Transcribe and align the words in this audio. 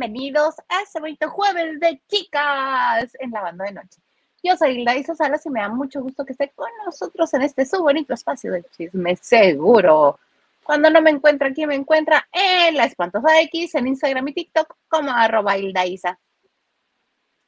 Bienvenidos 0.00 0.54
a 0.70 0.80
este 0.80 0.98
bonito 0.98 1.28
jueves 1.28 1.78
de 1.78 2.00
chicas 2.08 3.14
en 3.18 3.32
la 3.32 3.42
banda 3.42 3.66
de 3.66 3.72
noche. 3.72 4.00
Yo 4.42 4.56
soy 4.56 4.78
Hilda 4.78 4.96
Isa 4.96 5.14
Salas 5.14 5.44
y 5.44 5.50
me 5.50 5.60
da 5.60 5.68
mucho 5.68 6.00
gusto 6.00 6.24
que 6.24 6.32
esté 6.32 6.50
con 6.54 6.70
nosotros 6.86 7.34
en 7.34 7.42
este 7.42 7.66
su 7.66 7.82
bonito 7.82 8.14
espacio 8.14 8.50
de 8.50 8.64
chisme 8.74 9.16
seguro. 9.16 10.18
Cuando 10.64 10.88
no 10.88 11.02
me 11.02 11.10
encuentra 11.10 11.48
aquí, 11.48 11.66
me 11.66 11.74
encuentra 11.74 12.26
en 12.32 12.78
la 12.78 12.86
espantosa 12.86 13.42
X, 13.42 13.74
en 13.74 13.88
Instagram 13.88 14.26
y 14.28 14.32
TikTok 14.32 14.74
como 14.88 15.10
arroba 15.10 15.58
Isa. 15.58 16.18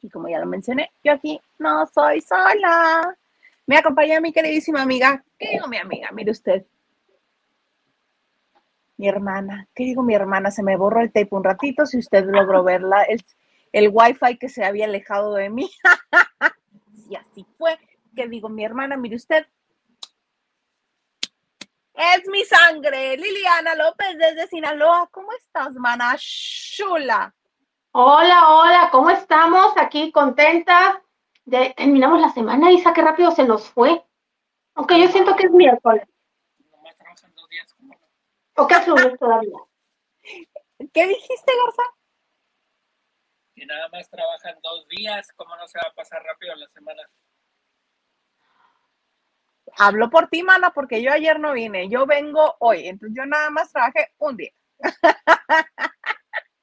Y 0.03 0.11
como 0.11 0.29
ya 0.29 0.39
lo 0.39 0.45
mencioné, 0.45 0.91
yo 1.03 1.13
aquí 1.13 1.41
no 1.59 1.87
soy 1.87 2.21
sola. 2.21 3.17
Me 3.67 3.79
acompaña 3.79 4.21
mi 4.21 4.31
queridísima 4.31 4.83
amiga. 4.83 5.25
¿Qué 5.39 5.53
digo 5.53 5.69
mi 5.69 5.79
amiga? 5.79 6.11
Mire 6.13 6.33
usted, 6.33 6.67
mi 9.03 9.09
hermana, 9.09 9.67
¿qué 9.75 9.83
digo 9.83 10.05
mi 10.05 10.15
hermana? 10.15 10.53
Se 10.53 10.63
me 10.63 10.77
borró 10.77 11.01
el 11.01 11.11
tape 11.11 11.27
un 11.33 11.43
ratito, 11.43 11.87
si 11.87 11.99
usted 11.99 12.25
logró 12.25 12.63
verla, 12.73 13.03
el, 13.03 13.21
el 13.73 13.91
wifi 13.93 14.39
que 14.39 14.49
se 14.49 14.65
había 14.65 14.85
alejado 14.85 15.35
de 15.35 15.51
mí. 15.51 15.69
y 17.11 17.17
así 17.17 17.45
fue. 17.59 17.77
¿Qué 18.15 18.29
digo 18.29 18.49
mi 18.49 18.65
hermana? 18.65 18.97
Mire 18.97 19.17
usted. 19.17 19.45
Es 21.95 22.29
mi 22.29 22.45
sangre, 22.45 23.17
Liliana 23.17 23.75
López 23.75 24.17
desde 24.17 24.47
Sinaloa. 24.47 25.09
¿Cómo 25.11 25.33
estás, 25.33 25.75
mana? 25.75 26.15
Chula. 26.17 27.35
Hola, 27.91 28.51
hola, 28.51 28.89
¿cómo 28.93 29.11
estamos? 29.11 29.73
Aquí 29.79 30.13
contentas. 30.13 30.99
De, 31.45 31.75
terminamos 31.77 32.21
la 32.21 32.31
semana, 32.31 32.71
Isa, 32.71 32.93
qué 32.93 33.03
rápido 33.03 33.33
se 33.33 33.43
nos 33.43 33.69
fue. 33.69 34.01
Aunque 34.77 35.01
yo 35.01 35.09
siento 35.09 35.35
que 35.35 35.47
es 35.47 35.51
miércoles. 35.51 36.05
¿O 38.57 38.67
qué 38.67 38.75
fluye 38.81 39.17
todavía? 39.19 39.59
¿Qué 40.93 41.07
dijiste, 41.07 41.53
Garza? 41.65 41.83
Que 43.55 43.67
nada 43.67 43.89
más 43.91 44.09
trabajan 44.11 44.57
dos 44.63 44.87
días, 44.89 45.29
¿cómo 45.37 45.57
no 45.57 45.67
se 45.69 45.79
va 45.79 45.89
a 45.89 45.95
pasar 45.95 46.23
rápido 46.23 46.55
la 46.57 46.69
semana? 46.69 47.03
Hablo 49.79 50.11
por 50.11 50.29
ti, 50.29 50.43
mana, 50.43 50.73
porque 50.73 51.03
yo 51.03 51.13
ayer 51.13 51.39
no 51.41 51.53
vine, 51.53 51.89
yo 51.89 52.07
vengo 52.07 52.57
hoy, 52.59 52.89
entonces 52.89 53.17
yo 53.17 53.25
nada 53.27 53.49
más 53.51 53.73
trabajé 53.73 54.13
un 54.19 54.37
día. 54.37 54.53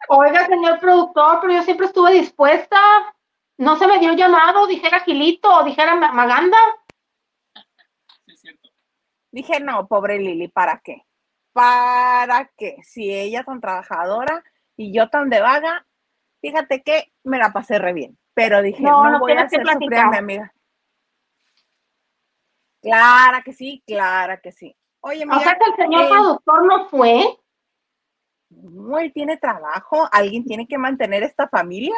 Oiga, 0.09 0.47
señor 0.47 0.79
productor, 0.79 1.39
pero 1.41 1.53
yo 1.53 1.63
siempre 1.63 1.87
estuve 1.87 2.13
dispuesta. 2.13 2.79
No 3.57 3.77
se 3.77 3.87
me 3.87 3.99
dio 3.99 4.13
llamado, 4.13 4.67
dijera 4.67 5.01
Gilito, 5.01 5.63
dijera 5.63 5.95
Maganda. 5.95 6.57
Sí, 8.25 8.33
es 8.33 8.41
cierto. 8.41 8.69
Dije, 9.31 9.59
no, 9.59 9.87
pobre 9.87 10.19
Lili, 10.19 10.47
¿para 10.47 10.81
qué? 10.83 11.05
¿Para 11.59 12.49
qué? 12.57 12.77
Si 12.83 13.13
ella 13.13 13.43
tan 13.43 13.59
trabajadora 13.59 14.43
y 14.77 14.93
yo 14.93 15.09
tan 15.09 15.29
de 15.29 15.41
vaga, 15.41 15.85
fíjate 16.41 16.83
que 16.83 17.11
me 17.23 17.37
la 17.37 17.51
pasé 17.51 17.79
re 17.79 17.91
bien. 17.91 18.17
Pero 18.33 18.61
dije, 18.61 18.81
No, 18.81 19.03
no, 19.03 19.11
no 19.11 19.19
voy 19.19 19.33
a 19.33 19.41
hacer 19.41 19.65
sufrir 19.67 19.95
a 19.95 20.09
mi 20.09 20.17
amiga. 20.17 20.53
Clara 22.81 23.41
que 23.41 23.51
sí, 23.51 23.83
clara 23.85 24.39
que 24.39 24.53
sí. 24.53 24.73
Oye, 25.01 25.25
O 25.29 25.39
sea 25.39 25.57
que 25.57 25.69
el 25.69 25.75
señor 25.75 26.03
eh, 26.05 26.09
productor 26.09 26.65
no 26.65 26.87
fue. 26.87 27.37
no, 28.51 28.97
él 28.99 29.11
tiene 29.11 29.35
trabajo, 29.35 30.07
alguien 30.13 30.45
tiene 30.45 30.65
que 30.65 30.77
mantener 30.77 31.23
esta 31.23 31.49
familia. 31.49 31.95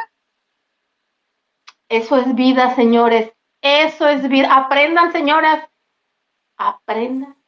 Eso 1.87 2.17
es 2.17 2.33
vida, 2.33 2.73
señores. 2.73 3.31
Eso 3.61 4.07
es 4.07 4.27
vida. 4.27 4.55
Aprendan, 4.55 5.11
señoras. 5.11 5.69
Aprendan. 6.57 7.40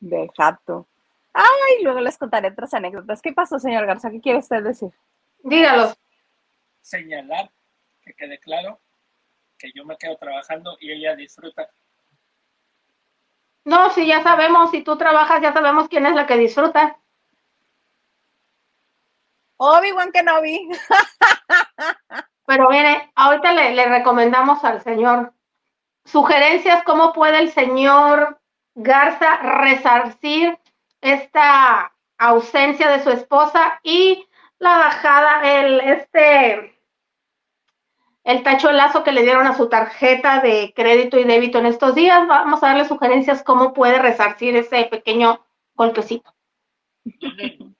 De 0.00 0.30
jato. 0.36 0.86
Ay, 1.32 1.82
luego 1.82 2.00
les 2.00 2.16
contaré 2.16 2.48
otras 2.48 2.72
anécdotas. 2.74 3.20
¿Qué 3.20 3.32
pasó, 3.32 3.58
señor 3.58 3.86
Garza? 3.86 4.10
¿Qué 4.10 4.20
quiere 4.20 4.38
usted 4.38 4.62
decir? 4.62 4.90
Dígalo. 5.42 5.94
Señalar 6.80 7.50
que 8.02 8.14
quede 8.14 8.38
claro 8.38 8.80
que 9.58 9.72
yo 9.74 9.84
me 9.84 9.96
quedo 9.96 10.16
trabajando 10.16 10.76
y 10.80 10.92
ella 10.92 11.14
disfruta. 11.16 11.68
No, 13.64 13.90
si 13.90 14.06
ya 14.06 14.22
sabemos, 14.22 14.70
si 14.70 14.82
tú 14.82 14.96
trabajas, 14.96 15.42
ya 15.42 15.52
sabemos 15.52 15.88
quién 15.88 16.06
es 16.06 16.14
la 16.14 16.26
que 16.26 16.36
disfruta. 16.36 16.98
Obi-Wan 19.56 20.12
Kenobi. 20.12 20.68
Pero 22.46 22.70
mire, 22.70 23.10
ahorita 23.14 23.52
le, 23.52 23.74
le 23.74 23.86
recomendamos 23.86 24.62
al 24.64 24.82
señor 24.82 25.32
sugerencias, 26.04 26.84
cómo 26.84 27.12
puede 27.12 27.40
el 27.40 27.50
señor 27.50 28.40
Garza 28.76 29.38
resarcir 29.38 30.58
esta 31.00 31.92
ausencia 32.18 32.90
de 32.90 33.02
su 33.02 33.10
esposa 33.10 33.80
y 33.82 34.26
la 34.58 34.76
bajada, 34.78 35.60
el, 35.60 35.80
este, 35.80 36.78
el 38.24 38.42
tachuelazo 38.42 39.02
que 39.02 39.12
le 39.12 39.22
dieron 39.22 39.46
a 39.46 39.54
su 39.54 39.68
tarjeta 39.68 40.40
de 40.40 40.72
crédito 40.74 41.18
y 41.18 41.24
débito 41.24 41.58
en 41.58 41.66
estos 41.66 41.94
días. 41.94 42.26
Vamos 42.28 42.62
a 42.62 42.68
darle 42.68 42.84
sugerencias 42.84 43.42
cómo 43.42 43.72
puede 43.72 43.98
resarcir 43.98 44.56
ese 44.56 44.84
pequeño 44.84 45.40
golpecito. 45.74 46.34
Donen, 47.04 47.76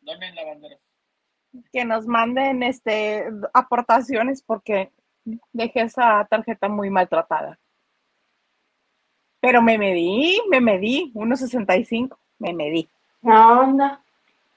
donen 0.00 0.34
la 0.34 0.44
bandera. 0.44 0.76
que 1.72 1.84
nos 1.84 2.06
manden 2.06 2.62
este 2.62 3.28
aportaciones 3.52 4.42
porque 4.42 4.92
dejé 5.52 5.82
esa 5.82 6.26
tarjeta 6.30 6.68
muy 6.68 6.90
maltratada. 6.90 7.58
Pero 9.40 9.62
me 9.62 9.78
medí, 9.78 10.40
me 10.50 10.60
medí, 10.60 11.12
1.65, 11.14 12.16
me 12.38 12.52
medí. 12.52 12.88
Onda, 13.22 14.00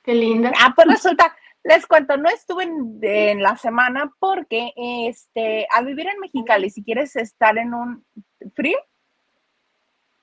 qué 0.03 0.13
linda. 0.13 0.51
Ah, 0.59 0.73
pues 0.75 0.87
resulta, 0.87 1.35
les 1.63 1.85
cuento, 1.85 2.17
no 2.17 2.29
estuve 2.29 2.63
en, 2.63 2.99
en 3.01 3.43
la 3.43 3.57
semana 3.57 4.11
porque 4.19 4.73
este, 4.75 5.67
al 5.71 5.85
vivir 5.85 6.07
en 6.07 6.19
Mexicali, 6.19 6.69
si 6.69 6.83
quieres 6.83 7.15
estar 7.15 7.57
en 7.57 7.73
un 7.73 8.03
frío, 8.55 8.77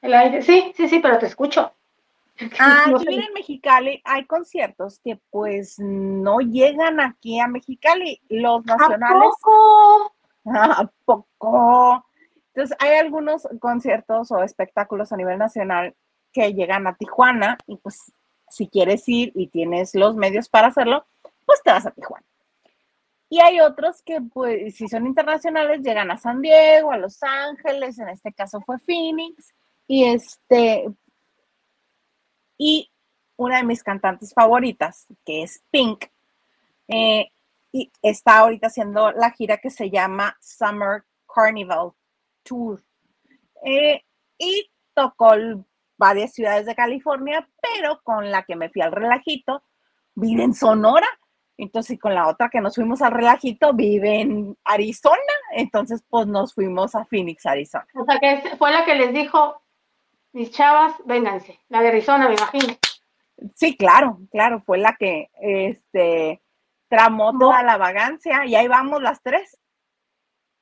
El 0.00 0.14
aire, 0.14 0.42
sí, 0.42 0.72
sí, 0.76 0.88
sí, 0.88 0.98
pero 1.00 1.18
te 1.18 1.26
escucho. 1.26 1.72
Ah, 2.58 2.84
al 2.86 2.98
vivir 2.98 3.24
en 3.26 3.32
Mexicali 3.34 4.00
hay 4.04 4.24
conciertos 4.24 5.00
que 5.02 5.18
pues 5.30 5.78
no 5.78 6.38
llegan 6.40 7.00
aquí 7.00 7.40
a 7.40 7.46
Mexicali, 7.48 8.20
los 8.28 8.62
¿A 8.68 8.76
nacionales. 8.76 9.30
poco? 9.42 10.14
¿A 10.46 10.90
poco? 11.04 12.04
Entonces, 12.58 12.76
hay 12.80 12.96
algunos 12.96 13.46
conciertos 13.60 14.32
o 14.32 14.42
espectáculos 14.42 15.12
a 15.12 15.16
nivel 15.16 15.38
nacional 15.38 15.94
que 16.32 16.54
llegan 16.54 16.88
a 16.88 16.96
Tijuana 16.96 17.56
y 17.68 17.76
pues 17.76 18.12
si 18.50 18.66
quieres 18.66 19.08
ir 19.08 19.30
y 19.36 19.46
tienes 19.46 19.94
los 19.94 20.16
medios 20.16 20.48
para 20.48 20.66
hacerlo, 20.66 21.06
pues 21.46 21.62
te 21.62 21.70
vas 21.70 21.86
a 21.86 21.92
Tijuana. 21.92 22.26
Y 23.28 23.38
hay 23.38 23.60
otros 23.60 24.02
que, 24.02 24.20
pues, 24.20 24.74
si 24.74 24.88
son 24.88 25.06
internacionales, 25.06 25.82
llegan 25.82 26.10
a 26.10 26.18
San 26.18 26.42
Diego, 26.42 26.90
a 26.90 26.96
Los 26.96 27.22
Ángeles, 27.22 27.96
en 28.00 28.08
este 28.08 28.32
caso 28.32 28.60
fue 28.62 28.80
Phoenix, 28.80 29.54
y 29.86 30.06
este, 30.06 30.88
y 32.56 32.90
una 33.36 33.58
de 33.58 33.64
mis 33.64 33.84
cantantes 33.84 34.34
favoritas, 34.34 35.06
que 35.24 35.44
es 35.44 35.62
Pink, 35.70 36.06
eh, 36.88 37.30
y 37.70 37.92
está 38.02 38.38
ahorita 38.38 38.66
haciendo 38.66 39.12
la 39.12 39.30
gira 39.30 39.58
que 39.58 39.70
se 39.70 39.90
llama 39.90 40.36
Summer 40.40 41.04
Carnival 41.32 41.92
Tour. 42.48 42.82
Eh, 43.64 44.02
y 44.38 44.70
tocó 44.94 45.32
varias 45.96 46.32
ciudades 46.32 46.66
de 46.66 46.74
California, 46.74 47.48
pero 47.60 48.00
con 48.02 48.30
la 48.30 48.44
que 48.44 48.56
me 48.56 48.70
fui 48.70 48.82
al 48.82 48.92
relajito, 48.92 49.62
vive 50.14 50.44
en 50.44 50.54
Sonora. 50.54 51.08
Entonces, 51.56 51.96
y 51.96 51.98
con 51.98 52.14
la 52.14 52.28
otra 52.28 52.48
que 52.48 52.60
nos 52.60 52.76
fuimos 52.76 53.02
al 53.02 53.12
relajito, 53.12 53.72
vive 53.72 54.20
en 54.20 54.56
Arizona. 54.64 55.16
Entonces, 55.52 56.04
pues 56.08 56.26
nos 56.28 56.54
fuimos 56.54 56.94
a 56.94 57.04
Phoenix, 57.04 57.44
Arizona. 57.46 57.86
O 57.94 58.04
sea 58.04 58.18
que 58.20 58.56
fue 58.56 58.70
la 58.70 58.84
que 58.84 58.94
les 58.94 59.12
dijo, 59.12 59.60
mis 60.32 60.52
chavas, 60.52 60.94
vénganse. 61.04 61.58
La 61.68 61.82
de 61.82 61.88
Arizona, 61.88 62.28
me 62.28 62.34
imagino. 62.34 62.74
Sí, 63.54 63.76
claro, 63.76 64.20
claro, 64.30 64.62
fue 64.64 64.78
la 64.78 64.96
que 64.96 65.30
este, 65.40 66.40
tramó 66.88 67.36
toda 67.36 67.62
la 67.62 67.76
vagancia 67.76 68.44
y 68.46 68.54
ahí 68.54 68.68
vamos 68.68 69.02
las 69.02 69.22
tres. 69.22 69.58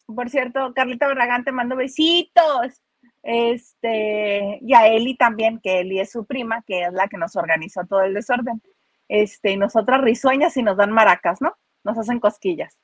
Por 0.06 0.30
cierto, 0.30 0.72
Carlita 0.74 1.06
Barragán 1.06 1.44
te 1.44 1.52
mando 1.52 1.76
besitos. 1.76 2.82
Este, 3.22 4.58
y 4.62 4.74
a 4.74 4.86
Eli 4.86 5.16
también, 5.16 5.60
que 5.60 5.80
Eli 5.80 5.98
es 5.98 6.12
su 6.12 6.24
prima, 6.24 6.62
que 6.62 6.82
es 6.82 6.92
la 6.92 7.08
que 7.08 7.18
nos 7.18 7.34
organizó 7.34 7.84
todo 7.84 8.02
el 8.02 8.14
desorden. 8.14 8.62
Este, 9.08 9.50
y 9.50 9.56
nosotras 9.56 10.00
risueñas 10.00 10.56
y 10.56 10.62
nos 10.62 10.76
dan 10.76 10.92
maracas, 10.92 11.40
¿no? 11.40 11.56
Nos 11.84 11.98
hacen 11.98 12.20
cosquillas. 12.20 12.78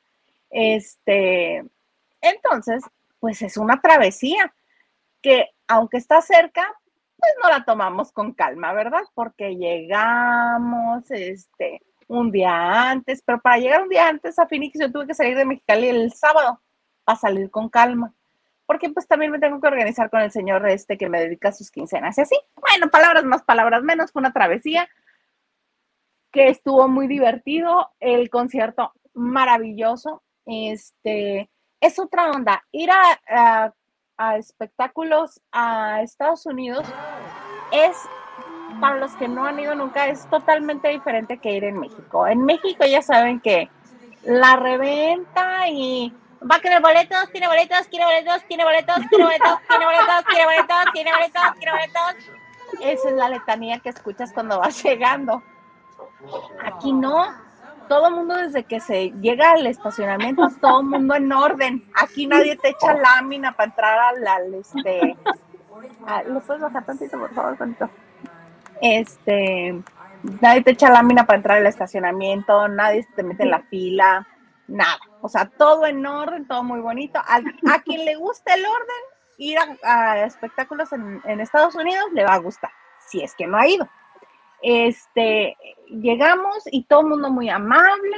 Este, 0.50 1.64
entonces, 2.20 2.84
pues 3.20 3.40
es 3.42 3.56
una 3.56 3.80
travesía 3.80 4.52
que 5.20 5.50
aunque 5.68 5.96
está 5.96 6.20
cerca, 6.20 6.62
pues 7.16 7.32
no 7.42 7.48
la 7.48 7.64
tomamos 7.64 8.12
con 8.12 8.32
calma, 8.32 8.72
¿verdad? 8.72 9.02
Porque 9.14 9.56
llegamos, 9.56 11.08
este, 11.10 11.80
un 12.08 12.30
día 12.30 12.90
antes, 12.90 13.22
pero 13.24 13.40
para 13.40 13.58
llegar 13.58 13.82
un 13.82 13.88
día 13.88 14.08
antes 14.08 14.38
a 14.38 14.46
Phoenix 14.46 14.78
yo 14.78 14.90
tuve 14.90 15.06
que 15.06 15.14
salir 15.14 15.36
de 15.36 15.44
Mexicali 15.44 15.88
el 15.88 16.12
sábado 16.12 16.60
para 17.04 17.18
salir 17.18 17.50
con 17.50 17.68
calma, 17.68 18.14
porque 18.66 18.90
pues 18.90 19.06
también 19.06 19.32
me 19.32 19.38
tengo 19.38 19.60
que 19.60 19.66
organizar 19.68 20.10
con 20.10 20.20
el 20.20 20.30
señor 20.30 20.68
este 20.68 20.96
que 20.96 21.08
me 21.08 21.20
dedica 21.20 21.52
sus 21.52 21.70
quincenas 21.70 22.16
y 22.18 22.22
así. 22.22 22.36
Bueno, 22.56 22.90
palabras 22.90 23.24
más, 23.24 23.42
palabras 23.42 23.82
menos, 23.82 24.12
fue 24.12 24.20
una 24.20 24.32
travesía. 24.32 24.88
que 26.30 26.48
estuvo 26.48 26.88
muy 26.88 27.08
divertido, 27.08 27.90
el 28.00 28.30
concierto 28.30 28.92
maravilloso, 29.12 30.22
este, 30.46 31.50
es 31.80 31.98
otra 31.98 32.30
onda, 32.30 32.64
ir 32.72 32.90
a, 32.90 33.74
a 34.16 34.36
espectáculos 34.38 35.42
a 35.52 36.00
Estados 36.02 36.46
Unidos 36.46 36.86
es 37.72 37.96
para 38.80 38.96
los 38.96 39.14
que 39.16 39.28
no 39.28 39.44
han 39.44 39.60
ido 39.60 39.74
nunca, 39.74 40.06
es 40.08 40.28
totalmente 40.30 40.88
diferente 40.88 41.38
que 41.38 41.52
ir 41.52 41.64
en 41.64 41.78
México. 41.78 42.26
En 42.26 42.44
México 42.44 42.84
ya 42.86 43.02
saben 43.02 43.40
que 43.40 43.68
la 44.24 44.56
reventa 44.56 45.68
y 45.68 46.14
va 46.50 46.56
a 46.56 46.60
querer 46.60 46.80
boletos, 46.80 47.30
tiene 47.30 47.46
boletos, 47.46 47.86
quiere 47.88 48.04
boletos, 48.04 48.44
tiene 48.46 48.64
boletos, 48.64 48.96
tiene 49.08 49.24
boletos, 49.24 49.58
tiene 49.68 49.84
boletos, 49.84 50.24
tiene 50.26 50.44
boletos, 50.44 50.92
tiene 50.92 51.12
boletos, 51.12 51.42
tiene 51.58 51.72
boletos. 51.72 52.42
Esa 52.80 53.08
es 53.08 53.14
la 53.14 53.28
letanía 53.28 53.78
que 53.80 53.90
escuchas 53.90 54.32
cuando 54.32 54.58
vas 54.58 54.82
llegando. 54.82 55.42
Aquí 56.64 56.92
no. 56.92 57.26
Todo 57.88 58.08
el 58.08 58.14
mundo 58.14 58.36
desde 58.36 58.64
que 58.64 58.80
se 58.80 59.10
llega 59.20 59.52
al 59.52 59.66
estacionamiento, 59.66 60.48
todo 60.60 60.80
el 60.80 60.86
mundo 60.86 61.14
en 61.14 61.32
orden. 61.32 61.84
Aquí 61.94 62.26
nadie 62.26 62.56
te 62.56 62.70
echa 62.70 62.94
lámina 62.94 63.52
para 63.52 63.70
entrar 63.70 63.98
al, 63.98 64.54
este. 64.54 65.16
¿Le 66.26 66.40
puedes 66.40 66.62
bajar 66.62 66.84
tantito, 66.84 67.18
por 67.18 67.34
favor, 67.34 67.56
tantito? 67.56 67.90
Este, 68.80 69.82
nadie 70.40 70.62
te 70.62 70.70
echa 70.70 70.90
lámina 70.90 71.26
para 71.26 71.36
entrar 71.38 71.58
al 71.58 71.66
estacionamiento, 71.66 72.66
nadie 72.68 73.06
te 73.14 73.22
mete 73.22 73.42
en 73.42 73.50
la 73.50 73.60
fila, 73.60 74.26
nada. 74.68 74.98
O 75.20 75.28
sea, 75.28 75.46
todo 75.46 75.86
en 75.86 76.04
orden, 76.04 76.46
todo 76.46 76.62
muy 76.62 76.80
bonito. 76.80 77.18
A, 77.18 77.80
quien 77.80 78.04
le 78.04 78.16
guste 78.16 78.54
el 78.54 78.64
orden, 78.64 79.02
ir 79.38 79.58
a, 79.82 80.24
espectáculos 80.24 80.92
en, 80.92 81.40
Estados 81.40 81.74
Unidos 81.74 82.04
le 82.12 82.24
va 82.24 82.34
a 82.34 82.38
gustar, 82.38 82.70
si 83.08 83.22
es 83.22 83.34
que 83.34 83.46
no 83.46 83.58
ha 83.58 83.66
ido. 83.66 83.88
Este, 84.62 85.56
llegamos 85.88 86.64
y 86.70 86.84
todo 86.84 87.00
el 87.00 87.08
mundo 87.08 87.30
muy 87.30 87.48
amable. 87.48 88.16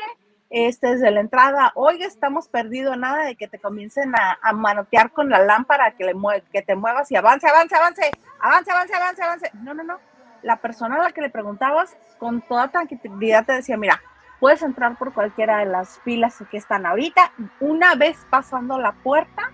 Este, 0.51 0.89
desde 0.91 1.11
la 1.11 1.21
entrada, 1.21 1.73
oiga, 1.75 2.07
estamos 2.07 2.49
perdidos, 2.49 2.97
nada 2.97 3.25
de 3.25 3.35
que 3.35 3.49
te 3.49 3.59
comiencen 3.59 4.13
a, 4.15 4.53
manotear 4.53 5.11
con 5.11 5.29
la 5.29 5.41
lámpara, 5.41 5.97
que, 5.97 6.05
le 6.05 6.15
que 6.53 6.63
te 6.63 6.77
muevas 6.77 7.11
y 7.11 7.17
avance, 7.17 7.49
avance, 7.49 7.75
avance, 7.75 8.11
avance, 8.39 8.71
avance, 8.71 8.95
avance, 8.95 9.23
avance. 9.23 9.51
No, 9.55 9.75
no, 9.75 9.83
no 9.83 9.99
la 10.45 10.57
persona 10.57 10.97
a 10.97 11.03
la 11.03 11.13
que 11.13 11.23
le 11.23 11.31
preguntabas 11.31 11.97
con 12.19 12.43
toda 12.43 12.69
tranquilidad 12.69 13.45
te 13.45 13.55
decía, 13.55 13.77
mira, 13.77 14.01
puedes 14.41 14.63
entrar 14.63 14.97
por 14.97 15.13
cualquiera 15.13 15.59
de 15.59 15.67
las 15.67 15.99
filas 16.01 16.43
que 16.51 16.57
están 16.57 16.87
ahorita. 16.87 17.33
Una 17.61 17.95
vez 17.95 18.19
pasando 18.31 18.79
la 18.79 18.93
puerta, 18.93 19.51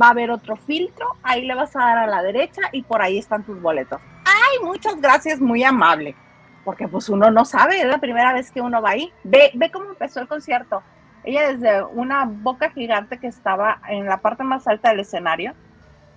va 0.00 0.08
a 0.08 0.10
haber 0.10 0.30
otro 0.30 0.56
filtro, 0.56 1.16
ahí 1.22 1.44
le 1.44 1.54
vas 1.54 1.74
a 1.76 1.80
dar 1.80 1.98
a 1.98 2.06
la 2.06 2.22
derecha 2.22 2.62
y 2.72 2.82
por 2.82 3.02
ahí 3.02 3.18
están 3.18 3.44
tus 3.44 3.60
boletos. 3.60 4.00
Ay, 4.24 4.64
muchas 4.64 5.00
gracias, 5.00 5.40
muy 5.40 5.62
amable. 5.64 6.16
Porque 6.64 6.86
pues 6.86 7.08
uno 7.08 7.30
no 7.30 7.44
sabe, 7.44 7.80
es 7.80 7.86
la 7.86 7.98
primera 7.98 8.32
vez 8.32 8.50
que 8.50 8.60
uno 8.60 8.80
va 8.80 8.90
ahí. 8.90 9.12
Ve, 9.24 9.50
ve 9.54 9.70
cómo 9.70 9.90
empezó 9.90 10.20
el 10.20 10.28
concierto. 10.28 10.82
Ella 11.24 11.52
desde 11.52 11.82
una 11.82 12.24
boca 12.24 12.70
gigante 12.70 13.18
que 13.18 13.26
estaba 13.26 13.80
en 13.88 14.06
la 14.06 14.18
parte 14.18 14.44
más 14.44 14.66
alta 14.66 14.90
del 14.90 15.00
escenario, 15.00 15.54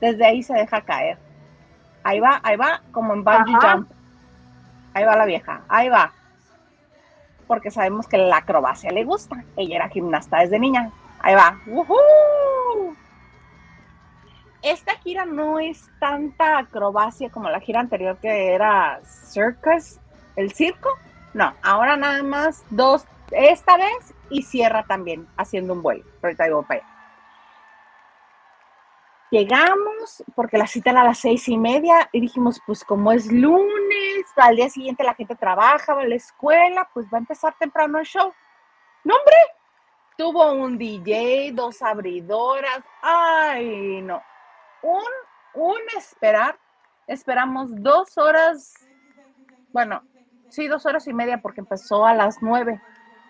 desde 0.02 0.26
ahí 0.26 0.44
se 0.44 0.54
deja 0.54 0.82
caer 0.82 1.18
Ahí 2.06 2.20
va, 2.20 2.40
ahí 2.44 2.56
va, 2.56 2.82
como 2.92 3.16
en 3.16 3.24
bungee 3.24 3.58
jump. 3.60 3.90
Ahí 4.94 5.04
va 5.04 5.16
la 5.16 5.26
vieja, 5.26 5.64
ahí 5.68 5.90
va. 5.90 6.14
Porque 7.48 7.72
sabemos 7.72 8.08
que 8.08 8.18
la 8.18 8.38
acrobacia 8.38 8.92
le 8.92 9.04
gusta. 9.04 9.44
Ella 9.56 9.76
era 9.78 9.90
gimnasta 9.90 10.40
desde 10.40 10.60
niña. 10.60 10.92
Ahí 11.20 11.36
va. 11.36 11.60
Esta 14.62 14.96
gira 14.98 15.26
no 15.26 15.60
es 15.60 15.90
tanta 16.00 16.58
acrobacia 16.58 17.30
como 17.30 17.50
la 17.50 17.60
gira 17.60 17.80
anterior 17.82 18.18
que 18.18 18.54
era 18.54 19.00
Circus, 19.04 20.00
el 20.36 20.54
circo. 20.54 20.90
No, 21.36 21.54
ahora 21.62 21.98
nada 21.98 22.24
más 22.24 22.64
dos, 22.72 23.06
esta 23.30 23.78
vez 23.78 24.14
y 24.30 24.42
cierra 24.42 24.84
también 24.84 25.28
haciendo 25.38 25.74
un 25.74 25.84
vuelo. 25.84 26.04
Ahorita 26.24 26.46
digo 26.46 26.64
para. 26.64 26.82
Llegamos, 29.32 30.24
porque 30.36 30.58
la 30.58 30.66
cita 30.66 30.92
era 30.92 31.02
a 31.02 31.06
las 31.06 31.20
seis 31.20 31.48
y 31.50 31.58
media, 31.58 32.10
y 32.12 32.22
dijimos, 32.22 32.62
pues 32.66 32.84
como 32.84 33.12
es 33.12 33.32
lunes, 33.32 33.66
al 34.36 34.56
día 34.56 34.70
siguiente 34.70 35.04
la 35.04 35.14
gente 35.14 35.36
trabaja, 35.36 35.94
va 35.94 36.02
a 36.02 36.08
la 36.08 36.16
escuela, 36.16 36.90
pues 36.94 37.08
va 37.08 37.18
a 37.18 37.22
empezar 37.22 37.56
temprano 37.58 38.00
el 38.00 38.06
show. 38.06 38.34
No, 39.04 39.16
hombre, 39.16 39.36
tuvo 40.18 40.52
un 40.54 40.78
DJ, 40.78 41.52
dos 41.54 41.82
abridoras, 41.82 42.84
ay, 43.02 44.02
no. 44.02 44.22
Un, 44.82 45.04
un 45.54 45.80
esperar, 45.98 46.58
esperamos 47.08 47.70
dos 47.72 48.18
horas, 48.18 48.74
bueno, 49.72 50.04
sí, 50.50 50.68
dos 50.68 50.86
horas 50.86 51.08
y 51.08 51.14
media 51.14 51.42
porque 51.42 51.62
empezó 51.62 52.06
a 52.06 52.14
las 52.14 52.42
nueve. 52.42 52.82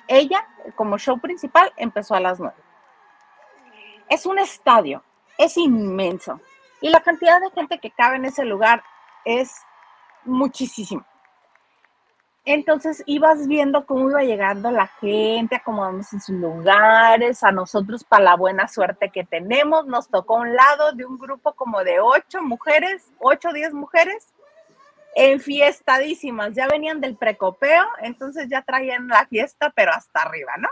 Ella, 0.08 0.48
como 0.76 0.98
show 0.98 1.20
principal, 1.20 1.74
empezó 1.78 2.16
a 2.16 2.20
las 2.20 2.40
nueve. 2.40 2.58
Es 4.10 4.26
un 4.26 4.38
estadio, 4.38 5.04
es 5.38 5.58
inmenso. 5.58 6.40
Y 6.82 6.90
la 6.90 7.00
cantidad 7.00 7.42
de 7.42 7.50
gente 7.52 7.80
que 7.80 7.92
cabe 7.92 8.18
en 8.18 8.26
ese 8.26 8.46
lugar 8.46 8.84
es 9.24 9.56
muchísima. 10.26 11.06
Entonces 12.48 13.02
ibas 13.08 13.48
viendo 13.48 13.88
cómo 13.88 14.12
iba 14.12 14.22
llegando 14.22 14.70
la 14.70 14.88
gente, 14.88 15.56
acomodamos 15.56 16.14
en 16.14 16.22
sus 16.22 16.36
lugares, 16.36 17.44
a 17.44 17.52
nosotros 17.52 18.04
para 18.04 18.24
la 18.24 18.36
buena 18.36 18.68
suerte 18.68 19.10
que 19.10 19.24
tenemos, 19.24 19.88
nos 19.88 20.10
tocó 20.10 20.36
un 20.36 20.56
lado 20.56 20.92
de 20.92 21.06
un 21.06 21.18
grupo 21.18 21.54
como 21.54 21.84
de 21.84 22.00
ocho 22.00 22.44
mujeres, 22.44 23.12
ocho 23.18 23.50
o 23.50 23.54
diez 23.54 23.74
mujeres, 23.74 24.32
enfiestadísimas, 25.16 26.54
ya 26.54 26.68
venían 26.68 27.02
del 27.02 27.16
precopeo, 27.16 27.86
entonces 28.02 28.48
ya 28.48 28.62
traían 28.62 29.08
la 29.08 29.26
fiesta, 29.26 29.72
pero 29.76 29.92
hasta 29.94 30.22
arriba, 30.22 30.54
¿no? 30.60 30.70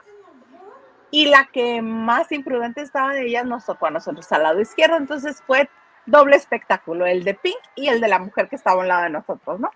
y 1.14 1.28
la 1.28 1.46
que 1.46 1.80
más 1.84 2.32
imprudente 2.32 2.82
estaba 2.82 3.14
de 3.14 3.28
ellas 3.28 3.46
nos 3.46 3.68
tocó 3.68 3.86
a 3.86 3.92
nosotros 3.92 4.30
al 4.32 4.42
lado 4.42 4.60
izquierdo, 4.60 4.98
entonces 4.98 5.44
fue 5.46 5.70
doble 6.06 6.36
espectáculo, 6.36 7.06
el 7.06 7.24
de 7.24 7.34
Pink 7.34 7.58
y 7.76 7.88
el 7.88 8.02
de 8.02 8.08
la 8.08 8.20
mujer 8.20 8.50
que 8.50 8.56
estaba 8.56 8.78
a 8.78 8.80
un 8.82 8.88
lado 8.88 9.04
de 9.04 9.10
nosotros, 9.10 9.60
¿no? 9.60 9.72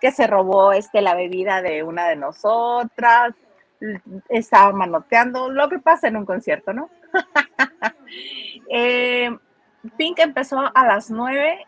Que 0.00 0.10
se 0.12 0.26
robó 0.26 0.72
este, 0.72 1.00
la 1.00 1.14
bebida 1.14 1.62
de 1.62 1.82
una 1.82 2.08
de 2.08 2.16
nosotras, 2.16 3.34
estaba 4.28 4.72
manoteando, 4.72 5.50
lo 5.50 5.68
que 5.68 5.78
pasa 5.78 6.08
en 6.08 6.16
un 6.16 6.26
concierto, 6.26 6.72
¿no? 6.72 6.90
Eh, 8.70 9.36
Pink 9.98 10.20
empezó 10.20 10.58
a 10.74 10.86
las 10.86 11.10
nueve 11.10 11.66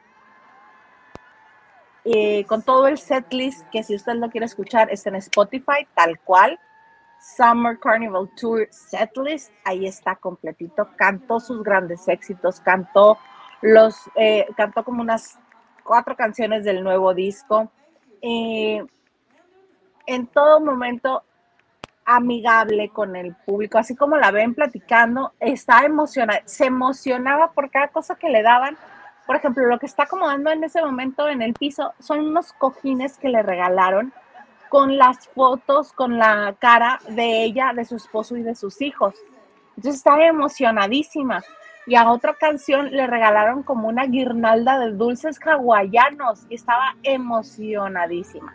eh, 2.05 2.45
con 2.47 2.63
todo 2.63 2.87
el 2.87 2.99
setlist 2.99 3.69
que 3.71 3.83
si 3.83 3.97
usted 3.97 4.15
lo 4.15 4.31
quiere 4.31 4.47
escuchar 4.47 4.91
está 4.91 5.11
en 5.11 5.17
Spotify, 5.17 5.87
tal 5.95 6.19
cual. 6.21 6.59
Summer 7.19 7.79
Carnival 7.79 8.31
Tour 8.37 8.69
Setlist, 8.71 9.51
ahí 9.65 9.87
está 9.87 10.15
completito, 10.15 10.89
cantó 10.97 11.41
sus 11.41 11.63
grandes 11.63 12.07
éxitos, 12.07 12.61
cantó 12.61 13.19
los, 13.63 14.11
eh, 14.15 14.47
cantó 14.57 14.85
como 14.85 15.03
unas 15.03 15.39
cuatro 15.83 16.17
canciones 16.17 16.65
del 16.65 16.83
nuevo 16.83 17.15
disco. 17.15 17.71
Eh, 18.23 18.85
en 20.07 20.27
todo 20.29 20.61
momento 20.61 21.23
amigable 22.05 22.91
con 22.91 23.17
el 23.17 23.35
público, 23.35 23.79
así 23.79 23.97
como 23.97 24.17
la 24.17 24.31
ven 24.31 24.55
platicando, 24.55 25.33
está 25.41 25.85
emocionada, 25.85 26.41
se 26.45 26.67
emocionaba 26.67 27.51
por 27.51 27.71
cada 27.71 27.89
cosa 27.89 28.15
que 28.15 28.29
le 28.29 28.43
daban. 28.43 28.77
Por 29.27 29.35
ejemplo, 29.35 29.67
lo 29.67 29.79
que 29.81 29.87
está 29.87 30.05
acomodando 30.05 30.51
en 30.51 30.63
ese 30.63 30.81
momento 30.81 31.29
en 31.29 31.43
el 31.43 31.53
piso 31.53 31.93
son 31.99 32.21
unos 32.21 32.53
cojines 32.53 33.19
que 33.19 33.29
le 33.29 33.43
regalaron 33.43 34.13
con 34.69 34.97
las 34.97 35.29
fotos, 35.29 35.93
con 35.93 36.19
la 36.19 36.55
cara 36.59 37.01
de 37.09 37.43
ella, 37.45 37.73
de 37.75 37.85
su 37.85 37.97
esposo 37.97 38.37
y 38.37 38.43
de 38.43 38.55
sus 38.55 38.81
hijos. 38.81 39.15
Entonces 39.71 39.97
estaba 39.97 40.25
emocionadísima. 40.27 41.43
Y 41.87 41.95
a 41.95 42.11
otra 42.11 42.35
canción 42.35 42.91
le 42.91 43.07
regalaron 43.07 43.63
como 43.63 43.89
una 43.89 44.07
guirnalda 44.07 44.79
de 44.79 44.93
dulces 44.93 45.39
hawaianos 45.39 46.47
y 46.49 46.57
estaba 46.57 46.97
emocionadísima. 47.03 48.55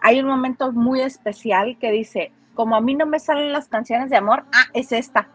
Hay 0.00 0.20
un 0.20 0.26
momento 0.26 0.72
muy 0.72 1.00
especial 1.00 1.76
que 1.78 1.90
dice, 1.90 2.32
como 2.54 2.76
a 2.76 2.80
mí 2.80 2.94
no 2.94 3.06
me 3.06 3.18
salen 3.18 3.52
las 3.52 3.68
canciones 3.68 4.10
de 4.10 4.16
amor, 4.16 4.44
ah, 4.52 4.66
es 4.72 4.92
esta. 4.92 5.28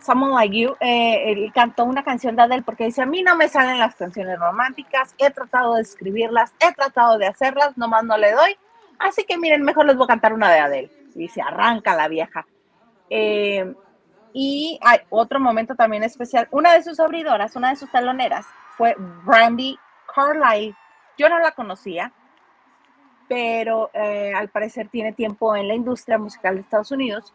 Someone 0.00 0.34
Like 0.34 0.56
You, 0.56 0.76
eh, 0.80 1.32
él 1.32 1.52
cantó 1.52 1.84
una 1.84 2.04
canción 2.04 2.36
de 2.36 2.42
Adele 2.42 2.62
porque 2.62 2.84
dice, 2.84 3.02
a 3.02 3.06
mí 3.06 3.22
no 3.22 3.36
me 3.36 3.48
salen 3.48 3.78
las 3.78 3.96
canciones 3.96 4.38
románticas, 4.38 5.14
he 5.18 5.30
tratado 5.30 5.74
de 5.74 5.82
escribirlas, 5.82 6.52
he 6.60 6.72
tratado 6.72 7.18
de 7.18 7.26
hacerlas, 7.26 7.76
nomás 7.76 8.04
no 8.04 8.16
le 8.16 8.32
doy, 8.32 8.56
así 8.98 9.24
que 9.24 9.36
miren, 9.36 9.62
mejor 9.62 9.86
les 9.86 9.96
voy 9.96 10.04
a 10.04 10.08
cantar 10.08 10.32
una 10.32 10.50
de 10.50 10.58
Adele. 10.60 10.90
Y 11.14 11.28
se 11.28 11.42
arranca 11.42 11.96
la 11.96 12.06
vieja. 12.06 12.46
Eh, 13.10 13.74
y 14.32 14.78
hay 14.82 15.00
otro 15.10 15.40
momento 15.40 15.74
también 15.74 16.02
especial, 16.02 16.48
una 16.50 16.74
de 16.74 16.82
sus 16.82 17.00
abridoras, 17.00 17.56
una 17.56 17.70
de 17.70 17.76
sus 17.76 17.90
taloneras, 17.90 18.46
fue 18.76 18.94
Brandy 19.24 19.78
Carlyle. 20.14 20.74
Yo 21.16 21.28
no 21.28 21.38
la 21.38 21.52
conocía, 21.52 22.12
pero 23.28 23.90
eh, 23.92 24.32
al 24.34 24.48
parecer 24.48 24.88
tiene 24.88 25.12
tiempo 25.12 25.56
en 25.56 25.68
la 25.68 25.74
industria 25.74 26.18
musical 26.18 26.54
de 26.54 26.60
Estados 26.60 26.90
Unidos 26.90 27.34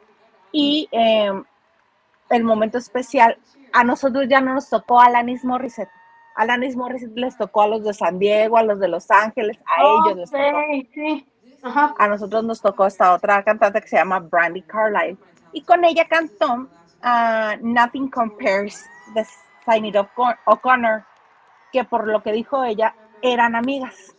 y 0.51 0.87
el 0.91 2.43
momento 2.43 2.77
especial, 2.77 3.37
a 3.73 3.83
nosotros 3.83 4.27
ya 4.27 4.39
no 4.39 4.53
nos 4.53 4.69
tocó 4.69 4.99
Alanis 4.99 5.43
Morissette. 5.43 5.89
Alanis 6.35 6.75
Morissette 6.75 7.17
les 7.17 7.37
tocó 7.37 7.63
a 7.63 7.67
los 7.67 7.83
de 7.83 7.93
San 7.93 8.17
Diego, 8.19 8.57
a 8.57 8.63
los 8.63 8.79
de 8.79 8.87
Los 8.87 9.09
Ángeles, 9.11 9.57
a 9.65 9.81
ellos 9.81 10.17
les 10.17 10.31
tocó. 10.31 11.93
A 11.97 12.07
nosotros 12.07 12.43
nos 12.43 12.61
tocó 12.61 12.87
esta 12.87 13.13
otra 13.13 13.43
cantante 13.43 13.81
que 13.81 13.87
se 13.87 13.97
llama 13.97 14.19
Brandy 14.19 14.61
Carlile. 14.63 15.17
Y 15.53 15.63
con 15.63 15.85
ella 15.85 16.07
cantó 16.07 16.67
uh, 17.03 17.57
Nothing 17.61 18.09
Compares 18.09 18.85
de 19.13 19.25
Sinead 19.65 20.07
O'Connor, 20.45 21.03
que 21.71 21.83
por 21.83 22.07
lo 22.07 22.21
que 22.23 22.31
dijo 22.31 22.63
ella, 22.63 22.95
eran 23.21 23.55
amigas. 23.55 24.15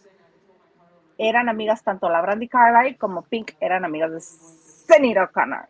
Eran 1.16 1.48
amigas 1.48 1.82
tanto 1.82 2.08
la 2.08 2.20
Brandy 2.20 2.48
Carlile 2.48 2.96
como 2.96 3.22
Pink, 3.22 3.52
eran 3.60 3.84
amigas 3.84 4.12
de 4.12 4.20
Sinead 4.20 5.24
O'Connor. 5.24 5.66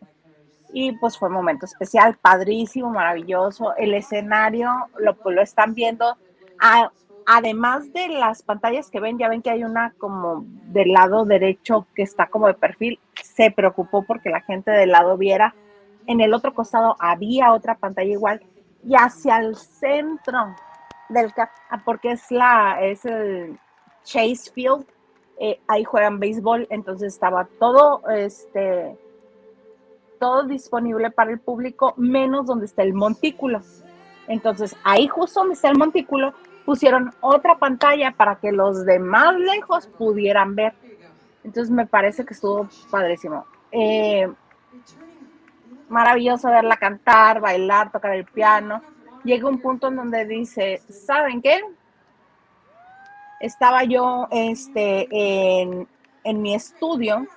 Y 0.73 0.91
pues 0.93 1.17
fue 1.17 1.29
un 1.29 1.35
momento 1.35 1.65
especial, 1.65 2.17
padrísimo, 2.21 2.89
maravilloso. 2.89 3.75
El 3.77 3.93
escenario 3.93 4.71
lo, 4.97 5.15
lo 5.31 5.41
están 5.41 5.73
viendo. 5.73 6.17
Ah, 6.59 6.91
además 7.25 7.91
de 7.93 8.09
las 8.09 8.43
pantallas 8.43 8.89
que 8.89 8.99
ven, 8.99 9.17
ya 9.17 9.29
ven 9.29 9.41
que 9.41 9.49
hay 9.49 9.63
una 9.63 9.93
como 9.97 10.43
del 10.65 10.91
lado 10.91 11.25
derecho 11.25 11.87
que 11.95 12.03
está 12.03 12.27
como 12.27 12.47
de 12.47 12.53
perfil, 12.53 12.99
se 13.23 13.51
preocupó 13.51 14.03
porque 14.03 14.29
la 14.29 14.41
gente 14.41 14.71
del 14.71 14.91
lado 14.91 15.17
viera. 15.17 15.55
En 16.07 16.21
el 16.21 16.33
otro 16.33 16.53
costado 16.53 16.95
había 16.99 17.53
otra 17.53 17.75
pantalla 17.75 18.11
igual 18.11 18.41
y 18.87 18.95
hacia 18.95 19.39
el 19.39 19.55
centro 19.55 20.55
del 21.09 21.33
ah, 21.37 21.81
porque 21.83 22.11
es 22.11 22.29
la 22.31 22.79
es 22.81 23.05
el 23.05 23.59
Chase 24.03 24.51
Field, 24.53 24.85
eh, 25.39 25.59
ahí 25.67 25.83
juegan 25.83 26.19
béisbol, 26.19 26.67
entonces 26.69 27.13
estaba 27.13 27.47
todo 27.59 28.07
este 28.09 28.97
todo 30.19 30.43
disponible 30.43 31.11
para 31.11 31.31
el 31.31 31.39
público, 31.39 31.93
menos 31.97 32.45
donde 32.45 32.65
está 32.65 32.83
el 32.83 32.93
montículo. 32.93 33.61
Entonces, 34.27 34.75
ahí 34.83 35.07
justo 35.07 35.41
donde 35.41 35.55
está 35.55 35.69
el 35.69 35.77
montículo, 35.77 36.33
pusieron 36.65 37.13
otra 37.21 37.57
pantalla 37.57 38.11
para 38.11 38.37
que 38.37 38.51
los 38.51 38.85
de 38.85 38.97
más 38.97 39.35
lejos 39.35 39.87
pudieran 39.87 40.55
ver. 40.55 40.73
Entonces 41.43 41.69
me 41.69 41.85
parece 41.85 42.25
que 42.25 42.33
estuvo 42.33 42.67
padrísimo. 42.89 43.45
Eh, 43.71 44.27
maravilloso 45.89 46.49
verla 46.49 46.77
cantar, 46.77 47.39
bailar, 47.39 47.91
tocar 47.91 48.13
el 48.13 48.25
piano. 48.25 48.81
Llega 49.23 49.47
un 49.47 49.59
punto 49.59 49.87
en 49.87 49.95
donde 49.95 50.25
dice, 50.25 50.81
¿saben 50.89 51.41
qué? 51.41 51.61
Estaba 53.39 53.83
yo 53.83 54.27
este, 54.31 55.07
en, 55.11 56.41
mi 56.41 56.55
estudio, 56.55 57.27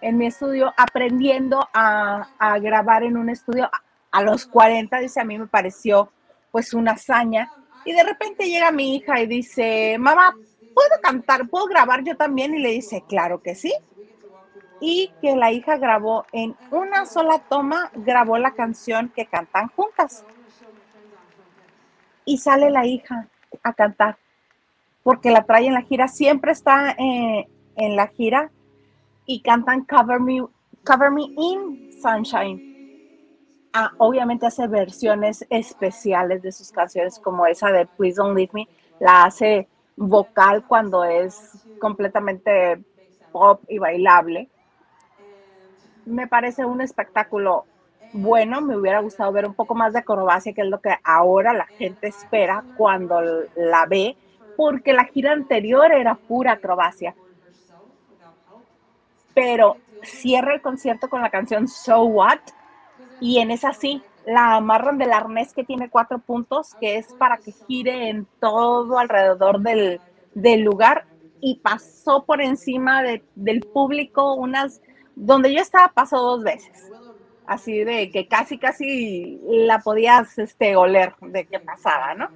en 0.00 0.16
mi 0.16 0.26
estudio 0.26 0.72
aprendiendo 0.76 1.68
a, 1.72 2.28
a 2.38 2.58
grabar 2.58 3.02
en 3.02 3.16
un 3.16 3.28
estudio 3.28 3.70
a 4.10 4.22
los 4.22 4.46
40, 4.46 4.98
dice, 4.98 5.20
a 5.20 5.24
mí 5.24 5.38
me 5.38 5.46
pareció 5.46 6.10
pues 6.50 6.72
una 6.72 6.92
hazaña 6.92 7.50
y 7.84 7.92
de 7.92 8.02
repente 8.02 8.48
llega 8.48 8.70
mi 8.70 8.96
hija 8.96 9.20
y 9.20 9.26
dice, 9.26 9.96
mamá, 9.98 10.34
¿puedo 10.74 11.00
cantar? 11.02 11.48
¿Puedo 11.48 11.66
grabar 11.66 12.04
yo 12.04 12.16
también? 12.16 12.54
Y 12.54 12.58
le 12.58 12.70
dice, 12.70 13.02
claro 13.08 13.42
que 13.42 13.54
sí. 13.54 13.72
Y 14.80 15.12
que 15.20 15.34
la 15.34 15.50
hija 15.50 15.76
grabó 15.76 16.24
en 16.32 16.56
una 16.70 17.04
sola 17.06 17.40
toma, 17.48 17.90
grabó 17.94 18.38
la 18.38 18.52
canción 18.52 19.10
que 19.14 19.26
cantan 19.26 19.68
juntas. 19.68 20.24
Y 22.24 22.38
sale 22.38 22.70
la 22.70 22.86
hija 22.86 23.26
a 23.62 23.72
cantar, 23.72 24.18
porque 25.02 25.30
la 25.30 25.44
trae 25.44 25.66
en 25.66 25.74
la 25.74 25.82
gira, 25.82 26.06
siempre 26.08 26.52
está 26.52 26.90
eh, 26.92 27.48
en 27.76 27.96
la 27.96 28.06
gira 28.08 28.50
y 29.26 29.40
cantan 29.40 29.84
Cover 29.84 30.20
Me, 30.20 30.44
Cover 30.84 31.10
Me 31.10 31.22
in 31.36 31.90
Sunshine 32.00 32.68
Ah, 33.72 33.92
obviamente 33.98 34.46
hace 34.46 34.66
versiones 34.66 35.46
especiales 35.50 36.42
de 36.42 36.52
sus 36.52 36.72
canciones, 36.72 37.18
como 37.18 37.46
esa 37.46 37.70
de 37.70 37.86
Please 37.86 38.16
Don't 38.16 38.36
Leave 38.36 38.50
Me, 38.52 38.68
la 38.98 39.24
hace 39.24 39.68
vocal 39.96 40.64
cuando 40.66 41.04
es 41.04 41.64
completamente 41.78 42.82
pop 43.30 43.62
y 43.68 43.78
bailable. 43.78 44.48
Me 46.08 46.26
parece 46.26 46.64
un 46.64 46.80
espectáculo 46.80 47.66
bueno, 48.12 48.60
me 48.60 48.76
hubiera 48.76 49.00
gustado 49.00 49.32
ver 49.32 49.46
un 49.46 49.54
poco 49.54 49.74
más 49.74 49.92
de 49.92 50.00
acrobacia, 50.00 50.52
que 50.52 50.62
es 50.62 50.68
lo 50.68 50.80
que 50.80 50.94
ahora 51.04 51.52
la 51.52 51.66
gente 51.66 52.08
espera 52.08 52.64
cuando 52.76 53.20
la 53.54 53.86
ve, 53.86 54.16
porque 54.56 54.92
la 54.92 55.04
gira 55.04 55.32
anterior 55.32 55.92
era 55.92 56.14
pura 56.14 56.52
acrobacia. 56.52 57.14
Pero 59.34 59.76
cierra 60.02 60.54
el 60.54 60.62
concierto 60.62 61.08
con 61.08 61.20
la 61.20 61.30
canción 61.30 61.68
So 61.68 62.02
What, 62.04 62.40
y 63.20 63.38
en 63.38 63.50
esa 63.50 63.72
sí, 63.72 64.02
la 64.26 64.56
amarran 64.56 64.98
del 64.98 65.12
arnés 65.12 65.52
que 65.52 65.64
tiene 65.64 65.90
cuatro 65.90 66.18
puntos, 66.18 66.74
que 66.80 66.96
es 66.96 67.12
para 67.14 67.38
que 67.38 67.52
gire 67.52 68.08
en 68.08 68.26
todo 68.40 68.98
alrededor 68.98 69.60
del, 69.60 70.00
lugar 70.62 71.06
y 71.40 71.56
pasó 71.56 72.24
por 72.24 72.40
encima 72.40 73.02
del 73.02 73.60
público 73.60 74.34
unas, 74.34 74.80
donde 75.18 75.52
yo 75.52 75.60
estaba 75.60 75.88
pasó 75.88 76.18
dos 76.18 76.44
veces, 76.44 76.90
así 77.46 77.82
de 77.82 78.10
que 78.10 78.28
casi, 78.28 78.56
casi 78.56 79.40
la 79.48 79.80
podías 79.80 80.38
este, 80.38 80.76
oler 80.76 81.14
de 81.20 81.44
que 81.46 81.58
pasaba, 81.58 82.14
¿no? 82.14 82.28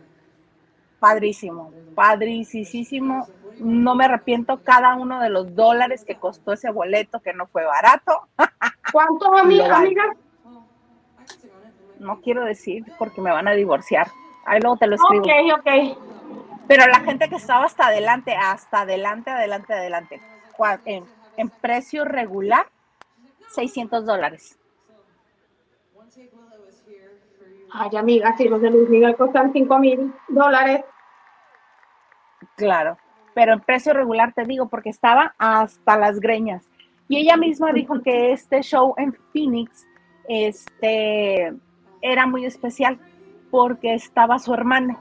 Padrísimo, 0.99 1.73
padricísimo. 1.95 3.29
No 3.59 3.95
me 3.95 4.07
arrepiento 4.07 4.63
cada 4.63 4.97
uno 4.97 5.21
de 5.21 5.31
los 5.31 5.55
dólares 5.55 6.05
que 6.05 6.17
costó 6.17 6.53
ese 6.53 6.71
boleto, 6.71 7.21
que 7.21 7.33
no 7.33 7.47
fue 7.47 7.65
barato. 7.65 8.29
¿Cuánto, 8.93 9.35
amiga? 9.37 9.85
no 12.01 12.21
quiero 12.21 12.45
decir 12.45 12.85
porque 12.99 13.21
me 13.21 13.31
van 13.31 13.47
a 13.47 13.53
divorciar. 13.53 14.09
Ahí 14.45 14.61
luego 14.61 14.77
te 14.77 14.89
lo 14.89 14.97
escribo. 14.97 15.23
Ok, 15.23 15.61
ok. 15.61 15.99
Pero 16.67 16.87
la 16.87 17.01
gente 17.01 17.29
que 17.29 17.37
estaba 17.37 17.65
hasta 17.65 17.87
adelante, 17.87 18.35
hasta 18.35 18.81
adelante, 18.81 19.31
adelante, 19.31 19.73
adelante, 19.73 20.21
en, 20.85 21.05
en 21.37 21.49
precio 21.49 22.05
regular, 22.05 22.67
600 23.49 24.05
dólares. 24.05 24.59
Ay, 27.71 27.97
amiga, 27.97 28.37
si 28.37 28.49
los 28.49 28.61
de 28.61 28.71
Luis 28.71 28.89
Miguel 28.89 29.17
costan 29.17 29.53
5 29.53 29.79
mil 29.79 30.13
dólares. 30.29 30.85
Claro, 32.57 32.99
pero 33.35 33.55
en 33.55 33.61
precio 33.61 33.95
regular 33.95 34.33
te 34.35 34.45
digo, 34.45 34.69
porque 34.69 34.91
estaba 34.91 35.35
hasta 35.39 35.97
las 35.97 36.21
greñas. 36.21 36.69
Y 37.09 37.19
ella 37.19 37.37
misma 37.37 37.73
dijo 37.73 38.01
que 38.03 38.33
este 38.33 38.63
show 38.63 38.95
en 38.97 39.17
Phoenix, 39.33 39.87
este, 40.29 41.53
era 42.01 42.27
muy 42.27 42.45
especial 42.45 42.99
porque 43.51 43.95
estaba 43.95 44.39
su 44.39 44.53
hermano. 44.53 44.99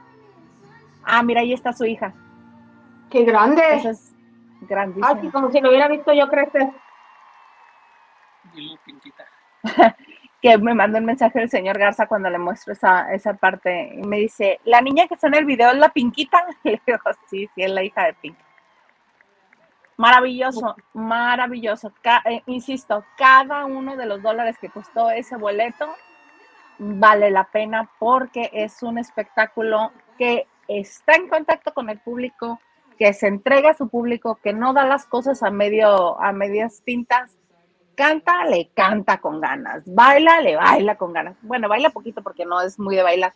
Ah, 1.04 1.24
mira, 1.24 1.42
ahí 1.42 1.54
está 1.54 1.74
su 1.74 1.86
hija. 1.86 2.14
¡Qué 3.10 3.24
grande! 3.24 3.62
Esa 3.74 3.92
es 4.62 4.68
grandísima. 4.68 5.20
Ay, 5.22 5.30
como 5.30 5.52
si 5.52 5.60
lo 5.60 5.70
hubiera 5.70 5.88
visto 5.88 6.14
yo 6.14 6.28
crecer. 6.28 6.70
que 10.42 10.58
me 10.58 10.74
mandó 10.74 10.98
un 10.98 11.06
mensaje 11.06 11.42
el 11.42 11.50
señor 11.50 11.78
Garza 11.78 12.08
cuando 12.08 12.30
le 12.30 12.40
muestro 12.40 12.74
esa, 12.74 13.14
esa 13.14 13.34
parte 13.34 13.94
y 13.94 14.02
me 14.04 14.18
dice, 14.18 14.60
la 14.66 14.82
niña 14.82 15.08
que 15.08 15.14
está 15.14 15.28
en 15.28 15.36
el 15.36 15.46
video 15.46 15.72
es 15.72 15.78
la 15.78 15.90
Pinquita. 15.90 16.46
Le 16.64 16.82
digo, 16.86 17.00
sí, 17.30 17.50
sí, 17.54 17.62
es 17.62 17.72
la 17.72 17.84
hija 17.84 18.06
de 18.06 18.14
Pink. 18.16 18.38
Maravilloso, 19.98 20.76
maravilloso. 20.94 21.94
Eh, 22.26 22.42
insisto, 22.48 23.06
cada 23.18 23.66
uno 23.66 23.96
de 23.96 24.08
los 24.08 24.24
dólares 24.24 24.58
que 24.58 24.70
costó 24.70 25.12
ese 25.12 25.38
boleto 25.38 25.94
vale 26.80 27.30
la 27.30 27.44
pena 27.44 27.88
porque 28.00 28.50
es 28.52 28.82
un 28.82 28.98
espectáculo 28.98 29.92
que 30.18 30.48
está 30.68 31.14
en 31.14 31.28
contacto 31.28 31.72
con 31.76 31.92
el 31.92 32.00
público, 32.00 32.60
que 33.02 33.14
se 33.14 33.26
entrega 33.26 33.72
a 33.72 33.74
su 33.74 33.90
público, 33.90 34.38
que 34.44 34.54
no 34.54 34.74
da 34.74 34.86
las 34.86 35.08
cosas 35.08 35.42
a 35.42 35.50
medio 35.50 36.22
a 36.22 36.32
medias 36.34 36.84
tintas. 36.86 37.36
Canta, 37.96 38.46
le 38.46 38.70
canta 38.76 39.18
con 39.18 39.42
ganas. 39.42 39.82
Baila, 39.88 40.40
le 40.40 40.56
baila 40.56 40.96
con 40.98 41.12
ganas. 41.12 41.36
Bueno, 41.42 41.68
baila 41.68 41.90
poquito 41.90 42.22
porque 42.22 42.46
no 42.46 42.62
es 42.62 42.78
muy 42.78 42.96
de 42.96 43.02
bailar. 43.02 43.34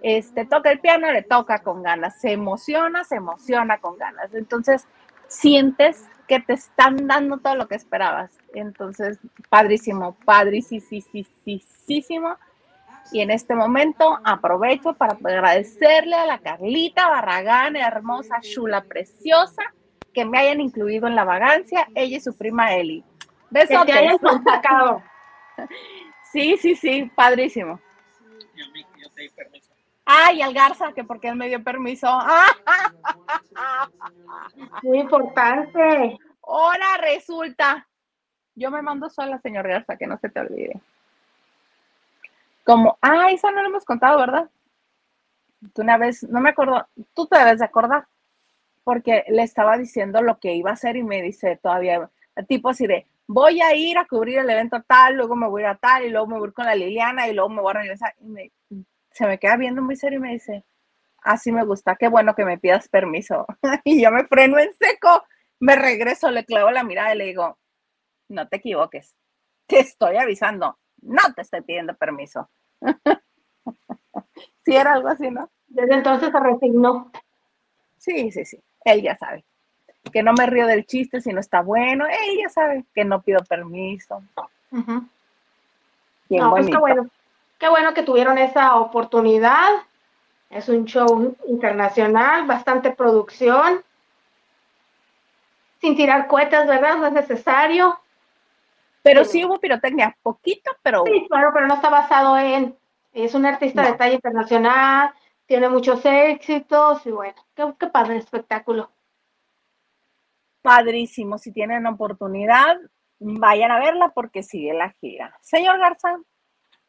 Este, 0.00 0.44
toca 0.44 0.70
el 0.70 0.78
piano, 0.78 1.10
le 1.10 1.22
toca 1.22 1.58
con 1.58 1.82
ganas. 1.82 2.20
Se 2.20 2.30
emociona, 2.30 3.02
se 3.02 3.16
emociona 3.16 3.78
con 3.78 3.98
ganas. 3.98 4.32
Entonces, 4.32 4.86
sientes 5.26 6.08
que 6.28 6.38
te 6.38 6.52
están 6.52 7.08
dando 7.08 7.38
todo 7.38 7.56
lo 7.56 7.66
que 7.66 7.74
esperabas. 7.74 8.30
Entonces, 8.54 9.18
padrísimo, 9.48 10.16
padrísimo. 10.24 10.86
Y 13.12 13.20
en 13.20 13.30
este 13.30 13.54
momento 13.54 14.18
aprovecho 14.24 14.94
para 14.94 15.12
agradecerle 15.12 16.16
a 16.16 16.26
la 16.26 16.38
Carlita 16.38 17.08
Barragán, 17.08 17.76
hermosa, 17.76 18.40
chula, 18.40 18.82
preciosa, 18.82 19.62
que 20.12 20.24
me 20.24 20.38
hayan 20.38 20.60
incluido 20.60 21.06
en 21.06 21.14
la 21.14 21.24
vagancia, 21.24 21.88
ella 21.94 22.16
y 22.16 22.20
su 22.20 22.36
prima 22.36 22.74
Eli. 22.74 23.04
Besos. 23.50 23.84
Que 23.84 23.92
te 23.92 23.98
hayan 23.98 24.18
Sí, 26.32 26.56
sí, 26.56 26.74
sí, 26.74 27.10
padrísimo. 27.14 27.78
yo 28.56 29.10
te 29.10 29.22
di 29.22 29.28
permiso. 29.28 29.72
Ay, 30.04 30.42
al 30.42 30.52
Garza, 30.52 30.92
que 30.92 31.04
porque 31.04 31.28
él 31.28 31.36
me 31.36 31.48
dio 31.48 31.62
permiso. 31.62 32.08
Muy 34.82 34.98
importante. 34.98 36.18
Ahora 36.42 36.98
resulta. 37.00 37.86
Yo 38.54 38.70
me 38.70 38.82
mando 38.82 39.08
sola, 39.08 39.38
señor 39.38 39.66
Garza, 39.66 39.96
que 39.96 40.06
no 40.06 40.18
se 40.18 40.28
te 40.28 40.40
olvide. 40.40 40.80
Como, 42.64 42.98
ah, 43.00 43.30
eso 43.30 43.50
no 43.50 43.62
lo 43.62 43.68
hemos 43.68 43.84
contado, 43.84 44.18
¿verdad? 44.18 44.50
Tú 45.74 45.82
una 45.82 45.96
vez, 45.98 46.22
no 46.24 46.40
me 46.40 46.50
acuerdo, 46.50 46.86
tú 47.14 47.26
te 47.26 47.38
debes 47.38 47.58
de 47.58 47.64
acordar. 47.64 48.06
porque 48.84 49.24
le 49.28 49.42
estaba 49.44 49.78
diciendo 49.78 50.22
lo 50.22 50.38
que 50.40 50.54
iba 50.54 50.70
a 50.70 50.74
hacer 50.74 50.96
y 50.96 51.04
me 51.04 51.22
dice 51.22 51.58
todavía, 51.62 52.10
tipo 52.48 52.70
así 52.70 52.86
de, 52.86 53.06
voy 53.28 53.60
a 53.62 53.74
ir 53.76 53.98
a 53.98 54.06
cubrir 54.06 54.38
el 54.40 54.50
evento 54.50 54.82
tal, 54.88 55.16
luego 55.16 55.36
me 55.36 55.48
voy 55.48 55.62
a 55.64 55.66
ir 55.66 55.70
a 55.72 55.76
tal, 55.78 56.04
y 56.06 56.10
luego 56.10 56.26
me 56.28 56.38
voy 56.40 56.52
con 56.52 56.66
la 56.66 56.74
Liliana, 56.76 57.28
y 57.28 57.34
luego 57.34 57.50
me 57.50 57.62
voy 57.62 57.72
a 57.72 57.80
regresar. 57.80 58.14
Y 58.20 58.52
se 59.12 59.26
me 59.26 59.38
queda 59.38 59.56
viendo 59.56 59.82
muy 59.82 59.96
serio 59.96 60.18
y 60.18 60.22
me 60.22 60.32
dice, 60.32 60.64
así 61.22 61.52
me 61.52 61.64
gusta, 61.64 61.96
qué 61.96 62.08
bueno 62.08 62.34
que 62.34 62.44
me 62.44 62.58
pidas 62.58 62.88
permiso. 62.88 63.46
y 63.84 64.02
yo 64.02 64.10
me 64.12 64.26
freno 64.26 64.58
en 64.58 64.72
seco, 64.74 65.24
me 65.60 65.76
regreso, 65.76 66.30
le 66.30 66.44
clavo 66.44 66.70
la 66.70 66.84
mirada 66.84 67.14
y 67.14 67.18
le 67.18 67.24
digo, 67.26 67.58
no 68.28 68.48
te 68.48 68.56
equivoques, 68.58 69.16
te 69.66 69.80
estoy 69.80 70.16
avisando, 70.18 70.78
no 71.04 71.22
te 71.34 71.42
estoy 71.42 71.62
pidiendo 71.62 71.94
permiso. 71.94 72.48
sí, 74.64 74.74
era 74.74 74.94
algo 74.94 75.08
así, 75.08 75.30
¿no? 75.30 75.50
Desde 75.68 75.94
entonces 75.94 76.30
se 76.30 76.40
resignó. 76.40 77.10
Sí, 77.98 78.30
sí, 78.30 78.44
sí, 78.44 78.60
él 78.84 79.02
ya 79.02 79.16
sabe. 79.16 79.44
Que 80.12 80.22
no 80.22 80.32
me 80.34 80.46
río 80.46 80.66
del 80.66 80.84
chiste 80.84 81.20
si 81.20 81.32
no 81.32 81.40
está 81.40 81.62
bueno, 81.62 82.06
él 82.06 82.38
ya 82.42 82.48
sabe 82.48 82.84
que 82.94 83.04
no 83.04 83.22
pido 83.22 83.42
permiso. 83.44 84.22
no, 84.70 86.50
pues 86.50 86.66
qué 86.66 86.76
bueno. 86.76 87.08
Qué 87.58 87.68
bueno 87.68 87.94
que 87.94 88.02
tuvieron 88.02 88.36
esa 88.36 88.76
oportunidad. 88.76 89.70
Es 90.50 90.68
un 90.68 90.84
show 90.84 91.36
internacional, 91.46 92.46
bastante 92.46 92.90
producción. 92.90 93.82
Sin 95.80 95.96
tirar 95.96 96.26
cohetes, 96.26 96.66
¿verdad? 96.66 96.96
No 96.96 97.06
es 97.06 97.12
necesario. 97.12 97.98
Pero 99.04 99.26
sí 99.26 99.44
hubo 99.44 99.60
pirotecnia, 99.60 100.16
poquito, 100.22 100.70
pero. 100.82 101.04
Sí, 101.04 101.26
claro, 101.28 101.50
pero 101.52 101.66
no 101.66 101.74
está 101.74 101.90
basado 101.90 102.38
en. 102.38 102.76
Es 103.12 103.34
un 103.34 103.44
artista 103.44 103.82
de 103.82 103.92
talla 103.92 104.14
internacional, 104.14 105.12
tiene 105.46 105.68
muchos 105.68 106.00
éxitos 106.04 107.06
y 107.06 107.10
bueno, 107.10 107.36
qué, 107.54 107.86
padre 107.86 108.16
espectáculo. 108.16 108.90
Padrísimo, 110.62 111.36
si 111.38 111.52
tienen 111.52 111.86
oportunidad, 111.86 112.76
vayan 113.20 113.70
a 113.70 113.78
verla 113.78 114.08
porque 114.08 114.42
sigue 114.42 114.72
la 114.72 114.90
gira. 114.90 115.36
Señor 115.42 115.78
Garza, 115.78 116.16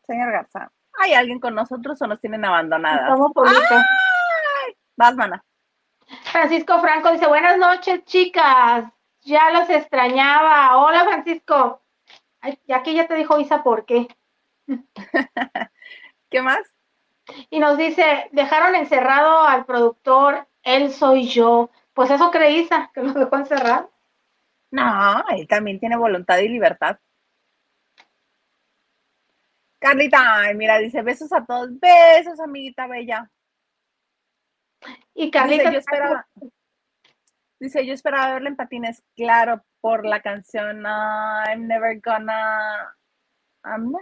señor 0.03 0.31
Garza, 0.31 0.71
¿hay 0.99 1.13
alguien 1.13 1.39
con 1.39 1.53
nosotros 1.53 2.01
o 2.01 2.07
nos 2.07 2.21
tienen 2.21 2.43
abandonadas? 2.45 3.19
Vas, 4.95 5.15
mana. 5.15 5.43
Francisco 6.31 6.79
Franco 6.79 7.11
dice, 7.11 7.27
buenas 7.27 7.57
noches, 7.57 8.05
chicas. 8.05 8.85
Ya 9.21 9.51
los 9.51 9.69
extrañaba. 9.69 10.77
Hola, 10.77 11.03
Francisco. 11.03 11.84
Ya 12.67 12.83
que 12.83 12.93
ya 12.93 13.07
te 13.07 13.15
dijo 13.15 13.39
Isa 13.39 13.63
por 13.63 13.85
qué. 13.85 14.07
¿Qué 16.29 16.41
más? 16.41 16.61
Y 17.49 17.59
nos 17.59 17.77
dice, 17.77 18.29
dejaron 18.31 18.75
encerrado 18.75 19.41
al 19.41 19.65
productor, 19.65 20.47
él 20.63 20.91
soy 20.91 21.27
yo. 21.27 21.69
Pues 21.93 22.11
eso 22.11 22.29
creí, 22.29 22.59
Isa, 22.59 22.91
que 22.93 23.01
lo 23.01 23.13
dejó 23.13 23.37
encerrado. 23.37 23.91
No, 24.71 25.23
él 25.29 25.47
también 25.47 25.79
tiene 25.79 25.97
voluntad 25.97 26.37
y 26.39 26.49
libertad. 26.49 26.99
Carlita, 29.79 30.51
mira, 30.55 30.79
dice 30.79 31.01
besos 31.01 31.31
a 31.31 31.45
todos. 31.45 31.79
Besos, 31.79 32.39
amiguita 32.39 32.87
bella. 32.87 33.29
Y 35.13 35.31
Carlita. 35.31 35.69
Dice, 35.69 35.73
yo 35.73 35.79
esperaba, 35.79 36.27
dice, 37.59 37.85
yo 37.85 37.93
esperaba 37.93 38.33
verla 38.33 38.49
en 38.49 38.55
patines, 38.55 39.03
claro, 39.15 39.63
por 39.85 40.03
la 40.03 40.19
canción 40.19 40.83
I'm 40.83 41.67
never 41.67 42.01
gonna. 42.03 42.91
I'm, 43.63 43.93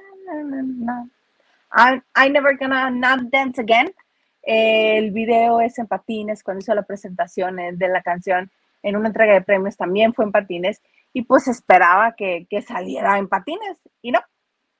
I'm, 2.15 2.32
never 2.32 2.58
gonna 2.58 2.89
not 2.89 3.24
dance 3.30 3.60
again. 3.60 3.93
El 4.41 5.12
video 5.12 5.60
es 5.60 5.78
en 5.80 5.88
patines 5.88 6.41
cuando 6.41 6.62
hizo 6.62 6.74
la 6.74 6.84
presentación 6.84 7.58
de 7.78 7.88
la 7.89 8.02
canción 8.02 8.50
en 8.82 8.96
una 8.96 9.10
entrega 9.10 9.34
de 9.34 9.41
premios 9.41 9.76
también 9.76 10.13
fue 10.13 10.24
en 10.24 10.32
patines 10.32 10.82
y 11.12 11.24
pues 11.24 11.50
esperaba 11.50 12.15
que, 12.15 12.48
que 12.50 12.62
saliera 12.62 13.17
en 13.17 13.28
patines 13.28 13.78
y 14.02 14.12
no, 14.12 14.22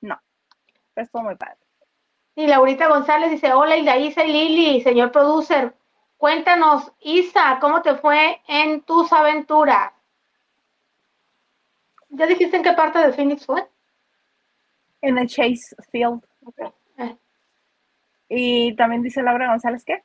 no, 0.00 0.18
pero 0.94 1.04
estuvo 1.04 1.22
muy 1.22 1.36
padre. 1.36 1.58
Y 2.34 2.46
Laurita 2.46 2.88
González 2.88 3.30
dice, 3.30 3.52
hola 3.52 3.76
Isa 3.76 4.24
y 4.24 4.32
Lili, 4.32 4.80
señor 4.80 5.12
producer, 5.12 5.74
cuéntanos, 6.16 6.90
Isa, 7.00 7.58
¿cómo 7.60 7.82
te 7.82 7.94
fue 7.96 8.40
en 8.48 8.80
tus 8.80 9.12
aventuras? 9.12 9.93
¿Ya 12.16 12.26
dijiste 12.26 12.56
en 12.56 12.62
qué 12.62 12.72
parte 12.72 12.98
de 13.00 13.12
Phoenix 13.12 13.44
fue? 13.44 13.66
En 15.00 15.18
el 15.18 15.28
Chase 15.28 15.74
Field. 15.90 16.22
Eh. 16.98 17.16
Y 18.28 18.76
también 18.76 19.02
dice 19.02 19.20
Laura 19.20 19.48
González, 19.48 19.84
¿qué? 19.84 20.02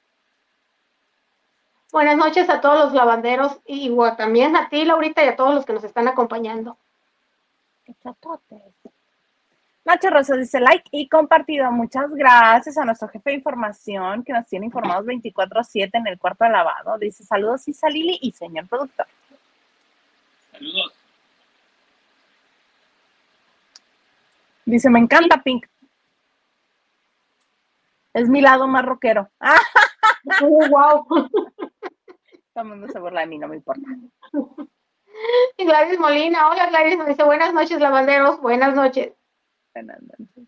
Buenas 1.92 2.18
noches 2.18 2.50
a 2.50 2.62
todos 2.62 2.86
los 2.86 2.94
lavanderos 2.94 3.60
y 3.66 3.96
también 4.18 4.56
a 4.56 4.70
ti, 4.70 4.86
Laurita, 4.86 5.24
y 5.24 5.28
a 5.28 5.36
todos 5.36 5.54
los 5.54 5.66
que 5.66 5.74
nos 5.74 5.84
están 5.84 6.08
acompañando. 6.08 6.78
Nacho 9.86 10.10
Rosa 10.10 10.36
dice 10.36 10.60
like 10.60 10.90
y 10.92 11.08
compartido. 11.08 11.72
Muchas 11.72 12.10
gracias 12.12 12.78
a 12.78 12.86
nuestro 12.86 13.08
jefe 13.08 13.32
de 13.32 13.36
información 13.38 14.24
que 14.24 14.34
nos 14.34 14.48
tiene 14.48 14.66
informados 14.66 15.06
24-7 15.06 15.90
en 15.94 16.08
el 16.08 16.20
cuarto 16.20 16.44
de 16.44 16.52
lavado. 16.52 16.98
Dice 16.98 17.24
saludos 17.24 17.68
Isa 17.68 17.90
Lili 17.90 18.18
y 18.22 18.32
señor 18.32 18.68
productor. 18.68 19.08
Saludos. 20.52 20.99
Dice, 24.70 24.90
me 24.90 25.00
encanta 25.00 25.42
Pink. 25.42 25.66
Es 28.14 28.30
mi 28.30 28.42
lado 28.42 28.68
más 28.68 28.86
rockero. 28.86 29.30
Oh, 30.42 30.68
wow. 30.70 31.06
Todo 32.54 32.64
el 32.64 32.66
mundo 32.66 32.88
se 32.90 33.00
burla 33.00 33.22
de 33.22 33.28
mí, 33.28 33.40
no 33.40 33.48
me 33.48 33.56
importa. 33.56 33.82
Y 35.58 35.66
Gladys 35.66 35.98
Molina, 35.98 36.50
hola 36.50 36.68
Gladys, 36.68 36.98
me 36.98 37.06
dice 37.06 37.24
buenas 37.24 37.54
noches, 37.54 37.80
lavanderos, 37.80 38.40
buenas 38.42 38.76
noches. 38.76 39.14
Buenas 39.74 40.00
noches. 40.02 40.48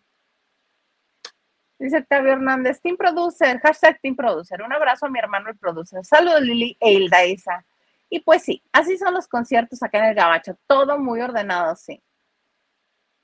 Dice 1.79 2.01
Tavio 2.03 2.34
Hernández, 2.34 2.79
Team 2.81 2.97
Producer, 2.97 3.60
hashtag 3.62 3.99
Team 4.01 4.15
Producer. 4.15 4.62
Un 4.62 4.73
abrazo 4.73 5.07
a 5.07 5.10
mi 5.10 5.17
hermano 5.17 5.49
el 5.49 5.57
producer. 5.57 6.05
Saludos 6.05 6.41
Lili 6.41 6.77
e 6.79 6.91
Hilda 6.91 7.25
Isa. 7.25 7.65
Y 8.10 8.19
pues 8.19 8.43
sí, 8.43 8.62
así 8.71 8.97
son 8.97 9.13
los 9.13 9.27
conciertos 9.27 9.81
acá 9.81 9.99
en 9.99 10.05
el 10.05 10.15
Gabacho. 10.15 10.57
Todo 10.67 10.99
muy 10.99 11.21
ordenado, 11.21 11.75
sí. 11.75 12.03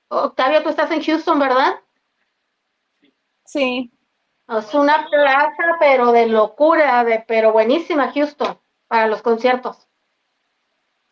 Octavio, 0.08 0.62
tú 0.62 0.70
estás 0.70 0.90
en 0.90 1.02
Houston, 1.02 1.38
¿verdad? 1.38 1.74
Sí. 3.44 3.92
Es 4.48 4.74
una 4.74 5.06
plaza, 5.10 5.76
pero 5.78 6.12
de 6.12 6.26
locura, 6.26 7.04
de, 7.04 7.24
pero 7.26 7.52
buenísima 7.52 8.12
Houston 8.12 8.58
para 8.86 9.06
los 9.06 9.20
conciertos. 9.20 9.86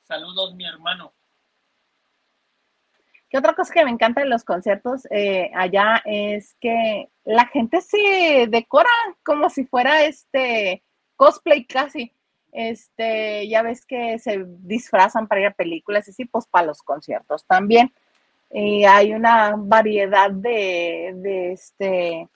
Saludos, 0.05 0.55
mi 0.55 0.67
hermano. 0.67 1.13
¿Qué 3.29 3.39
otra 3.39 3.55
cosa 3.55 3.75
que 3.75 3.85
me 3.85 3.91
encanta 3.91 4.23
de 4.23 4.29
los 4.29 4.45
conciertos 4.45 5.07
eh, 5.11 5.51
allá 5.55 6.01
es 6.05 6.55
que 6.61 7.11
la 7.25 7.47
gente 7.47 7.81
se 7.81 8.47
decora 8.49 8.89
como 9.25 9.51
si 9.51 9.65
fuera 9.65 10.05
este 10.05 10.83
cosplay 11.17 11.65
casi. 11.67 12.13
Este, 12.53 13.49
ya 13.49 13.63
ves 13.63 13.85
que 13.85 14.19
se 14.19 14.45
disfrazan 14.47 15.27
para 15.27 15.41
ir 15.41 15.47
a 15.49 15.55
películas 15.55 16.09
y 16.09 16.13
sí, 16.13 16.25
pues 16.25 16.47
para 16.47 16.67
los 16.67 16.83
conciertos 16.83 17.45
también. 17.47 17.93
Y 18.51 18.85
hay 18.85 19.13
una 19.13 19.55
variedad 19.57 20.31
de, 20.31 21.13
de 21.17 21.53
este 21.53 22.29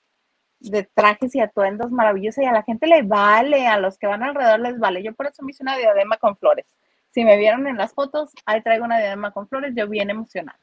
de 0.61 0.83
trajes 0.95 1.35
y 1.35 1.41
atuendos 1.41 1.91
maravillosos 1.91 2.45
y 2.45 2.47
a 2.47 2.53
la 2.53 2.63
gente 2.63 2.87
le 2.87 3.03
vale, 3.03 3.67
a 3.67 3.79
los 3.79 3.99
que 3.99 4.07
van 4.07 4.23
alrededor 4.23 4.61
les 4.61 4.79
vale. 4.79 5.03
Yo 5.03 5.15
por 5.15 5.27
eso 5.27 5.43
me 5.43 5.53
hice 5.53 5.63
una 5.63 5.77
diadema 5.77 6.19
con 6.19 6.37
flores. 6.37 6.67
Si 7.13 7.25
me 7.25 7.39
vieron 7.39 7.67
en 7.67 7.77
las 7.77 7.93
fotos, 7.95 8.31
ahí 8.45 8.63
traigo 8.63 8.85
una 8.85 8.99
diadema 8.99 9.33
con 9.33 9.49
flores, 9.49 9.73
yo 9.75 9.89
bien 9.89 10.11
emocionada. 10.11 10.59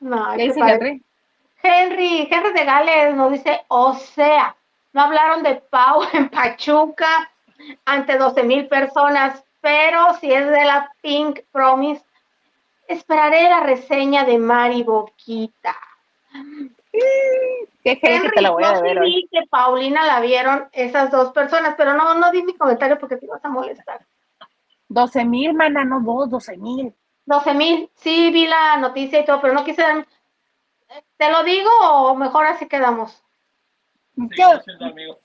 No, 0.00 0.32
Henry? 0.32 1.02
Henry, 1.62 2.28
Henry 2.30 2.52
de 2.52 2.64
Gales 2.64 3.14
nos 3.14 3.32
dice, 3.32 3.60
o 3.68 3.94
sea, 3.94 4.54
no 4.92 5.02
hablaron 5.02 5.42
de 5.42 5.56
Pau 5.56 6.02
en 6.12 6.28
Pachuca 6.28 7.30
ante 7.84 8.18
12 8.18 8.42
mil 8.44 8.68
personas, 8.68 9.42
pero 9.60 10.14
si 10.20 10.32
es 10.32 10.46
de 10.46 10.64
la 10.64 10.92
Pink 11.00 11.40
Promise, 11.50 12.04
esperaré 12.88 13.48
la 13.48 13.60
reseña 13.60 14.24
de 14.24 14.38
Mari 14.38 14.82
Boquita. 14.82 15.76
Qué 17.84 18.00
que 18.00 18.30
te 18.34 18.42
la 18.42 18.50
voy 18.50 18.64
a 18.64 18.80
ver 18.80 18.98
hoy. 18.98 19.28
que 19.30 19.46
Paulina 19.48 20.04
la 20.04 20.20
vieron 20.20 20.68
esas 20.72 21.10
dos 21.10 21.32
personas, 21.32 21.74
pero 21.76 21.94
no, 21.94 22.14
no 22.14 22.30
di 22.32 22.42
mi 22.42 22.54
comentario 22.54 22.98
porque 22.98 23.16
te 23.16 23.26
ibas 23.26 23.44
a 23.44 23.48
molestar. 23.48 24.04
12 24.88 25.24
mil, 25.24 25.54
mana, 25.54 25.84
no 25.84 26.00
vos, 26.00 26.28
12 26.28 26.56
mil. 26.56 26.94
12 27.26 27.54
mil, 27.54 27.90
sí, 27.94 28.30
vi 28.30 28.46
la 28.46 28.78
noticia 28.78 29.20
y 29.20 29.24
todo, 29.24 29.40
pero 29.40 29.54
no 29.54 29.64
quise 29.64 29.82
dar... 29.82 30.06
¿Te 31.18 31.30
lo 31.30 31.44
digo 31.44 31.70
o 31.82 32.14
mejor 32.14 32.46
así 32.46 32.66
quedamos? 32.66 33.22
Sí, 34.16 34.42
amigos. 34.80 35.18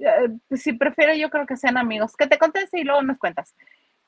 Eh, 0.00 0.56
si 0.56 0.72
prefiero, 0.72 1.14
yo 1.14 1.28
creo 1.28 1.46
que 1.46 1.58
sean 1.58 1.76
amigos. 1.76 2.16
Que 2.16 2.26
te 2.26 2.38
conteste 2.38 2.80
y 2.80 2.84
luego 2.84 3.02
nos 3.02 3.18
cuentas. 3.18 3.54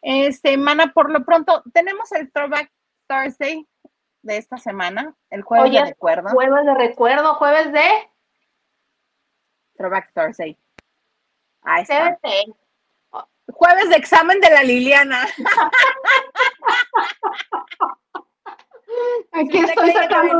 Este, 0.00 0.56
mana, 0.56 0.92
por 0.92 1.10
lo 1.10 1.24
pronto, 1.24 1.62
tenemos 1.72 2.10
el 2.12 2.32
Throwback 2.32 2.70
Thursday 3.06 3.66
de 4.22 4.36
esta 4.36 4.56
semana, 4.58 5.14
el 5.30 5.42
jueves 5.42 5.72
de 5.72 5.84
recuerdo. 5.84 6.30
Jueves 6.30 6.64
de 6.64 6.74
recuerdo, 6.74 7.34
jueves 7.34 7.72
de 7.72 7.88
Throwback 9.76 10.12
Thursday. 10.14 10.58
Ahí 11.62 11.82
está. 11.82 12.18
Jueves 13.52 13.90
de 13.90 13.96
examen 13.96 14.40
de 14.40 14.50
la 14.50 14.62
Liliana. 14.62 15.26
Aquí 19.32 19.58
estoy 19.58 19.92
sacando 19.92 20.38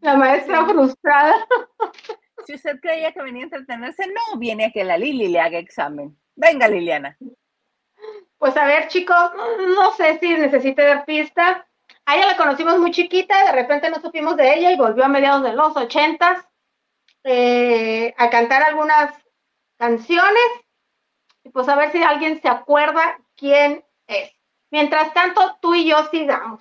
la 0.00 0.16
maestra 0.16 0.66
frustrada. 0.66 1.46
Si 2.46 2.54
usted 2.54 2.78
creía 2.80 3.12
que 3.12 3.22
venía 3.22 3.42
a 3.42 3.44
entretenerse, 3.44 4.06
no 4.06 4.38
viene 4.38 4.66
a 4.66 4.70
que 4.70 4.84
la 4.84 4.98
Lili 4.98 5.28
le 5.28 5.40
haga 5.40 5.58
examen. 5.58 6.16
Venga, 6.34 6.68
Liliana. 6.68 7.16
Pues 8.38 8.56
a 8.56 8.66
ver, 8.66 8.88
chicos, 8.88 9.32
no 9.76 9.92
sé 9.92 10.18
si 10.18 10.28
necesite 10.34 10.82
dar 10.82 11.04
pista. 11.04 11.66
A 12.04 12.16
ella 12.16 12.26
la 12.26 12.36
conocimos 12.36 12.78
muy 12.78 12.90
chiquita, 12.90 13.44
de 13.46 13.52
repente 13.52 13.90
no 13.90 14.00
supimos 14.00 14.36
de 14.36 14.54
ella 14.54 14.70
y 14.70 14.76
volvió 14.76 15.04
a 15.04 15.08
mediados 15.08 15.42
de 15.42 15.54
los 15.54 15.76
ochentas 15.76 16.46
eh, 17.24 18.14
a 18.16 18.30
cantar 18.30 18.62
algunas 18.62 19.12
canciones. 19.76 20.46
Y 21.42 21.50
pues 21.50 21.68
a 21.68 21.76
ver 21.76 21.90
si 21.92 22.02
alguien 22.02 22.40
se 22.40 22.48
acuerda 22.48 23.18
quién 23.36 23.84
es. 24.06 24.30
Mientras 24.70 25.12
tanto, 25.14 25.56
tú 25.60 25.74
y 25.74 25.88
yo 25.88 26.04
sigamos. 26.10 26.60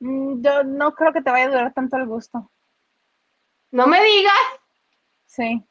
Mm, 0.00 0.42
yo 0.42 0.62
no 0.62 0.94
creo 0.94 1.12
que 1.12 1.22
te 1.22 1.30
vaya 1.30 1.46
a 1.46 1.50
durar 1.50 1.72
tanto 1.72 1.96
el 1.96 2.06
gusto. 2.06 2.50
No 3.70 3.86
me 3.86 4.02
digas. 4.02 4.32
Sí. 5.26 5.62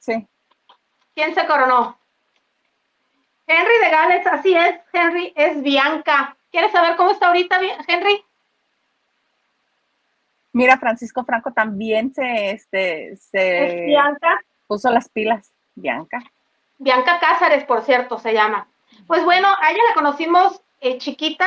Sí. 0.00 0.26
¿Quién 1.14 1.34
se 1.34 1.46
coronó? 1.46 1.98
Henry 3.48 3.78
de 3.82 3.90
Gales, 3.90 4.26
así 4.26 4.54
es. 4.54 4.76
Henry 4.92 5.32
es 5.34 5.62
Bianca. 5.62 6.36
¿Quieres 6.52 6.70
saber 6.70 6.96
cómo 6.96 7.10
está 7.10 7.28
ahorita, 7.28 7.58
Henry? 7.86 8.22
Mira, 10.52 10.78
Francisco 10.78 11.24
Franco 11.24 11.52
también 11.52 12.12
se, 12.14 12.50
este, 12.50 13.16
se 13.16 13.84
Bianca? 13.86 14.40
puso 14.66 14.90
las 14.90 15.08
pilas. 15.08 15.50
Bianca. 15.74 16.22
Bianca 16.78 17.18
Cázares, 17.20 17.64
por 17.64 17.82
cierto, 17.82 18.18
se 18.18 18.32
llama. 18.32 18.66
Pues 19.06 19.24
bueno, 19.24 19.48
a 19.60 19.70
ella 19.70 19.82
la 19.88 19.94
conocimos 19.94 20.60
eh, 20.80 20.98
chiquita. 20.98 21.46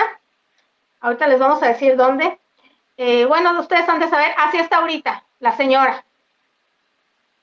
Ahorita 1.01 1.27
les 1.27 1.39
vamos 1.39 1.61
a 1.61 1.67
decir 1.67 1.95
dónde. 1.95 2.39
Eh, 2.97 3.25
bueno, 3.25 3.59
ustedes 3.59 3.87
han 3.89 3.99
de 3.99 4.09
saber, 4.09 4.33
así 4.37 4.57
está 4.57 4.77
ahorita, 4.77 5.23
la 5.39 5.55
señora. 5.55 6.03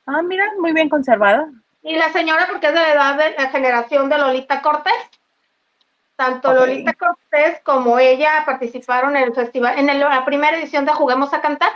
Ah, 0.06 0.22
mira, 0.22 0.44
muy 0.58 0.72
bien 0.72 0.88
conservada. 0.88 1.48
Y 1.88 1.96
la 1.96 2.12
señora, 2.12 2.46
porque 2.46 2.66
es 2.66 2.74
de 2.74 2.80
la 2.80 2.92
edad 2.92 3.14
de 3.16 3.30
la 3.30 3.48
generación 3.48 4.10
de 4.10 4.18
Lolita 4.18 4.60
Cortés. 4.60 4.92
Tanto 6.16 6.52
Lolita 6.52 6.92
Cortés 6.92 7.62
como 7.64 7.98
ella 7.98 8.42
participaron 8.44 9.16
en 9.16 9.22
el 9.22 9.34
festival, 9.34 9.78
en 9.78 9.86
la 9.98 10.24
primera 10.26 10.58
edición 10.58 10.84
de 10.84 10.92
Juguemos 10.92 11.32
a 11.32 11.40
Cantar. 11.40 11.72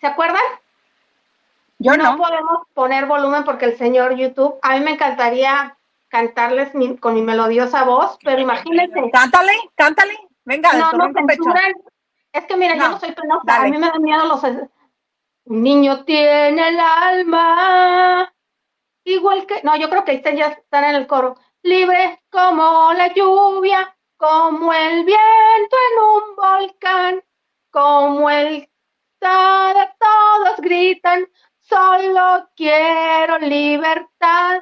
¿Se 0.00 0.06
acuerdan? 0.06 0.42
Yo 1.78 1.96
no. 1.96 2.12
no. 2.12 2.16
podemos 2.16 2.68
poner 2.74 3.06
volumen 3.06 3.42
porque 3.42 3.64
el 3.64 3.76
señor 3.76 4.14
YouTube, 4.14 4.56
a 4.62 4.76
mí 4.76 4.84
me 4.84 4.92
encantaría 4.92 5.76
cantarles 6.06 6.70
con 7.00 7.14
mi 7.14 7.22
melodiosa 7.22 7.82
voz, 7.82 8.18
pero 8.22 8.40
imagínense. 8.40 9.10
Cántale, 9.10 9.52
cántale. 9.74 10.16
Venga, 10.44 10.74
no, 10.74 10.92
no 10.92 11.12
censuran. 11.12 11.72
Es 12.32 12.44
que 12.44 12.56
mira, 12.56 12.76
yo 12.76 12.88
no 12.88 13.00
soy 13.00 13.10
penosa, 13.10 13.62
a 13.62 13.64
mí 13.64 13.72
me 13.72 13.88
da 13.88 13.98
miedo 13.98 14.26
los... 14.26 14.44
Un 15.44 15.62
niño 15.64 16.04
tiene 16.04 16.68
el 16.68 16.78
alma 16.78 18.32
igual 19.04 19.46
que... 19.46 19.62
No, 19.62 19.76
yo 19.76 19.88
creo 19.88 20.04
que 20.04 20.22
ya 20.22 20.48
están 20.48 20.84
en 20.84 20.94
el 20.96 21.06
coro. 21.06 21.36
Libre 21.62 22.22
como 22.30 22.92
la 22.94 23.12
lluvia, 23.14 23.96
como 24.16 24.72
el 24.72 25.04
viento 25.04 25.76
en 25.90 26.02
un 26.02 26.36
volcán, 26.36 27.24
como 27.70 28.30
el... 28.30 28.68
Todos 29.20 30.56
gritan, 30.58 31.28
solo 31.60 32.48
quiero 32.56 33.38
libertad, 33.38 34.60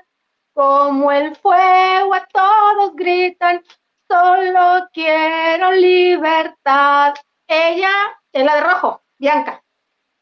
como 0.53 1.11
el 1.11 1.35
fuego 1.37 2.15
a 2.15 2.27
todos 2.27 2.95
gritan, 2.95 3.63
solo 4.07 4.87
quiero 4.93 5.73
libertad. 5.73 7.15
Ella 7.47 7.91
es 8.33 8.45
la 8.45 8.57
de 8.57 8.61
rojo, 8.61 9.03
Bianca. 9.19 9.65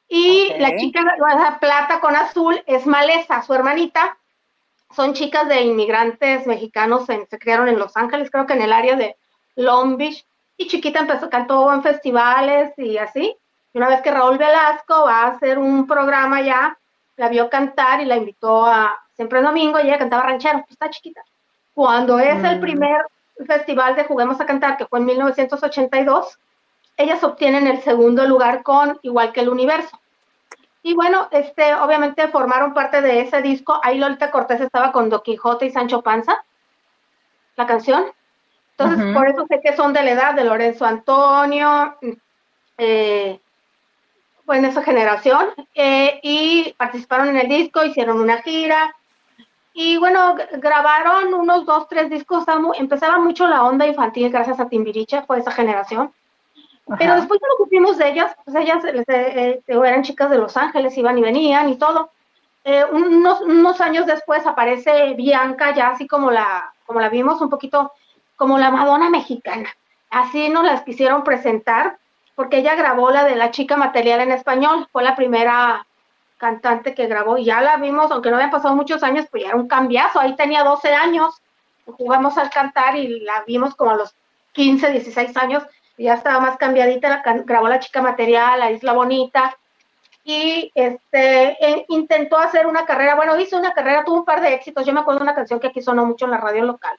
Y 0.08 0.54
la 0.58 0.76
chica 0.76 1.02
la 1.02 1.58
plata 1.60 2.00
con 2.00 2.16
azul 2.16 2.62
es 2.66 2.86
Maleza, 2.86 3.42
su 3.42 3.52
hermanita. 3.52 4.16
Son 4.94 5.12
chicas 5.12 5.46
de 5.48 5.60
inmigrantes 5.62 6.46
mexicanos, 6.46 7.04
se 7.04 7.38
criaron 7.38 7.68
en 7.68 7.78
Los 7.78 7.96
Ángeles, 7.96 8.30
creo 8.30 8.46
que 8.46 8.54
en 8.54 8.62
el 8.62 8.72
área 8.72 8.96
de 8.96 9.16
Long 9.56 9.98
Beach. 9.98 10.24
Y 10.56 10.66
chiquita 10.66 11.00
empezó, 11.00 11.28
cantó 11.28 11.72
en 11.72 11.82
festivales 11.82 12.72
y 12.78 12.96
así. 12.96 13.36
Y 13.72 13.78
una 13.78 13.88
vez 13.88 14.00
que 14.00 14.10
Raúl 14.10 14.38
Velasco 14.38 15.04
va 15.04 15.22
a 15.22 15.28
hacer 15.28 15.58
un 15.58 15.86
programa 15.86 16.40
ya, 16.40 16.78
la 17.16 17.28
vio 17.28 17.50
cantar 17.50 18.00
y 18.00 18.06
la 18.06 18.16
invitó 18.16 18.64
a 18.64 18.98
siempre 19.14 19.42
domingo 19.42 19.78
y 19.78 19.88
ella 19.88 19.98
cantaba 19.98 20.22
ranchero, 20.22 20.60
pues 20.60 20.70
está 20.70 20.88
chiquita. 20.88 21.22
Cuando 21.74 22.18
es 22.18 22.42
el 22.42 22.58
mm. 22.58 22.60
primer 22.60 23.02
festival 23.46 23.94
de 23.94 24.04
Juguemos 24.04 24.40
a 24.40 24.46
Cantar, 24.46 24.76
que 24.76 24.86
fue 24.86 25.00
en 25.00 25.06
1982, 25.06 26.38
ellas 26.98 27.22
obtienen 27.24 27.66
el 27.66 27.80
segundo 27.80 28.26
lugar 28.26 28.62
con 28.62 28.98
Igual 29.02 29.32
que 29.32 29.40
el 29.40 29.48
Universo. 29.48 29.98
Y 30.82 30.94
bueno, 30.94 31.28
este, 31.30 31.74
obviamente 31.74 32.28
formaron 32.28 32.74
parte 32.74 33.00
de 33.00 33.20
ese 33.20 33.40
disco. 33.40 33.80
Ahí 33.82 33.98
Lolita 33.98 34.30
Cortés 34.30 34.60
estaba 34.60 34.92
con 34.92 35.08
Don 35.08 35.22
Quijote 35.22 35.66
y 35.66 35.70
Sancho 35.70 36.02
Panza, 36.02 36.44
la 37.56 37.66
canción. 37.66 38.04
Entonces, 38.76 39.14
por 39.14 39.28
eso 39.28 39.46
sé 39.48 39.60
que 39.60 39.74
son 39.74 39.92
de 39.92 40.02
la 40.04 40.10
edad 40.10 40.34
de 40.34 40.44
Lorenzo 40.44 40.84
Antonio, 40.84 41.96
eh, 42.76 43.40
pues 44.46 44.58
en 44.60 44.64
esa 44.64 44.82
generación. 44.82 45.48
Eh, 45.74 46.20
y 46.22 46.74
participaron 46.76 47.28
en 47.28 47.38
el 47.38 47.48
disco, 47.48 47.84
hicieron 47.84 48.20
una 48.20 48.40
gira. 48.42 48.94
Y 49.72 49.96
bueno, 49.98 50.36
grabaron 50.58 51.34
unos 51.34 51.66
dos, 51.66 51.88
tres 51.88 52.08
discos. 52.08 52.44
Empezaba 52.76 53.18
mucho 53.18 53.46
la 53.46 53.64
onda 53.64 53.86
infantil 53.86 54.30
gracias 54.30 54.58
a 54.60 54.68
Timbiriche, 54.68 55.22
fue 55.22 55.38
esa 55.38 55.52
generación. 55.52 56.12
Pero 56.96 57.16
después 57.16 57.40
de 57.40 57.46
lo 57.48 57.64
supimos 57.64 57.98
de 57.98 58.08
ellas, 58.08 58.34
pues 58.44 58.56
ellas 58.56 58.82
eh, 58.84 59.04
eh, 59.06 59.62
eran 59.66 60.02
chicas 60.02 60.30
de 60.30 60.38
Los 60.38 60.56
Ángeles, 60.56 60.96
iban 60.96 61.18
y 61.18 61.22
venían 61.22 61.68
y 61.68 61.76
todo. 61.76 62.10
Eh, 62.64 62.84
unos, 62.90 63.40
unos, 63.42 63.80
años 63.80 64.06
después 64.06 64.46
aparece 64.46 65.14
Bianca, 65.14 65.74
ya 65.74 65.88
así 65.88 66.06
como 66.06 66.30
la, 66.30 66.72
como 66.86 67.00
la 67.00 67.08
vimos, 67.08 67.40
un 67.40 67.50
poquito 67.50 67.92
como 68.36 68.58
la 68.58 68.70
Madonna 68.70 69.10
mexicana. 69.10 69.68
Así 70.10 70.48
nos 70.48 70.64
las 70.64 70.82
quisieron 70.82 71.24
presentar, 71.24 71.98
porque 72.34 72.58
ella 72.58 72.74
grabó 72.74 73.10
la 73.10 73.24
de 73.24 73.36
la 73.36 73.50
chica 73.50 73.76
material 73.76 74.20
en 74.20 74.32
español, 74.32 74.88
fue 74.92 75.02
la 75.02 75.16
primera 75.16 75.86
cantante 76.38 76.94
que 76.94 77.06
grabó 77.06 77.36
y 77.36 77.44
ya 77.44 77.60
la 77.60 77.76
vimos, 77.76 78.10
aunque 78.10 78.30
no 78.30 78.36
habían 78.36 78.50
pasado 78.50 78.74
muchos 78.74 79.02
años, 79.02 79.26
pues 79.30 79.42
ya 79.42 79.50
era 79.50 79.58
un 79.58 79.68
cambiazo, 79.68 80.20
ahí 80.20 80.36
tenía 80.36 80.62
12 80.62 80.94
años, 80.94 81.42
jugamos 81.84 82.38
al 82.38 82.48
cantar 82.48 82.96
y 82.96 83.20
la 83.20 83.42
vimos 83.46 83.74
como 83.74 83.90
a 83.90 83.96
los 83.96 84.14
15, 84.52 84.92
16 84.92 85.36
años, 85.36 85.64
ya 85.98 86.14
estaba 86.14 86.40
más 86.40 86.56
cambiadita, 86.56 87.08
la, 87.08 87.22
grabó 87.44 87.68
La 87.68 87.80
Chica 87.80 88.00
Material, 88.00 88.60
La 88.60 88.70
Isla 88.70 88.92
Bonita, 88.92 89.56
y 90.24 90.70
este, 90.74 91.56
e, 91.64 91.86
intentó 91.88 92.38
hacer 92.38 92.66
una 92.66 92.84
carrera, 92.84 93.14
bueno, 93.14 93.38
hizo 93.40 93.56
una 93.56 93.72
carrera, 93.72 94.04
tuvo 94.04 94.18
un 94.18 94.24
par 94.24 94.40
de 94.40 94.54
éxitos, 94.54 94.86
yo 94.86 94.92
me 94.92 95.00
acuerdo 95.00 95.20
de 95.20 95.24
una 95.24 95.34
canción 95.34 95.58
que 95.58 95.68
aquí 95.68 95.80
sonó 95.80 96.04
mucho 96.04 96.26
en 96.26 96.32
la 96.32 96.38
radio 96.38 96.64
local. 96.64 96.98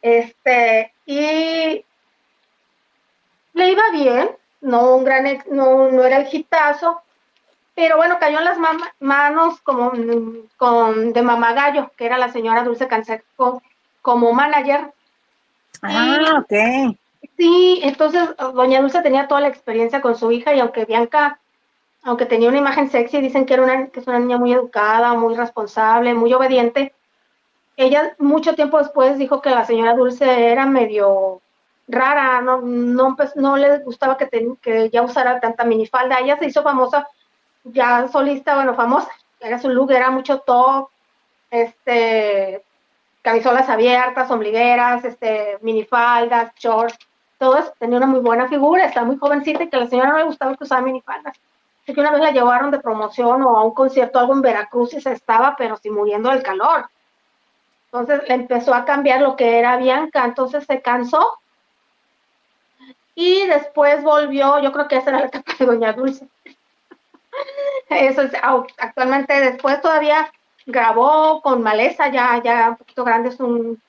Este, 0.00 0.92
y 1.06 1.84
le 3.52 3.70
iba 3.70 3.90
bien, 3.92 4.30
no 4.60 4.96
un 4.96 5.04
gran, 5.04 5.26
no, 5.50 5.90
no 5.90 6.04
era 6.04 6.18
el 6.18 6.28
hitazo, 6.34 7.02
pero 7.74 7.96
bueno, 7.96 8.18
cayó 8.18 8.38
en 8.38 8.44
las 8.44 8.58
manos 9.00 9.60
como 9.62 9.92
con, 10.56 11.12
de 11.12 11.22
Mamá 11.22 11.52
Gallo, 11.52 11.90
que 11.96 12.06
era 12.06 12.18
la 12.18 12.30
señora 12.30 12.64
Dulce 12.64 12.88
Canseco, 12.88 13.62
como 14.00 14.32
manager. 14.32 14.92
Ah, 15.82 16.40
ok. 16.40 16.96
Sí, 17.36 17.80
entonces 17.82 18.30
Doña 18.54 18.80
Dulce 18.80 19.02
tenía 19.02 19.26
toda 19.26 19.40
la 19.40 19.48
experiencia 19.48 20.00
con 20.00 20.16
su 20.16 20.30
hija 20.30 20.54
y 20.54 20.60
aunque 20.60 20.84
Bianca, 20.84 21.40
aunque 22.02 22.26
tenía 22.26 22.48
una 22.48 22.58
imagen 22.58 22.90
sexy, 22.90 23.20
dicen 23.20 23.44
que 23.44 23.54
era 23.54 23.64
una, 23.64 23.88
que 23.88 24.00
es 24.00 24.06
una 24.06 24.20
niña 24.20 24.38
muy 24.38 24.52
educada, 24.52 25.14
muy 25.14 25.34
responsable, 25.34 26.14
muy 26.14 26.32
obediente, 26.32 26.94
ella 27.76 28.14
mucho 28.18 28.54
tiempo 28.54 28.78
después 28.78 29.18
dijo 29.18 29.42
que 29.42 29.50
la 29.50 29.64
señora 29.64 29.94
Dulce 29.94 30.52
era 30.52 30.66
medio 30.66 31.40
rara, 31.88 32.40
no, 32.40 32.60
no, 32.62 33.16
pues, 33.16 33.34
le 33.36 33.78
gustaba 33.80 34.16
que, 34.16 34.28
que 34.62 34.90
ya 34.90 35.02
usara 35.02 35.40
tanta 35.40 35.64
minifalda. 35.64 36.20
Ella 36.20 36.38
se 36.38 36.46
hizo 36.46 36.62
famosa, 36.62 37.08
ya 37.64 38.08
solista, 38.08 38.54
bueno, 38.54 38.74
famosa, 38.74 39.10
era 39.40 39.58
su 39.58 39.68
look, 39.70 39.90
era 39.90 40.10
mucho 40.10 40.38
top, 40.40 40.88
este, 41.50 42.62
camisolas 43.22 43.68
abiertas, 43.68 44.30
ombligueras, 44.30 45.04
este, 45.04 45.58
minifaldas, 45.62 46.54
shorts 46.56 46.98
todos 47.38 47.72
tenía 47.78 47.98
una 47.98 48.06
muy 48.06 48.20
buena 48.20 48.48
figura, 48.48 48.86
estaba 48.86 49.06
muy 49.06 49.18
jovencita 49.18 49.64
y 49.64 49.68
que 49.68 49.76
a 49.76 49.80
la 49.80 49.86
señora 49.88 50.10
no 50.10 50.18
le 50.18 50.24
gustaba 50.24 50.56
que 50.56 50.64
usaba 50.64 50.82
minifaldas. 50.82 51.36
Así 51.82 51.92
que 51.92 52.00
una 52.00 52.12
vez 52.12 52.20
la 52.20 52.30
llevaron 52.30 52.70
de 52.70 52.80
promoción 52.80 53.42
o 53.42 53.58
a 53.58 53.64
un 53.64 53.74
concierto, 53.74 54.18
algo 54.18 54.32
en 54.32 54.42
Veracruz 54.42 54.94
y 54.94 55.00
se 55.00 55.12
estaba, 55.12 55.54
pero 55.56 55.76
sí 55.76 55.90
muriendo 55.90 56.30
del 56.30 56.42
calor. 56.42 56.88
Entonces 57.86 58.28
le 58.28 58.34
empezó 58.34 58.74
a 58.74 58.84
cambiar 58.84 59.20
lo 59.20 59.36
que 59.36 59.58
era 59.58 59.76
Bianca, 59.76 60.24
entonces 60.24 60.64
se 60.64 60.80
cansó 60.80 61.38
y 63.14 63.46
después 63.46 64.02
volvió, 64.02 64.58
yo 64.60 64.72
creo 64.72 64.88
que 64.88 64.96
esa 64.96 65.10
era 65.10 65.20
la 65.20 65.26
etapa 65.26 65.52
de 65.58 65.66
Doña 65.66 65.92
Dulce. 65.92 66.26
Eso 67.90 68.22
es, 68.22 68.32
actualmente 68.78 69.38
después 69.38 69.80
todavía 69.80 70.32
grabó 70.66 71.40
con 71.42 71.62
Maleza, 71.62 72.08
ya, 72.08 72.42
ya 72.42 72.70
un 72.70 72.76
poquito 72.76 73.04
grande, 73.04 73.28
es 73.28 73.38
un, 73.38 73.80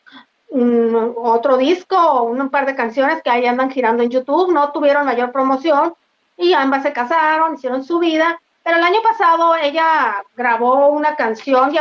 otro 1.17 1.57
disco, 1.57 2.23
un 2.23 2.49
par 2.49 2.65
de 2.65 2.75
canciones 2.75 3.21
que 3.21 3.29
ahí 3.29 3.45
andan 3.45 3.71
girando 3.71 4.03
en 4.03 4.09
YouTube, 4.09 4.53
no 4.53 4.71
tuvieron 4.71 5.05
mayor 5.05 5.31
promoción 5.31 5.93
y 6.37 6.53
ambas 6.53 6.83
se 6.83 6.93
casaron, 6.93 7.55
hicieron 7.55 7.83
su 7.83 7.99
vida, 7.99 8.39
pero 8.63 8.77
el 8.77 8.83
año 8.83 9.01
pasado 9.01 9.55
ella 9.55 10.23
grabó 10.35 10.87
una 10.87 11.15
canción 11.15 11.73
y 11.73 11.77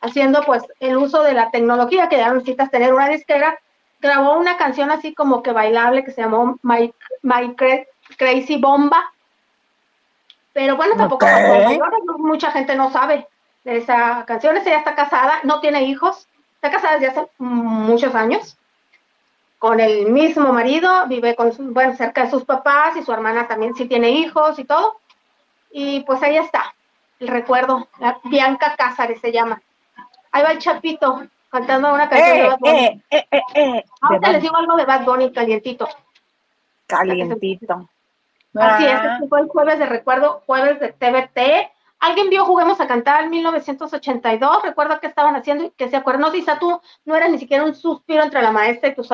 haciendo 0.00 0.42
pues 0.42 0.64
el 0.80 0.96
uso 0.96 1.22
de 1.22 1.34
la 1.34 1.50
tecnología 1.50 2.08
que 2.08 2.16
ya 2.16 2.32
necesitas 2.32 2.70
tener 2.70 2.94
una 2.94 3.08
disquera, 3.08 3.58
grabó 4.00 4.38
una 4.38 4.56
canción 4.56 4.90
así 4.90 5.14
como 5.14 5.42
que 5.42 5.52
bailable 5.52 6.04
que 6.04 6.12
se 6.12 6.22
llamó 6.22 6.58
My, 6.62 6.94
My 7.22 7.54
Crazy 8.18 8.56
Bomba. 8.58 9.12
Pero 10.52 10.76
bueno, 10.76 10.94
tampoco 10.96 11.26
mucha 12.18 12.50
gente 12.52 12.74
no 12.76 12.90
sabe 12.90 13.26
de 13.64 13.78
esa 13.78 14.24
canción. 14.26 14.56
Ella 14.56 14.78
está 14.78 14.94
casada, 14.94 15.40
no 15.42 15.60
tiene 15.60 15.82
hijos, 15.84 16.28
está 16.64 16.70
casada 16.70 16.98
desde 16.98 17.08
hace 17.08 17.30
muchos 17.38 18.14
años 18.14 18.56
con 19.58 19.80
el 19.80 20.10
mismo 20.10 20.52
marido, 20.52 21.06
vive 21.08 21.34
con 21.34 21.52
bueno, 21.72 21.94
cerca 21.94 22.24
de 22.24 22.30
sus 22.30 22.44
papás 22.44 22.96
y 22.96 23.02
su 23.02 23.12
hermana 23.12 23.46
también 23.46 23.74
sí 23.74 23.86
tiene 23.86 24.10
hijos 24.10 24.58
y 24.58 24.64
todo. 24.64 24.98
Y 25.70 26.00
pues 26.00 26.22
ahí 26.22 26.36
está, 26.36 26.74
el 27.18 27.28
recuerdo, 27.28 27.88
Bianca 28.24 28.74
Cázares 28.76 29.20
se 29.20 29.32
llama. 29.32 29.60
Ahí 30.32 30.42
va 30.42 30.52
el 30.52 30.58
Chapito 30.58 31.26
cantando 31.50 31.92
una 31.92 32.08
canción 32.08 32.36
de 32.36 32.44
eh, 32.44 32.48
Bad 32.48 32.58
Bunny. 32.58 32.84
Eh, 32.84 33.02
eh, 33.10 33.26
eh, 33.30 33.42
eh 33.54 33.84
Ahorita 34.00 34.32
les 34.32 34.42
digo 34.42 34.56
algo 34.56 34.76
de 34.76 34.84
Bad 34.84 35.04
Bunny 35.04 35.32
calientito. 35.32 35.88
Calientito. 36.86 37.88
Así 38.54 38.86
es, 38.86 39.00
este 39.02 39.28
fue 39.28 39.40
el 39.40 39.48
jueves 39.48 39.78
de 39.78 39.86
recuerdo, 39.86 40.42
jueves 40.46 40.80
de 40.80 40.92
TVT. 40.92 41.73
¿Alguien 42.00 42.28
vio 42.28 42.44
Juguemos 42.44 42.80
a 42.80 42.86
Cantar 42.86 43.24
en 43.24 43.30
1982? 43.30 44.62
Recuerda 44.62 45.00
qué 45.00 45.06
estaban 45.06 45.36
haciendo 45.36 45.64
y 45.64 45.70
que 45.70 45.88
se 45.88 45.96
acuerdan. 45.96 46.22
No, 46.22 46.30
Disa, 46.30 46.58
tú 46.58 46.80
no 47.04 47.16
eras 47.16 47.30
ni 47.30 47.38
siquiera 47.38 47.64
un 47.64 47.74
suspiro 47.74 48.22
entre 48.22 48.42
la 48.42 48.50
maestra 48.50 48.90
y 48.90 48.94
tu, 48.94 49.06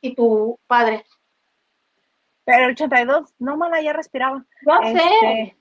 y 0.00 0.14
tu 0.14 0.58
padre. 0.66 1.04
Pero 2.44 2.66
el 2.66 2.72
82, 2.72 3.34
no, 3.38 3.56
mana, 3.56 3.80
ya 3.80 3.92
respiraba. 3.92 4.44
Yo 4.66 4.78
sé. 4.82 4.92
Este, 4.92 5.56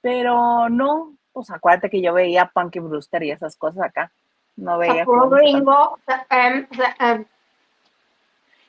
pero 0.00 0.68
no, 0.68 1.16
pues 1.32 1.50
acuérdate 1.50 1.90
que 1.90 2.00
yo 2.00 2.14
veía 2.14 2.50
Punky 2.52 2.78
Brewster 2.78 3.22
y 3.22 3.30
esas 3.30 3.56
cosas 3.56 3.82
acá. 3.82 4.12
No 4.56 4.78
veía. 4.78 5.04
Em, 6.30 6.66
em. 7.00 7.26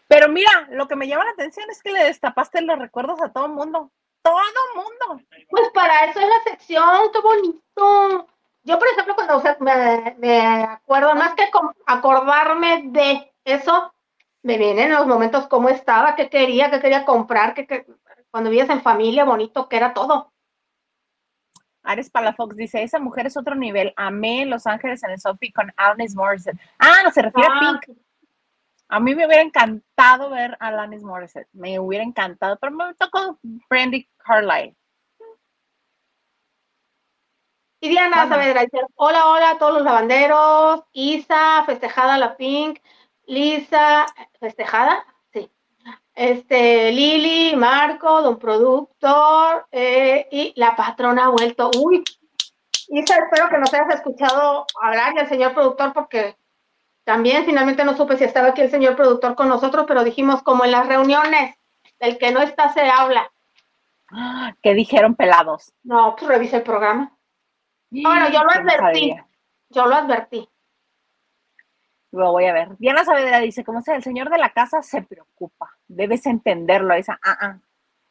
Pero 0.08 0.30
mira, 0.30 0.68
lo 0.72 0.88
que 0.88 0.96
me 0.96 1.08
llama 1.08 1.26
la 1.26 1.32
atención 1.32 1.70
es 1.70 1.82
que 1.82 1.92
le 1.92 2.04
destapaste 2.04 2.62
los 2.62 2.80
recuerdos 2.80 3.22
a 3.22 3.30
todo 3.30 3.46
el 3.46 3.54
mundo. 3.54 3.92
Todo 4.22 4.38
mundo. 4.76 5.24
Pues 5.50 5.70
para 5.74 6.06
eso 6.06 6.20
es 6.20 6.28
la 6.28 6.52
sección, 6.52 7.12
qué 7.14 7.22
bonito. 7.22 8.28
Yo, 8.64 8.78
por 8.78 8.88
ejemplo, 8.90 9.16
cuando 9.16 9.42
me, 9.60 10.16
me, 10.20 10.42
acuerdo, 10.42 11.16
más 11.16 11.34
que 11.36 11.50
acordarme 11.86 12.84
de 12.88 13.34
eso, 13.46 13.94
me 14.44 14.58
vienen 14.58 14.92
los 14.92 15.08
momentos 15.08 15.48
cómo 15.48 15.70
estaba, 15.70 16.16
qué 16.16 16.30
quería, 16.30 16.70
qué 16.70 16.82
quería 16.82 17.06
comprar, 17.06 17.54
que, 17.54 17.86
cuando 18.30 18.50
vivías 18.50 18.70
en 18.70 18.82
familia, 18.82 19.24
bonito, 19.24 19.70
que 19.70 19.78
era 19.78 19.94
todo. 19.94 20.34
Ares 21.84 22.10
Palafox 22.10 22.58
dice, 22.58 22.84
esa 22.84 23.00
mujer 23.00 23.28
es 23.28 23.38
otro 23.38 23.56
nivel. 23.56 23.94
Amé 23.96 24.46
Los 24.46 24.68
Ángeles 24.68 25.02
en 25.04 25.12
el 25.12 25.20
Sophie 25.20 25.54
con 25.54 25.72
Alanis 25.78 26.16
Morissette. 26.16 26.60
Ah, 26.80 27.10
se 27.14 27.22
refiere 27.22 27.48
a 27.48 27.52
ah, 27.56 27.60
Pink. 27.60 27.98
A 28.90 29.00
mí 29.00 29.16
me 29.16 29.26
hubiera 29.26 29.42
encantado 29.42 30.30
ver 30.30 30.58
a 30.60 30.68
Alanis 30.68 31.04
Morissette. 31.04 31.50
Me 31.54 31.80
hubiera 31.80 32.04
encantado, 32.04 32.58
pero 32.60 32.72
me 32.72 32.94
tocó 32.96 33.38
Brandy 33.70 34.10
Carlyle. 34.18 34.76
Y 37.80 37.90
Diana 37.90 38.28
Saavedra 38.28 38.62
dice, 38.62 38.80
hola, 38.96 39.28
hola 39.28 39.52
a 39.52 39.58
todos 39.58 39.74
los 39.76 39.84
lavanderos. 39.84 40.84
Isa, 40.94 41.64
festejada 41.66 42.18
la 42.18 42.36
Pink. 42.36 42.80
Lisa, 43.28 44.06
festejada, 44.40 45.06
sí. 45.34 45.52
Este, 46.16 46.92
Lili, 46.94 47.56
Marco, 47.58 48.22
don 48.22 48.40
productor, 48.40 49.68
eh, 49.72 50.28
y 50.32 50.54
la 50.56 50.76
patrona 50.78 51.26
ha 51.26 51.30
vuelto. 51.30 51.70
Uy, 51.78 52.04
Isa, 52.88 53.16
espero 53.18 53.50
que 53.50 53.58
nos 53.58 53.74
hayas 53.74 53.96
escuchado 53.96 54.66
hablar 54.82 55.14
y 55.14 55.20
al 55.20 55.30
señor 55.30 55.54
productor, 55.54 55.92
porque 55.94 56.38
también 57.08 57.46
finalmente 57.46 57.86
no 57.86 57.96
supe 57.96 58.18
si 58.18 58.26
estaba 58.26 58.50
aquí 58.50 58.60
el 58.60 58.70
señor 58.70 58.98
productor 58.98 59.34
con 59.36 59.48
nosotros, 59.48 59.86
pero 59.88 60.04
dijimos 60.04 60.44
como 60.44 60.66
en 60.66 60.72
las 60.72 60.88
reuniones, 60.88 61.56
el 62.00 62.18
que 62.18 62.34
no 62.34 62.42
está 62.42 62.68
se 62.74 62.82
habla. 62.82 63.32
¿Qué 64.62 64.74
dijeron 64.74 65.16
pelados? 65.16 65.74
No, 65.84 66.18
pues 66.18 66.28
revisa 66.28 66.58
el 66.58 66.64
programa. 66.64 67.18
Bueno, 67.90 68.28
yo 68.30 68.44
lo 68.44 68.52
advertí. 68.52 69.16
Yo 69.70 69.86
lo 69.86 69.96
advertí. 69.96 70.50
Lo 72.12 72.34
voy 72.34 72.44
a 72.44 72.52
ver. 72.52 72.78
Diana 72.78 73.06
Saavedra 73.06 73.40
dice, 73.40 73.64
como 73.64 73.82
sea, 73.82 73.96
el 73.96 74.04
señor 74.04 74.30
de 74.30 74.40
la 74.40 74.52
casa 74.52 74.82
se 74.82 75.02
preocupa. 75.02 75.78
Debes 75.88 76.26
entenderlo. 76.26 76.94
Esa, 76.94 77.18
ah, 77.24 77.38
ah. 77.40 77.60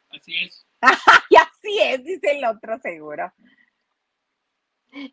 Así 0.09 0.33
es. 0.43 0.65
y 1.29 1.35
así 1.35 1.79
es, 1.83 2.03
dice 2.03 2.31
el 2.31 2.45
otro 2.45 2.79
seguro. 2.79 3.31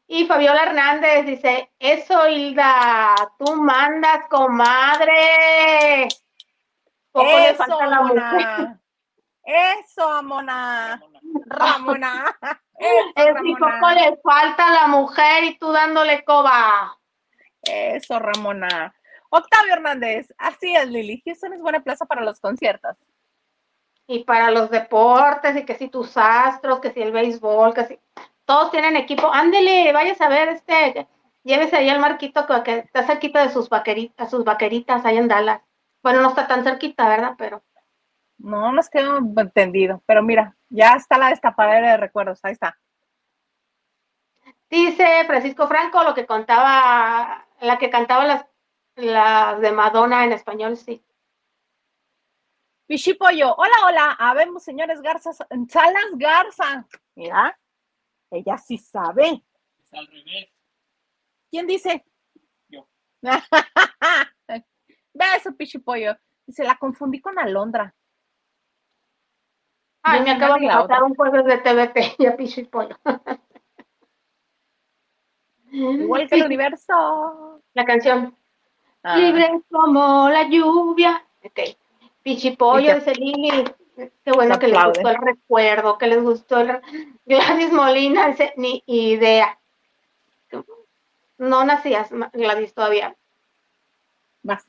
Y 0.06 0.26
Fabiola 0.26 0.62
Hernández 0.64 1.26
dice, 1.26 1.72
eso 1.78 2.28
Hilda, 2.28 3.14
tú 3.38 3.54
mandas, 3.56 4.28
comadre. 4.28 6.08
Poco 7.12 7.26
eso, 7.26 7.38
le 7.38 7.54
falta 7.54 7.87
la 7.87 8.00
mujer. 8.02 8.68
Eso, 9.44 10.08
Amona. 10.08 11.02
Ramona. 11.46 12.37
es 12.78 13.37
y 13.44 13.54
poco 13.56 13.90
le 13.90 14.16
falta 14.22 14.68
a 14.68 14.72
la 14.72 14.87
mujer 14.87 15.44
y 15.44 15.58
tú 15.58 15.70
dándole 15.70 16.24
coba. 16.24 16.98
Eso, 17.62 18.18
Ramona. 18.18 18.94
Octavio 19.30 19.74
Hernández, 19.74 20.32
así 20.38 20.74
es, 20.76 20.88
Lili. 20.88 21.20
Houston 21.24 21.54
es 21.54 21.60
buena 21.60 21.82
plaza 21.82 22.06
para 22.06 22.22
los 22.22 22.40
conciertos. 22.40 22.96
Y 24.06 24.24
para 24.24 24.50
los 24.50 24.70
deportes, 24.70 25.56
y 25.56 25.64
que 25.64 25.74
si 25.74 25.88
tus 25.88 26.16
astros, 26.16 26.80
que 26.80 26.92
si 26.92 27.02
el 27.02 27.10
béisbol, 27.10 27.74
que 27.74 27.84
si 27.84 27.98
todos 28.44 28.70
tienen 28.70 28.96
equipo. 28.96 29.33
Ándele, 29.33 29.92
vayas 29.92 30.20
a 30.20 30.28
ver 30.28 30.48
este, 30.48 31.07
llévese 31.42 31.76
ahí 31.76 31.88
al 31.88 32.00
Marquito 32.00 32.46
que, 32.64 32.78
está 32.78 33.04
cerquita 33.04 33.42
de 33.42 33.52
sus 33.52 33.68
vaqueritas, 33.68 34.30
sus 34.30 34.44
vaqueritas 34.44 35.04
ahí 35.04 35.16
en 35.16 35.28
Dallas. 35.28 35.62
Bueno, 36.02 36.20
no 36.20 36.28
está 36.28 36.46
tan 36.46 36.64
cerquita, 36.64 37.09
¿verdad? 37.09 37.35
Pero. 37.38 37.62
No 38.38 38.72
nos 38.72 38.90
quedó 38.90 39.18
entendido. 39.18 40.02
Pero 40.07 40.22
mira, 40.22 40.57
ya 40.68 40.94
está 40.94 41.18
la 41.18 41.28
destapadera 41.28 41.92
de 41.92 41.96
recuerdos, 41.96 42.40
ahí 42.42 42.52
está. 42.52 42.76
Dice 44.68 45.24
Francisco 45.26 45.68
Franco 45.68 46.02
lo 46.02 46.14
que 46.14 46.26
contaba, 46.26 47.46
la 47.61 47.78
que 47.78 47.90
cantaba 47.90 48.24
las, 48.24 48.46
las 48.96 49.61
de 49.61 49.70
Madonna 49.70 50.24
en 50.24 50.33
español, 50.33 50.76
sí. 50.76 51.02
Pichipollo, 52.87 53.54
hola, 53.54 53.76
hola, 53.87 54.16
habemos 54.18 54.62
señores 54.62 55.00
Garzas, 55.00 55.38
Salas 55.68 56.11
Garza. 56.16 56.87
Mira, 57.14 57.57
ella 58.38 58.59
sí 58.59 58.79
sabe. 58.79 59.44
Es 59.79 59.94
al 59.94 60.07
revés. 60.07 60.49
¿Quién 61.51 61.66
dice? 61.66 62.05
Yo. 62.68 62.88
Ve 65.14 65.25
eso, 65.37 65.55
Pichipollo. 65.57 66.16
Se 66.49 66.64
la 66.64 66.77
confundí 66.77 67.20
con 67.20 67.38
Alondra. 67.38 67.94
Ay, 70.03 70.23
me 70.23 70.33
acabo 70.33 70.59
de 70.59 70.66
pasar 70.66 71.03
un 71.03 71.14
juego 71.14 71.42
de 71.42 71.59
TVT 71.59 71.97
y 72.18 72.27
a 72.27 72.37
Pichipollo. 72.37 72.97
Igual 75.70 76.29
que 76.29 76.37
el 76.37 76.44
universo. 76.44 77.62
La 77.73 77.85
canción. 77.85 78.37
Ah. 79.03 79.16
Libre 79.16 79.62
como 79.70 80.29
la 80.29 80.49
lluvia. 80.49 81.27
Ok. 81.42 81.61
Pichipollo, 82.23 82.94
dice 82.97 83.14
Lili. 83.14 83.64
Qué 83.96 84.33
bueno 84.33 84.59
que 84.59 84.68
les 84.68 84.85
gustó 84.85 85.09
el 85.09 85.16
recuerdo, 85.16 85.98
que 85.98 86.07
les 86.07 86.22
gustó 86.22 86.59
el... 86.59 86.80
Gladys 87.26 87.72
Molina, 87.72 88.35
ni 88.57 88.83
idea. 88.87 89.59
No 91.38 91.64
nacías, 91.64 92.11
Gladys, 92.33 92.74
todavía. 92.74 93.14
Más. 94.42 94.66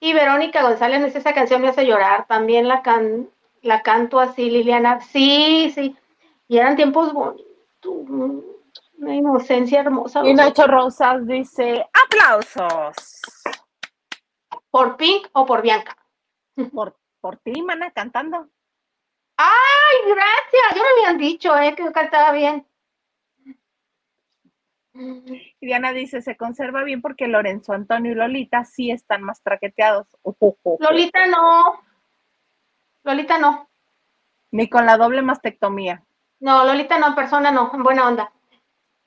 Y 0.00 0.12
Verónica 0.12 0.62
González 0.62 1.04
dice, 1.04 1.18
esa 1.18 1.34
canción 1.34 1.62
me 1.62 1.68
hace 1.68 1.86
llorar. 1.86 2.26
También 2.26 2.68
la, 2.68 2.82
can... 2.82 3.28
la 3.62 3.82
canto 3.82 4.20
así, 4.20 4.50
Liliana. 4.50 5.00
Sí, 5.00 5.70
sí. 5.74 5.96
Y 6.48 6.58
eran 6.58 6.76
tiempos 6.76 7.12
bonitos 7.12 7.50
una 9.00 9.14
inocencia 9.14 9.80
hermosa. 9.80 10.22
Y 10.24 10.34
Nacho 10.34 10.66
Rosas 10.66 11.26
dice, 11.26 11.86
aplausos. 12.04 13.22
¿Por 14.70 14.96
Pink 14.96 15.28
o 15.32 15.46
por 15.46 15.62
Bianca? 15.62 15.96
Por, 16.72 16.94
por 17.20 17.38
ti, 17.38 17.62
mana, 17.62 17.90
cantando. 17.90 18.48
¡Ay, 19.36 19.98
gracias! 20.06 20.76
Yo 20.76 20.82
me 20.82 20.88
habían 20.90 21.18
dicho, 21.18 21.56
eh, 21.58 21.74
que 21.74 21.84
yo 21.84 21.92
cantaba 21.92 22.32
bien. 22.32 22.66
Y 24.92 25.66
Diana 25.66 25.92
dice, 25.92 26.20
se 26.20 26.36
conserva 26.36 26.82
bien 26.82 27.00
porque 27.00 27.28
Lorenzo, 27.28 27.72
Antonio 27.72 28.12
y 28.12 28.16
Lolita 28.16 28.64
sí 28.64 28.90
están 28.90 29.22
más 29.22 29.42
traqueteados. 29.42 30.06
Lolita 30.78 31.26
no. 31.26 31.80
Lolita 33.04 33.38
no. 33.38 33.70
Ni 34.50 34.68
con 34.68 34.84
la 34.84 34.96
doble 34.96 35.22
mastectomía. 35.22 36.04
No, 36.40 36.64
Lolita 36.64 36.98
no, 36.98 37.14
persona 37.14 37.50
no, 37.50 37.70
en 37.72 37.82
buena 37.82 38.08
onda. 38.08 38.32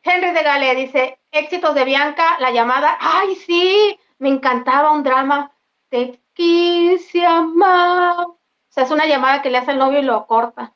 Henry 0.04 0.32
de 0.32 0.43
Gale 0.43 0.76
dice, 0.76 1.19
éxitos 1.32 1.76
de 1.76 1.86
Bianca, 1.86 2.38
la 2.39 2.52
llamada. 2.52 2.97
Ay, 2.99 3.36
sí, 3.36 3.99
me 4.19 4.30
encantaba 4.30 4.91
un 4.91 5.04
drama. 5.04 5.52
Te 5.89 6.22
quise. 6.34 7.28
O 7.28 8.39
sea, 8.69 8.84
es 8.84 8.91
una 8.91 9.06
llamada 9.06 9.41
que 9.41 9.50
le 9.50 9.58
hace 9.58 9.72
el 9.72 9.80
novio 9.80 10.00
y 10.00 10.04
lo 10.04 10.26
corta. 10.28 10.74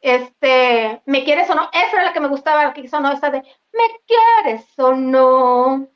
Este, 0.00 1.02
¿me 1.06 1.24
quieres 1.24 1.48
o 1.50 1.54
no? 1.54 1.70
Esa 1.72 1.92
era 1.92 2.04
la 2.04 2.12
que 2.12 2.20
me 2.20 2.28
gustaba, 2.28 2.64
la 2.64 2.74
que 2.74 2.82
hizo 2.82 3.00
no, 3.00 3.12
esta 3.12 3.30
de, 3.30 3.38
¿me 3.38 3.84
quieres 4.06 4.66
o 4.78 4.92
no? 4.92 5.88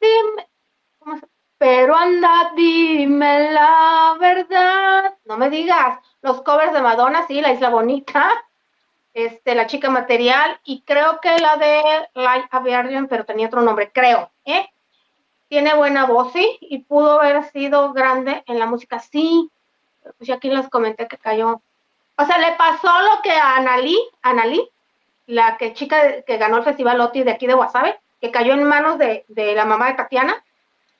Dime, 0.00 0.48
¿cómo 0.98 1.18
se? 1.18 1.26
Pero 1.58 1.94
anda, 1.94 2.52
dime 2.56 3.52
la 3.52 4.16
verdad. 4.18 5.18
No 5.26 5.36
me 5.36 5.50
digas. 5.50 5.98
Los 6.22 6.40
covers 6.40 6.72
de 6.72 6.80
Madonna, 6.80 7.26
sí, 7.26 7.42
La 7.42 7.52
Isla 7.52 7.68
Bonita, 7.68 8.30
este, 9.12 9.54
La 9.54 9.66
Chica 9.66 9.90
Material, 9.90 10.58
y 10.64 10.80
creo 10.82 11.20
que 11.20 11.38
la 11.38 11.58
de 11.58 12.08
Light 12.14 12.46
Aviarian, 12.50 13.08
pero 13.08 13.26
tenía 13.26 13.48
otro 13.48 13.60
nombre, 13.60 13.92
creo, 13.92 14.30
¿eh? 14.46 14.70
Tiene 15.50 15.74
buena 15.74 16.06
voz, 16.06 16.32
sí, 16.32 16.58
y 16.60 16.78
pudo 16.78 17.20
haber 17.20 17.42
sido 17.50 17.92
grande 17.92 18.44
en 18.46 18.60
la 18.60 18.66
música, 18.66 19.00
sí. 19.00 19.50
Pues 20.16 20.28
ya 20.28 20.36
aquí 20.36 20.48
les 20.48 20.68
comenté 20.68 21.08
que 21.08 21.18
cayó. 21.18 21.60
O 22.16 22.24
sea, 22.24 22.38
le 22.38 22.52
pasó 22.52 22.88
lo 23.02 23.20
que 23.20 23.32
a 23.32 23.56
Analí, 23.56 23.98
Analí, 24.22 24.70
la 25.26 25.56
que 25.56 25.74
chica 25.74 26.22
que 26.22 26.36
ganó 26.36 26.58
el 26.58 26.62
Festival 26.62 27.00
OTI 27.00 27.24
de 27.24 27.32
aquí 27.32 27.48
de 27.48 27.54
Guasave, 27.54 27.98
que 28.20 28.30
cayó 28.30 28.52
en 28.52 28.62
manos 28.62 28.96
de 28.96 29.24
la 29.28 29.64
mamá 29.64 29.88
de 29.88 29.94
Tatiana, 29.94 30.40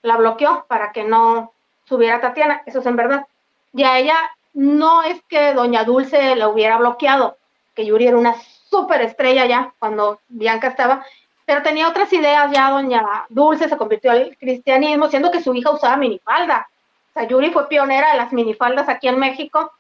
la 0.02 0.16
bloqueó 0.16 0.66
para 0.68 0.90
que 0.90 1.04
no 1.04 1.52
subiera 1.84 2.20
Tatiana, 2.20 2.62
eso 2.66 2.80
es 2.80 2.86
en 2.86 2.96
verdad. 2.96 3.26
Y 3.72 3.84
a 3.84 3.98
ella 3.98 4.16
no 4.52 5.04
es 5.04 5.22
que 5.28 5.54
Doña 5.54 5.84
Dulce 5.84 6.34
la 6.34 6.48
hubiera 6.48 6.76
bloqueado, 6.78 7.36
que 7.74 7.86
Yuri 7.86 8.08
era 8.08 8.16
una 8.16 8.34
súper 8.68 9.02
estrella 9.02 9.46
ya 9.46 9.74
cuando 9.78 10.18
Bianca 10.28 10.66
estaba, 10.66 11.06
pero 11.50 11.64
tenía 11.64 11.88
otras 11.88 12.12
ideas 12.12 12.48
ya, 12.52 12.70
Doña 12.70 13.26
Dulce 13.28 13.68
se 13.68 13.76
convirtió 13.76 14.12
al 14.12 14.36
cristianismo, 14.36 15.08
siendo 15.08 15.32
que 15.32 15.42
su 15.42 15.52
hija 15.52 15.72
usaba 15.72 15.96
minifalda. 15.96 16.68
O 17.08 17.12
sea, 17.12 17.24
Yuri 17.24 17.50
fue 17.50 17.66
pionera 17.66 18.12
de 18.12 18.18
las 18.18 18.32
minifaldas 18.32 18.88
aquí 18.88 19.08
en 19.08 19.18
México, 19.18 19.72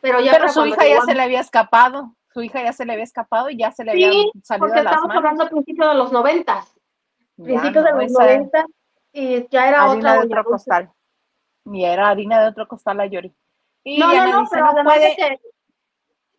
pero 0.00 0.18
ya... 0.18 0.32
Pero 0.32 0.48
su 0.48 0.66
hija 0.66 0.84
ya 0.84 1.02
se 1.02 1.14
le 1.14 1.22
había 1.22 1.38
escapado, 1.38 2.12
su 2.34 2.42
hija 2.42 2.60
ya 2.60 2.72
se 2.72 2.84
le 2.84 2.94
había 2.94 3.04
escapado 3.04 3.48
y 3.50 3.56
ya 3.56 3.70
se 3.70 3.84
le 3.84 3.92
había 3.92 4.10
salido 4.42 4.66
porque 4.66 4.78
de 4.78 4.82
las 4.82 4.94
estamos 4.94 5.06
manos. 5.06 5.16
hablando 5.16 5.44
a 5.44 5.48
principios 5.48 5.88
de 5.90 5.94
los 5.94 6.10
noventas, 6.10 6.74
principios 7.36 7.84
no, 7.84 7.92
de 7.92 8.02
los 8.02 8.10
noventas, 8.10 8.64
y 9.12 9.48
ya 9.48 9.68
era 9.68 9.88
otra 9.88 10.14
de 10.14 10.18
otro 10.18 10.28
Dulce. 10.28 10.50
costal. 10.50 10.90
Y 11.66 11.84
era 11.84 12.08
harina 12.08 12.40
de 12.40 12.48
otro 12.48 12.66
costal 12.66 12.96
la 12.96 13.06
Yuri. 13.06 13.32
Y 13.84 14.00
No, 14.00 14.12
no, 14.12 14.26
no, 14.26 14.40
dice, 14.40 14.50
pero 14.50 14.64
no 14.64 14.70
además 14.72 14.94
puede, 14.96 15.14
que 15.14 15.40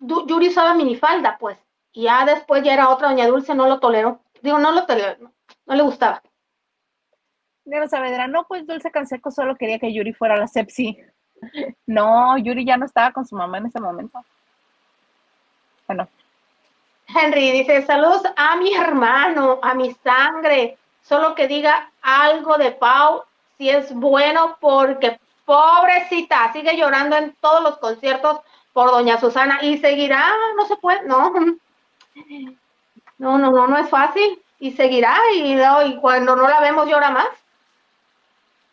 Yuri 0.01 0.49
usaba 0.49 0.73
minifalda, 0.73 1.37
pues, 1.39 1.57
y 1.93 2.03
ya 2.03 2.25
después 2.25 2.63
ya 2.63 2.73
era 2.73 2.89
otra, 2.89 3.07
Doña 3.07 3.27
Dulce 3.27 3.55
no 3.55 3.69
lo 3.69 3.79
toleró. 3.79 4.19
Digo, 4.41 4.59
no 4.59 4.71
lo 4.71 4.85
toleró, 4.85 5.17
no, 5.19 5.33
no 5.65 5.75
le 5.75 5.83
gustaba. 5.83 6.21
Diana 7.65 7.87
Saavedra, 7.87 8.27
no, 8.27 8.45
pues 8.47 8.65
Dulce 8.65 8.91
Canseco 8.91 9.29
solo 9.29 9.55
quería 9.55 9.79
que 9.79 9.93
Yuri 9.93 10.13
fuera 10.13 10.37
la 10.37 10.47
Sepsi. 10.47 10.97
No, 11.85 12.35
Yuri 12.39 12.65
ya 12.65 12.77
no 12.77 12.85
estaba 12.87 13.11
con 13.11 13.23
su 13.23 13.35
mamá 13.35 13.59
en 13.59 13.67
ese 13.67 13.79
momento. 13.79 14.19
Bueno, 15.85 16.07
Henry 17.07 17.51
dice, 17.51 17.85
saludos 17.85 18.23
a 18.35 18.55
mi 18.57 18.73
hermano, 18.73 19.59
a 19.61 19.73
mi 19.73 19.93
sangre, 20.03 20.77
solo 21.01 21.35
que 21.35 21.47
diga 21.47 21.91
algo 22.01 22.57
de 22.57 22.71
Pau, 22.71 23.23
si 23.57 23.69
es 23.69 23.93
bueno, 23.93 24.57
porque 24.59 25.19
pobrecita, 25.45 26.51
sigue 26.51 26.75
llorando 26.75 27.15
en 27.15 27.33
todos 27.39 27.63
los 27.63 27.77
conciertos 27.77 28.41
por 28.73 28.91
Doña 28.91 29.19
Susana 29.19 29.59
y 29.61 29.77
seguirá, 29.77 30.27
no 30.57 30.65
se 30.65 30.75
puede, 30.77 31.03
no, 31.03 31.33
no, 33.17 33.37
no, 33.37 33.51
no, 33.51 33.67
no 33.67 33.77
es 33.77 33.89
fácil, 33.89 34.41
y 34.59 34.71
seguirá, 34.71 35.17
y, 35.35 35.55
no, 35.55 35.85
y 35.85 35.97
cuando 35.97 36.35
no 36.35 36.47
la 36.47 36.59
vemos 36.59 36.87
llora 36.87 37.11
más. 37.11 37.29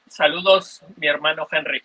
Saludos, 0.08 0.82
mi 0.96 1.06
hermano 1.06 1.46
Henry. 1.50 1.82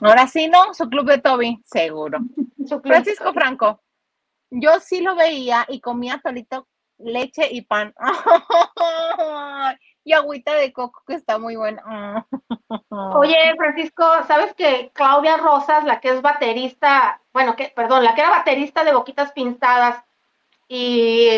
ahora 0.00 0.26
sí, 0.26 0.48
¿no? 0.48 0.72
Su 0.74 0.88
club 0.88 1.06
de 1.06 1.18
Toby, 1.18 1.62
seguro. 1.64 2.20
Francisco 2.82 3.32
Franco, 3.32 3.80
yo 4.50 4.78
sí 4.80 5.00
lo 5.00 5.14
veía 5.14 5.64
y 5.68 5.80
comía 5.80 6.20
solito 6.22 6.66
leche 6.98 7.48
y 7.50 7.62
pan. 7.62 7.94
y 10.04 10.12
agüita 10.12 10.54
de 10.54 10.72
coco 10.72 11.02
que 11.06 11.14
está 11.14 11.38
muy 11.38 11.56
buena. 11.56 12.26
Oye, 13.16 13.54
Francisco, 13.56 14.04
¿sabes 14.26 14.54
que 14.54 14.90
Claudia 14.94 15.36
Rosas, 15.36 15.84
la 15.84 16.00
que 16.00 16.10
es 16.10 16.22
baterista, 16.22 17.20
bueno, 17.32 17.56
que, 17.56 17.72
perdón, 17.74 18.04
la 18.04 18.14
que 18.14 18.20
era 18.20 18.30
baterista 18.30 18.84
de 18.84 18.92
Boquitas 18.92 19.32
Pintadas 19.32 20.04
y 20.68 21.28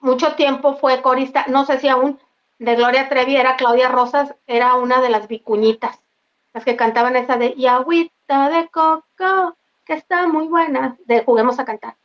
mucho 0.00 0.34
tiempo 0.34 0.76
fue 0.76 1.02
corista, 1.02 1.46
no 1.48 1.64
sé 1.66 1.78
si 1.80 1.88
aún, 1.88 2.18
de 2.58 2.74
Gloria 2.76 3.08
Trevi, 3.08 3.36
era 3.36 3.56
Claudia 3.56 3.88
Rosas, 3.88 4.34
era 4.46 4.74
una 4.74 5.00
de 5.00 5.10
las 5.10 5.28
vicuñitas, 5.28 5.98
las 6.52 6.64
que 6.64 6.76
cantaban 6.76 7.16
esa 7.16 7.36
de 7.36 7.54
y 7.56 7.66
agüita 7.66 8.48
de 8.50 8.68
coco, 8.68 9.56
que 9.84 9.94
está 9.94 10.26
muy 10.26 10.46
buena, 10.48 10.96
de 11.06 11.24
Juguemos 11.24 11.58
a 11.58 11.64
Cantar. 11.64 11.96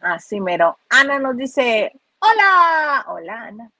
Así 0.00 0.40
mero. 0.40 0.76
Ana 0.88 1.18
nos 1.18 1.36
dice, 1.36 1.92
hola, 2.20 3.04
hola 3.08 3.42
Ana. 3.44 3.70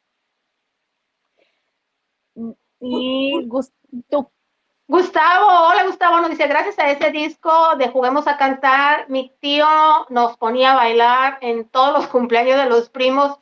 Y 2.81 3.45
Gus- 3.47 3.73
tú, 4.09 4.31
Gustavo, 4.91 5.69
hola 5.69 5.85
Gustavo, 5.85 6.19
nos 6.19 6.31
dice, 6.31 6.47
gracias 6.47 6.79
a 6.79 6.91
ese 6.91 7.11
disco 7.11 7.77
de 7.77 7.89
Juguemos 7.89 8.27
a 8.27 8.39
Cantar, 8.39 9.05
mi 9.11 9.31
tío 9.39 9.67
nos 10.09 10.39
ponía 10.39 10.73
a 10.73 10.77
bailar 10.77 11.37
en 11.43 11.69
todos 11.69 11.93
los 11.93 12.07
cumpleaños 12.07 12.57
de 12.57 12.71
los 12.71 12.89
primos, 12.89 13.37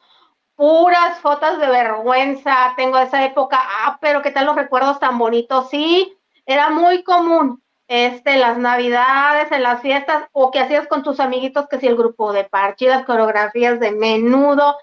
puras 0.57 1.21
fotos 1.21 1.61
de 1.61 1.69
vergüenza, 1.69 2.75
tengo 2.77 2.99
esa 2.99 3.25
época, 3.25 3.61
ah, 3.63 3.97
pero 4.01 4.23
qué 4.23 4.33
tal 4.33 4.47
los 4.47 4.57
recuerdos 4.57 4.99
tan 4.99 5.19
bonitos, 5.19 5.71
sí, 5.71 6.19
era 6.47 6.71
muy 6.71 7.05
común, 7.05 7.63
este, 7.87 8.39
las 8.39 8.59
navidades, 8.59 9.53
en 9.53 9.63
las 9.63 9.81
fiestas, 9.81 10.25
o 10.33 10.51
que 10.51 10.59
hacías 10.59 10.89
con 10.89 11.05
tus 11.05 11.21
amiguitos, 11.21 11.69
que 11.69 11.79
si 11.79 11.87
el 11.87 11.97
grupo 11.97 12.33
de 12.33 12.43
parche, 12.43 12.89
las 12.89 13.05
coreografías 13.05 13.79
de 13.79 13.93
menudo, 13.93 14.77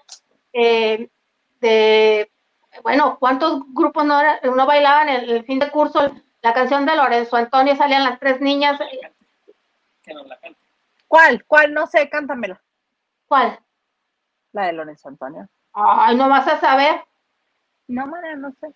eh, 0.54 1.10
de, 1.60 2.32
bueno, 2.82 3.18
¿cuántos 3.20 3.60
grupos 3.74 4.06
no, 4.06 4.18
no 4.42 4.64
bailaban 4.64 5.10
el 5.10 5.44
fin 5.44 5.58
de 5.58 5.70
curso? 5.70 6.10
La 6.44 6.52
canción 6.52 6.84
de 6.84 6.94
Lorenzo 6.94 7.36
Antonio 7.36 7.74
salían 7.74 8.04
las 8.04 8.20
tres 8.20 8.38
niñas. 8.38 8.78
Que 10.02 10.12
nos 10.12 10.26
la 10.26 10.38
cante. 10.38 10.60
¿cuál? 11.08 11.42
¿Cuál? 11.46 11.72
No 11.72 11.86
sé, 11.86 12.10
cántamela. 12.10 12.60
¿Cuál? 13.26 13.58
La 14.52 14.66
de 14.66 14.74
Lorenzo 14.74 15.08
Antonio. 15.08 15.48
Ay, 15.72 16.14
no 16.16 16.28
vas 16.28 16.46
a 16.46 16.60
saber. 16.60 17.02
No, 17.88 18.06
María, 18.06 18.36
no 18.36 18.52
sé. 18.60 18.74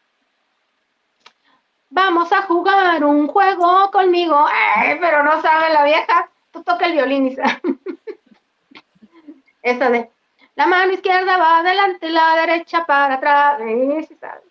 Vamos 1.91 2.33
a 2.33 2.41
jugar 2.45 3.05
un 3.05 3.29
juego 3.29 3.91
conmigo. 3.91 4.47
Ay, 4.51 4.97
pero 4.99 5.23
no 5.23 5.43
sabe 5.43 5.71
la 5.71 5.85
vieja. 5.85 6.31
Tú 6.51 6.63
toca 6.63 6.87
el 6.87 6.93
violín, 6.93 7.27
Isa. 7.27 7.61
Esa 9.63 9.91
de 9.91 10.11
la 10.55 10.67
mano 10.67 10.95
izquierda 10.95 11.37
va 11.37 11.59
adelante, 11.59 12.09
la 12.09 12.35
derecha 12.37 12.87
para 12.87 13.17
atrás. 13.17 13.59
Sí, 13.59 14.07
sí 14.09 14.15
sabe. 14.15 14.48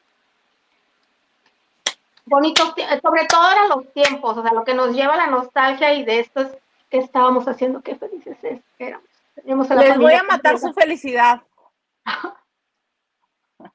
Bonitos, 2.30 2.74
sobre 3.02 3.26
todo 3.26 3.50
eran 3.52 3.70
los 3.70 3.94
tiempos, 3.94 4.38
o 4.38 4.42
sea, 4.44 4.52
lo 4.54 4.66
que 4.66 4.74
nos 4.74 4.94
lleva 4.94 5.14
a 5.14 5.18
la 5.18 5.28
nostalgia 5.28 5.94
y 5.94 6.04
de 6.04 6.20
estos 6.20 6.48
que 6.90 6.98
estábamos 6.98 7.48
haciendo, 7.48 7.82
qué 7.82 7.96
felices 7.96 8.38
es- 8.44 8.62
éramos. 8.78 9.08
Teníamos 9.36 9.72
a 9.72 9.76
la 9.76 9.82
Les 9.82 9.98
voy 9.98 10.14
a 10.14 10.24
matar 10.24 10.60
su 10.60 10.74
felicidad. 10.74 11.42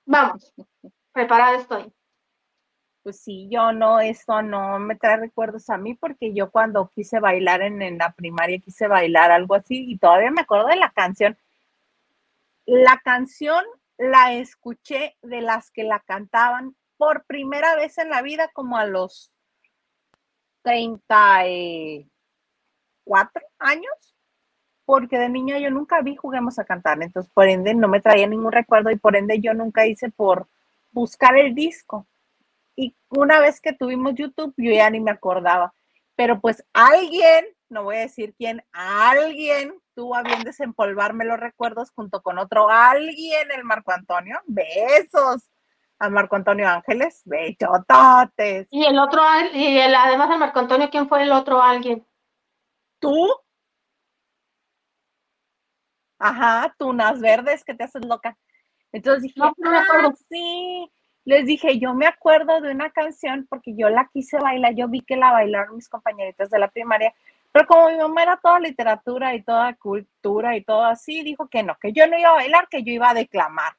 Vamos, 0.05 0.53
preparada 1.13 1.57
estoy. 1.57 1.93
Pues 3.03 3.21
sí, 3.21 3.49
yo 3.51 3.73
no, 3.73 3.99
esto 4.01 4.43
no 4.43 4.79
me 4.79 4.97
trae 4.97 5.17
recuerdos 5.17 5.69
a 5.71 5.77
mí 5.79 5.95
porque 5.95 6.33
yo 6.35 6.51
cuando 6.51 6.89
quise 6.95 7.19
bailar 7.21 7.63
en, 7.63 7.83
en 7.83 7.99
la 7.99 8.13
primaria 8.13 8.59
quise 8.61 8.87
bailar 8.87 9.33
algo 9.33 9.55
así 9.55 9.91
y 9.91 9.99
todavía 9.99 10.31
me 10.31 10.43
acuerdo 10.43 10.67
de 10.69 10.77
la 10.77 10.91
canción. 10.91 11.37
La 12.65 13.01
canción 13.03 13.65
la 13.99 14.35
escuché 14.35 15.17
de 15.23 15.41
las 15.41 15.71
que 15.71 15.83
la 15.85 15.99
cantaban 16.01 16.77
por 17.03 17.25
primera 17.25 17.75
vez 17.75 17.99
en 17.99 18.11
la 18.11 18.23
vida 18.23 18.49
como 18.53 18.77
a 18.77 18.87
los 18.87 19.33
34 20.63 22.09
años, 23.59 24.15
porque 24.85 25.19
de 25.19 25.29
niña 25.29 25.59
yo 25.59 25.73
nunca 25.73 26.01
vi 26.01 26.15
Juguemos 26.15 26.61
a 26.61 26.65
Cantar, 26.65 27.03
entonces 27.03 27.29
por 27.35 27.49
ende 27.49 27.75
no 27.75 27.89
me 27.89 28.01
traía 28.01 28.29
ningún 28.29 28.53
recuerdo 28.53 28.93
y 28.93 29.01
por 29.01 29.17
ende 29.17 29.41
yo 29.41 29.53
nunca 29.53 29.85
hice 29.85 30.13
por 30.13 30.47
buscar 30.93 31.37
el 31.37 31.57
disco. 31.57 32.07
Y 32.77 32.95
una 33.09 33.41
vez 33.41 33.61
que 33.61 33.73
tuvimos 33.73 34.15
YouTube, 34.15 34.55
yo 34.57 34.71
ya 34.71 34.89
ni 34.89 35.01
me 35.01 35.11
acordaba. 35.11 35.75
Pero 36.15 36.41
pues 36.41 36.65
alguien, 36.73 37.47
no 37.69 37.83
voy 37.83 37.97
a 37.97 38.03
decir 38.03 38.33
quién, 38.39 38.63
alguien 38.71 39.75
tuvo 39.97 40.15
a 40.15 40.23
bien 40.23 40.45
desempolvarme 40.45 41.25
los 41.25 41.41
recuerdos 41.41 41.91
junto 41.91 42.23
con 42.23 42.39
otro 42.39 42.71
alguien, 42.71 43.51
el 43.51 43.65
Marco 43.65 43.91
Antonio. 43.91 44.39
Besos 44.47 45.52
a 46.03 46.11
Marco 46.11 46.35
Antonio 46.35 46.69
Ángeles, 46.69 47.23
bechototes. 47.25 48.67
Y 48.73 48.85
el 48.85 48.99
otro, 48.99 49.23
y 49.55 49.79
el, 49.79 49.95
además 49.95 50.31
del 50.31 50.41
Marco 50.41 50.59
Antonio, 50.59 50.91
¿quién 50.91 51.09
fue 51.09 51.23
el 51.23 51.31
otro 51.31 51.63
alguien? 51.63 52.05
¿Tú? 52.99 53.15
Ajá, 56.19 56.75
tunas 56.77 57.21
verdes 57.21 57.63
que 57.65 57.75
te 57.75 57.85
haces 57.85 58.05
loca. 58.05 58.37
Entonces 58.91 59.23
dije, 59.23 59.39
no, 59.39 59.53
me 59.59 59.79
acuerdo. 59.79 60.09
Ah, 60.09 60.25
sí. 60.29 60.91
Les 61.25 61.47
dije, 61.47 61.79
yo 61.79 61.95
me 61.95 62.09
acuerdo 62.09 62.61
de 62.61 62.73
una 62.73 62.91
canción 62.91 63.47
porque 63.49 63.77
yo 63.77 63.89
la 63.89 64.11
quise 64.13 64.39
bailar, 64.39 64.75
yo 64.75 64.89
vi 64.89 65.03
que 65.03 65.17
la 65.17 65.31
bailaron 65.31 65.77
mis 65.77 65.89
compañeritas 65.89 66.51
de 66.51 66.59
la 66.59 66.67
primaria, 66.67 67.15
pero 67.53 67.65
como 67.69 67.91
mi 67.91 67.99
mamá 67.99 68.25
era 68.25 68.37
toda 68.39 68.59
literatura 68.59 69.37
y 69.37 69.43
toda 69.45 69.77
cultura 69.77 70.57
y 70.57 70.65
todo 70.65 70.85
así, 70.85 71.23
dijo 71.23 71.47
que 71.47 71.63
no, 71.63 71.77
que 71.81 71.93
yo 71.93 72.09
no 72.09 72.19
iba 72.19 72.31
a 72.31 72.35
bailar, 72.35 72.67
que 72.69 72.83
yo 72.83 72.93
iba 72.93 73.11
a 73.11 73.15
declamar. 73.15 73.75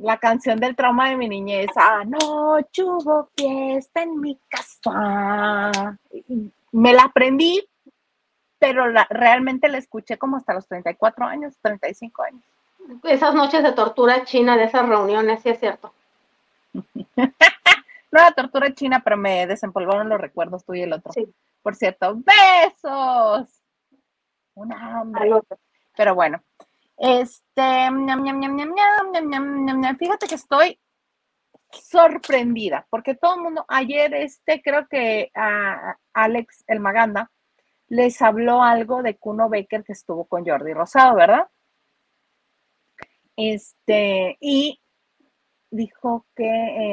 La 0.00 0.18
canción 0.18 0.60
del 0.60 0.76
trauma 0.76 1.08
de 1.08 1.16
mi 1.16 1.28
niñez, 1.28 1.70
anoche 1.76 2.84
hubo 2.84 3.28
fiesta 3.36 4.02
en 4.02 4.20
mi 4.20 4.38
casa. 4.48 5.98
Me 6.72 6.92
la 6.92 7.02
aprendí, 7.02 7.66
pero 8.58 8.84
realmente 9.10 9.68
la 9.68 9.78
escuché 9.78 10.16
como 10.16 10.36
hasta 10.36 10.54
los 10.54 10.68
34 10.68 11.26
años, 11.26 11.54
35 11.62 12.22
años. 12.22 12.42
Esas 13.02 13.34
noches 13.34 13.62
de 13.62 13.72
tortura 13.72 14.24
china, 14.24 14.56
de 14.56 14.64
esas 14.64 14.88
reuniones, 14.88 15.42
sí 15.42 15.48
es 15.48 15.58
cierto. 15.58 15.92
no 18.12 18.20
era 18.20 18.32
tortura 18.32 18.72
china, 18.74 19.00
pero 19.02 19.16
me 19.16 19.46
desempolvaron 19.46 20.08
los 20.08 20.20
recuerdos 20.20 20.64
tú 20.64 20.74
y 20.74 20.82
el 20.82 20.92
otro. 20.92 21.12
Sí. 21.12 21.26
Por 21.62 21.74
cierto, 21.74 22.14
besos. 22.16 23.62
Un 24.54 24.72
hambre. 24.72 25.30
Pero 25.96 26.14
bueno, 26.14 26.40
este, 26.98 27.88
fíjate 29.98 30.26
que 30.26 30.34
estoy 30.34 30.80
sorprendida, 31.70 32.86
porque 32.90 33.14
todo 33.14 33.36
el 33.36 33.42
mundo, 33.42 33.64
ayer 33.68 34.14
este, 34.14 34.60
creo 34.62 34.86
que 34.88 35.30
a 35.34 35.96
Alex 36.12 36.64
El 36.66 36.80
Maganda 36.80 37.30
les 37.88 38.20
habló 38.20 38.62
algo 38.62 39.02
de 39.02 39.16
Kuno 39.16 39.48
Becker 39.48 39.84
que 39.84 39.92
estuvo 39.92 40.26
con 40.26 40.44
Jordi 40.44 40.72
Rosado, 40.72 41.16
¿verdad? 41.16 41.48
Este, 43.36 44.36
y 44.40 44.80
dijo 45.70 46.26
que, 46.34 46.44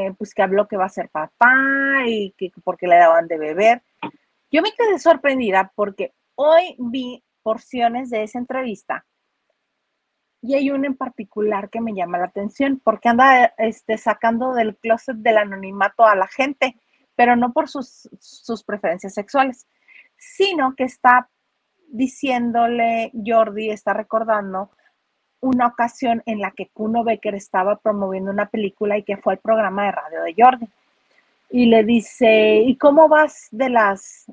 eh, 0.08 0.14
pues 0.18 0.34
que 0.34 0.44
habló 0.44 0.68
que 0.68 0.78
va 0.78 0.86
a 0.86 0.90
ser 0.90 1.10
papá 1.10 2.06
y 2.06 2.32
que 2.38 2.52
porque 2.64 2.88
le 2.88 2.98
daban 2.98 3.28
de 3.28 3.38
beber. 3.38 3.84
Yo 4.52 4.62
me 4.62 4.72
quedé 4.74 5.00
sorprendida 5.00 5.72
porque 5.76 6.14
hoy 6.36 6.76
vi 6.78 7.24
porciones 7.42 8.10
de 8.10 8.24
esa 8.24 8.38
entrevista 8.38 9.06
y 10.46 10.54
hay 10.54 10.70
una 10.70 10.88
en 10.88 10.96
particular 10.96 11.70
que 11.70 11.82
me 11.82 11.94
llama 11.94 12.20
la 12.20 12.26
atención 12.26 12.80
porque 12.84 13.10
anda 13.10 13.54
este, 13.58 13.98
sacando 13.98 14.54
del 14.54 14.76
closet 14.78 15.18
del 15.18 15.38
anonimato 15.38 16.06
a 16.06 16.16
la 16.16 16.28
gente, 16.28 16.76
pero 17.16 17.36
no 17.36 17.52
por 17.52 17.68
sus, 17.68 18.08
sus 18.20 18.64
preferencias 18.64 19.14
sexuales, 19.14 19.68
sino 20.18 20.76
que 20.76 20.84
está 20.84 21.30
diciéndole, 21.88 23.12
Jordi 23.26 23.72
está 23.72 23.94
recordando 23.94 24.70
una 25.40 25.68
ocasión 25.68 26.22
en 26.26 26.40
la 26.40 26.52
que 26.52 26.70
Kuno 26.70 27.04
Becker 27.04 27.36
estaba 27.36 27.78
promoviendo 27.78 28.32
una 28.32 28.48
película 28.48 28.98
y 28.98 29.04
que 29.04 29.18
fue 29.18 29.34
el 29.34 29.40
programa 29.40 29.86
de 29.86 29.92
radio 29.92 30.24
de 30.24 30.36
Jordi. 30.38 30.70
Y 31.50 31.68
le 31.68 31.84
dice, 31.84 32.58
¿y 32.66 32.76
cómo 32.78 33.08
vas 33.08 33.48
de 33.52 33.70
las 33.70 34.26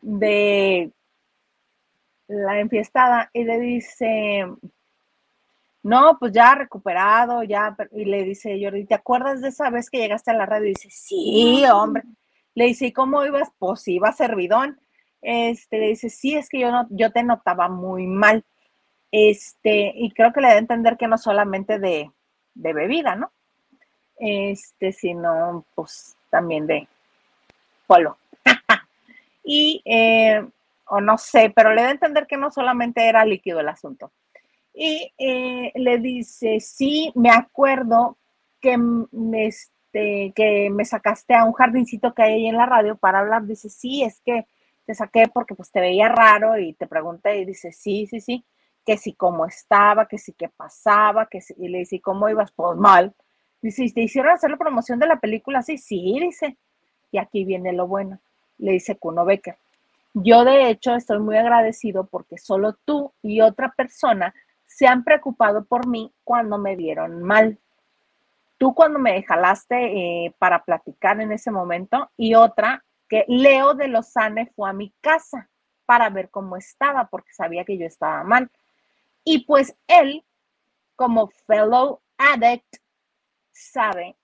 de 0.00 0.92
la 2.28 2.60
enfiestada? 2.60 3.30
Y 3.32 3.44
le 3.44 3.58
dice, 3.58 4.46
no, 5.82 6.18
pues 6.18 6.32
ya 6.32 6.54
recuperado, 6.54 7.42
ya, 7.42 7.76
y 7.92 8.04
le 8.04 8.22
dice 8.24 8.58
Jordi, 8.62 8.84
¿te 8.84 8.94
acuerdas 8.94 9.40
de 9.40 9.48
esa 9.48 9.70
vez 9.70 9.90
que 9.90 9.98
llegaste 9.98 10.30
a 10.30 10.34
la 10.34 10.46
radio? 10.46 10.66
Y 10.66 10.74
dice, 10.74 10.90
sí, 10.90 11.64
hombre. 11.72 12.04
Le 12.54 12.66
dice, 12.66 12.86
¿y 12.86 12.92
cómo 12.92 13.24
ibas? 13.24 13.50
Pues 13.58 13.86
iba 13.88 14.12
servidón. 14.12 14.78
Este, 15.22 15.78
le 15.78 15.88
dice, 15.88 16.10
sí, 16.10 16.34
es 16.34 16.48
que 16.48 16.60
yo, 16.60 16.70
no, 16.70 16.86
yo 16.90 17.10
te 17.12 17.22
notaba 17.22 17.68
muy 17.68 18.06
mal. 18.06 18.44
Este, 19.10 19.92
y 19.94 20.10
creo 20.10 20.32
que 20.32 20.40
le 20.40 20.48
da 20.48 20.54
a 20.54 20.58
entender 20.58 20.96
que 20.96 21.08
no 21.08 21.16
solamente 21.18 21.78
de, 21.78 22.10
bebida, 22.54 23.16
¿no? 23.16 23.32
Este, 24.18 24.92
sino 24.92 25.64
pues 25.74 26.16
también 26.30 26.66
de 26.66 26.88
polo. 27.86 28.18
y, 29.44 29.80
eh, 29.84 30.46
o 30.90 31.00
no 31.00 31.18
sé, 31.18 31.52
pero 31.54 31.74
le 31.74 31.82
da 31.82 31.88
a 31.88 31.92
entender 31.92 32.26
que 32.26 32.36
no 32.36 32.50
solamente 32.50 33.08
era 33.08 33.24
líquido 33.24 33.60
el 33.60 33.68
asunto. 33.68 34.12
Y 34.74 35.12
eh, 35.18 35.72
le 35.74 35.98
dice, 35.98 36.60
sí, 36.60 37.12
me 37.14 37.30
acuerdo 37.30 38.16
que 38.60 38.76
me, 38.78 39.46
este, 39.46 40.32
que 40.34 40.70
me 40.70 40.84
sacaste 40.84 41.34
a 41.34 41.44
un 41.44 41.52
jardincito 41.52 42.14
que 42.14 42.22
hay 42.22 42.34
ahí 42.34 42.46
en 42.46 42.56
la 42.56 42.66
radio 42.66 42.96
para 42.96 43.20
hablar. 43.20 43.44
Dice, 43.46 43.70
sí, 43.70 44.02
es 44.02 44.20
que 44.20 44.46
te 44.86 44.94
saqué 44.94 45.26
porque 45.32 45.54
pues 45.54 45.70
te 45.70 45.80
veía 45.80 46.08
raro 46.08 46.58
y 46.58 46.74
te 46.74 46.86
pregunté 46.86 47.38
y 47.38 47.44
dice, 47.44 47.72
sí, 47.72 48.06
sí, 48.06 48.20
sí, 48.20 48.44
que 48.86 48.96
si 48.96 49.14
cómo 49.14 49.46
estaba, 49.46 50.06
que 50.06 50.18
si 50.18 50.32
qué 50.32 50.48
pasaba, 50.48 51.26
que 51.26 51.40
si, 51.40 51.54
y 51.58 51.68
le 51.68 51.78
dice, 51.80 52.00
¿cómo 52.00 52.28
ibas? 52.28 52.52
Pues 52.52 52.78
mal. 52.78 53.14
Dice, 53.60 53.90
¿te 53.92 54.02
hicieron 54.02 54.32
hacer 54.32 54.50
la 54.50 54.56
promoción 54.56 54.98
de 54.98 55.06
la 55.08 55.20
película? 55.20 55.62
Sí, 55.62 55.76
sí, 55.78 56.18
dice. 56.20 56.56
Y 57.10 57.18
aquí 57.18 57.44
viene 57.44 57.72
lo 57.72 57.86
bueno, 57.86 58.20
le 58.58 58.72
dice 58.72 58.96
Kuno 58.96 59.24
Becker. 59.24 59.56
Yo 60.22 60.44
de 60.44 60.70
hecho 60.70 60.94
estoy 60.94 61.18
muy 61.18 61.36
agradecido 61.36 62.06
porque 62.06 62.38
solo 62.38 62.74
tú 62.84 63.12
y 63.22 63.40
otra 63.40 63.72
persona 63.76 64.34
se 64.66 64.86
han 64.86 65.04
preocupado 65.04 65.64
por 65.64 65.86
mí 65.86 66.12
cuando 66.24 66.58
me 66.58 66.76
vieron 66.76 67.22
mal 67.22 67.58
tú 68.58 68.74
cuando 68.74 68.98
me 68.98 69.22
jalaste 69.22 69.76
eh, 69.76 70.34
para 70.38 70.64
platicar 70.64 71.20
en 71.20 71.32
ese 71.32 71.50
momento 71.50 72.10
y 72.16 72.34
otra 72.34 72.84
que 73.08 73.24
Leo 73.28 73.74
de 73.74 73.88
Lozane 73.88 74.46
fue 74.54 74.68
a 74.68 74.74
mi 74.74 74.92
casa 75.00 75.48
para 75.86 76.10
ver 76.10 76.28
cómo 76.28 76.56
estaba 76.56 77.06
porque 77.06 77.32
sabía 77.32 77.64
que 77.64 77.78
yo 77.78 77.86
estaba 77.86 78.22
mal. 78.22 78.50
Y 79.24 79.46
pues 79.46 79.74
él, 79.86 80.24
como 80.96 81.28
fellow 81.46 82.00
addict, 82.18 82.76
sabe 83.52 84.16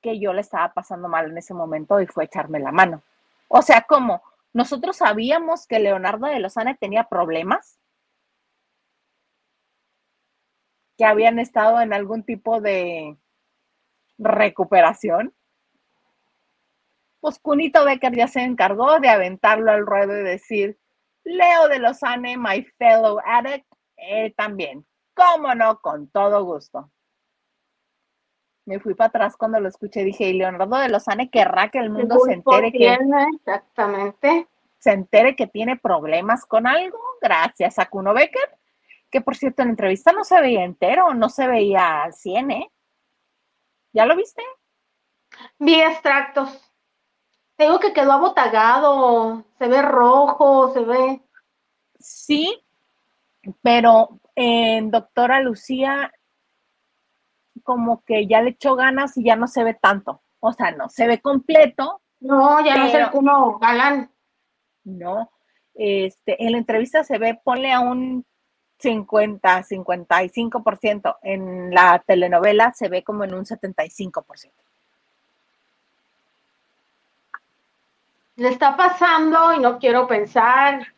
que 0.00 0.18
yo 0.18 0.32
le 0.32 0.40
estaba 0.40 0.72
pasando 0.72 1.08
mal 1.08 1.30
en 1.30 1.38
ese 1.38 1.54
momento 1.54 2.00
y 2.00 2.06
fue 2.06 2.24
a 2.24 2.26
echarme 2.26 2.58
la 2.58 2.72
mano. 2.72 3.02
O 3.46 3.62
sea, 3.62 3.82
como 3.82 4.22
nosotros 4.52 4.96
sabíamos 4.96 5.66
que 5.66 5.78
Leonardo 5.78 6.26
de 6.26 6.40
Lozane 6.40 6.74
tenía 6.74 7.04
problemas, 7.04 7.78
que 10.96 11.04
habían 11.04 11.38
estado 11.38 11.80
en 11.80 11.92
algún 11.92 12.24
tipo 12.24 12.60
de 12.60 13.16
recuperación, 14.18 15.34
pues 17.20 17.38
Cunito 17.38 17.84
Becker 17.84 18.14
ya 18.14 18.28
se 18.28 18.40
encargó 18.40 18.98
de 18.98 19.08
aventarlo 19.08 19.70
al 19.70 19.86
ruedo 19.86 20.18
y 20.18 20.24
decir, 20.24 20.78
Leo 21.24 21.68
de 21.68 21.78
Lozane, 21.78 22.36
my 22.36 22.62
fellow 22.78 23.18
addict, 23.24 23.66
eh, 23.96 24.32
también. 24.36 24.86
¿Cómo 25.14 25.54
no? 25.54 25.80
Con 25.80 26.08
todo 26.08 26.44
gusto. 26.44 26.90
Me 28.70 28.78
fui 28.78 28.94
para 28.94 29.08
atrás 29.08 29.36
cuando 29.36 29.58
lo 29.58 29.68
escuché. 29.68 30.04
Dije, 30.04 30.28
y 30.28 30.32
Leonardo 30.34 30.76
de 30.76 30.88
Lozane 30.88 31.28
querrá 31.28 31.70
que 31.70 31.78
el 31.80 31.90
mundo 31.90 32.20
se 32.20 32.34
entere 32.34 32.70
que... 32.70 32.96
Exactamente. 33.34 34.46
Se 34.78 34.92
entere 34.92 35.34
que 35.34 35.48
tiene 35.48 35.76
problemas 35.76 36.46
con 36.46 36.68
algo, 36.68 37.00
gracias 37.20 37.80
a 37.80 37.86
Kuno 37.86 38.14
Becker, 38.14 38.56
que 39.10 39.22
por 39.22 39.34
cierto 39.34 39.62
en 39.62 39.68
la 39.68 39.72
entrevista 39.72 40.12
no 40.12 40.22
se 40.22 40.40
veía 40.40 40.62
entero, 40.62 41.12
no 41.14 41.28
se 41.30 41.48
veía 41.48 42.04
al 42.04 42.14
100, 42.14 42.50
¿eh? 42.52 42.70
¿Ya 43.92 44.06
lo 44.06 44.14
viste? 44.14 44.44
Vi 45.58 45.80
extractos. 45.80 46.72
Tengo 47.56 47.80
que 47.80 47.92
quedó 47.92 48.12
abotagado, 48.12 49.46
se 49.58 49.66
ve 49.66 49.82
rojo, 49.82 50.72
se 50.72 50.80
ve. 50.84 51.20
Sí, 51.98 52.56
pero 53.62 54.20
en 54.36 54.92
doctora 54.92 55.40
Lucía 55.40 56.12
como 57.70 58.02
que 58.04 58.26
ya 58.26 58.42
le 58.42 58.50
echó 58.50 58.74
ganas 58.74 59.16
y 59.16 59.22
ya 59.22 59.36
no 59.36 59.46
se 59.46 59.62
ve 59.62 59.74
tanto. 59.74 60.22
O 60.40 60.52
sea, 60.52 60.72
no, 60.72 60.88
se 60.88 61.06
ve 61.06 61.20
completo. 61.20 62.00
No, 62.18 62.60
ya 62.64 62.76
no 62.76 62.86
es 62.86 62.94
el 62.94 63.06
uno 63.12 63.60
galán. 63.60 64.10
No, 64.82 65.30
este, 65.72 66.44
en 66.44 66.50
la 66.50 66.58
entrevista 66.58 67.04
se 67.04 67.16
ve, 67.18 67.40
ponle 67.44 67.70
a 67.70 67.78
un 67.78 68.26
50, 68.80 69.62
55%. 69.62 71.18
En 71.22 71.72
la 71.72 72.02
telenovela 72.04 72.72
se 72.72 72.88
ve 72.88 73.04
como 73.04 73.22
en 73.22 73.34
un 73.34 73.44
75%. 73.44 74.50
Le 78.34 78.48
está 78.48 78.76
pasando 78.76 79.52
y 79.52 79.60
no 79.60 79.78
quiero 79.78 80.08
pensar. 80.08 80.88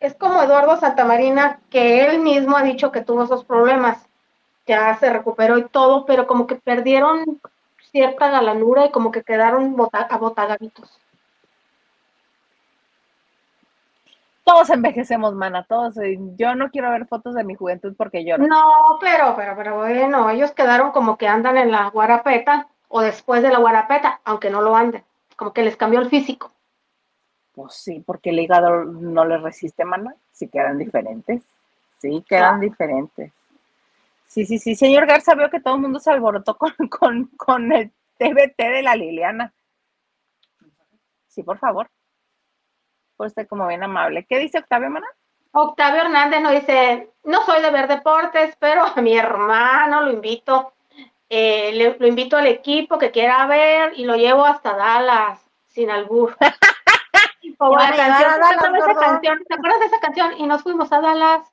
Es 0.00 0.14
como 0.14 0.42
Eduardo 0.42 0.78
Santamarina, 0.78 1.60
que 1.68 2.06
él 2.06 2.20
mismo 2.20 2.56
ha 2.56 2.62
dicho 2.62 2.90
que 2.90 3.02
tuvo 3.02 3.24
esos 3.24 3.44
problemas. 3.44 4.07
Ya 4.68 4.96
se 4.98 5.12
recuperó 5.12 5.58
y 5.58 5.64
todo, 5.68 6.06
pero 6.06 6.28
como 6.28 6.46
que 6.46 6.54
perdieron 6.54 7.40
cierta 7.90 8.30
galanura 8.30 8.86
y 8.86 8.90
como 8.90 9.10
que 9.10 9.24
quedaron 9.24 9.74
abotagaditos. 10.10 11.00
todos 14.48 14.70
envejecemos, 14.70 15.34
mana, 15.34 15.62
todos. 15.64 15.98
Eh, 15.98 16.18
yo 16.36 16.54
no 16.54 16.70
quiero 16.70 16.90
ver 16.90 17.06
fotos 17.06 17.34
de 17.34 17.44
mi 17.44 17.54
juventud 17.54 17.94
porque 17.96 18.24
yo 18.24 18.38
no. 18.38 18.46
pero, 18.98 19.34
pero, 19.36 19.54
pero 19.54 19.76
bueno, 19.76 20.30
ellos 20.30 20.52
quedaron 20.52 20.90
como 20.90 21.18
que 21.18 21.28
andan 21.28 21.58
en 21.58 21.70
la 21.70 21.90
guarapeta 21.90 22.66
o 22.88 23.02
después 23.02 23.42
de 23.42 23.50
la 23.50 23.58
guarapeta, 23.58 24.20
aunque 24.24 24.48
no 24.48 24.62
lo 24.62 24.74
anden, 24.74 25.04
como 25.36 25.52
que 25.52 25.62
les 25.62 25.76
cambió 25.76 26.00
el 26.00 26.08
físico. 26.08 26.50
Pues 27.54 27.74
sí, 27.74 28.02
porque 28.06 28.30
el 28.30 28.38
hígado 28.38 28.84
no 28.84 29.26
le 29.26 29.36
resiste, 29.36 29.84
mana. 29.84 30.14
Sí 30.32 30.48
quedan 30.48 30.78
diferentes. 30.78 31.42
Sí, 31.98 32.24
quedan 32.26 32.60
diferentes. 32.60 33.32
Sí, 34.28 34.44
sí, 34.44 34.58
sí. 34.58 34.76
Señor 34.76 35.06
Garza, 35.06 35.34
veo 35.34 35.50
que 35.50 35.58
todo 35.58 35.74
el 35.74 35.80
mundo 35.80 35.98
se 35.98 36.10
alborotó 36.10 36.56
con, 36.56 36.72
con, 36.88 37.24
con 37.36 37.72
el 37.72 37.90
TBT 38.18 38.58
de 38.58 38.82
la 38.82 38.94
Liliana. 38.94 39.52
Sí, 41.26 41.42
por 41.42 41.58
favor. 41.58 41.90
Por 43.16 43.26
usted 43.26 43.48
como 43.48 43.66
bien 43.66 43.82
amable. 43.82 44.26
¿Qué 44.28 44.38
dice 44.38 44.58
Octavio, 44.58 44.90
mana? 44.90 45.08
Octavio 45.52 46.02
Hernández 46.02 46.42
nos 46.42 46.52
dice, 46.52 47.10
no 47.24 47.42
soy 47.44 47.62
de 47.62 47.70
ver 47.70 47.88
deportes, 47.88 48.54
pero 48.60 48.84
a 48.84 49.00
mi 49.00 49.16
hermano 49.16 50.02
lo 50.02 50.12
invito, 50.12 50.74
eh, 51.28 51.96
lo 51.98 52.06
invito 52.06 52.36
al 52.36 52.46
equipo 52.46 52.98
que 52.98 53.10
quiera 53.10 53.46
ver 53.46 53.92
y 53.96 54.04
lo 54.04 54.14
llevo 54.14 54.44
hasta 54.44 54.76
Dallas, 54.76 55.40
sin 55.66 55.90
albur. 55.90 56.36
¿Te 57.40 57.54
acuerdas 57.54 57.96
de 59.80 59.86
esa 59.86 60.00
canción? 60.00 60.34
Y 60.36 60.46
nos 60.46 60.62
fuimos 60.62 60.92
a 60.92 61.00
Dallas, 61.00 61.50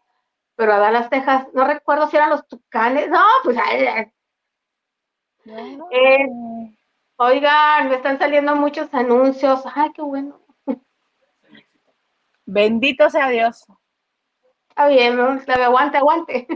pero 0.56 0.74
a 0.74 0.80
Dallas, 0.80 1.10
Texas, 1.10 1.47
no 1.53 1.66
recuerdo 1.66 2.08
si 2.08 2.16
eran 2.16 2.30
los 2.30 2.47
Tucanes, 2.47 3.10
no, 3.10 3.24
pues 3.43 3.58
eh, 5.91 6.28
oigan, 7.18 7.89
me 7.89 7.95
están 7.95 8.18
saliendo 8.18 8.56
muchos 8.56 8.91
anuncios, 8.93 9.64
ay, 9.74 9.91
qué 9.93 10.01
bueno. 10.01 10.39
Bendito 12.45 13.10
sea 13.10 13.30
Dios. 13.30 13.66
Está 14.70 14.88
bien, 14.88 15.20
aguante, 15.20 15.97
aguante. 15.97 16.47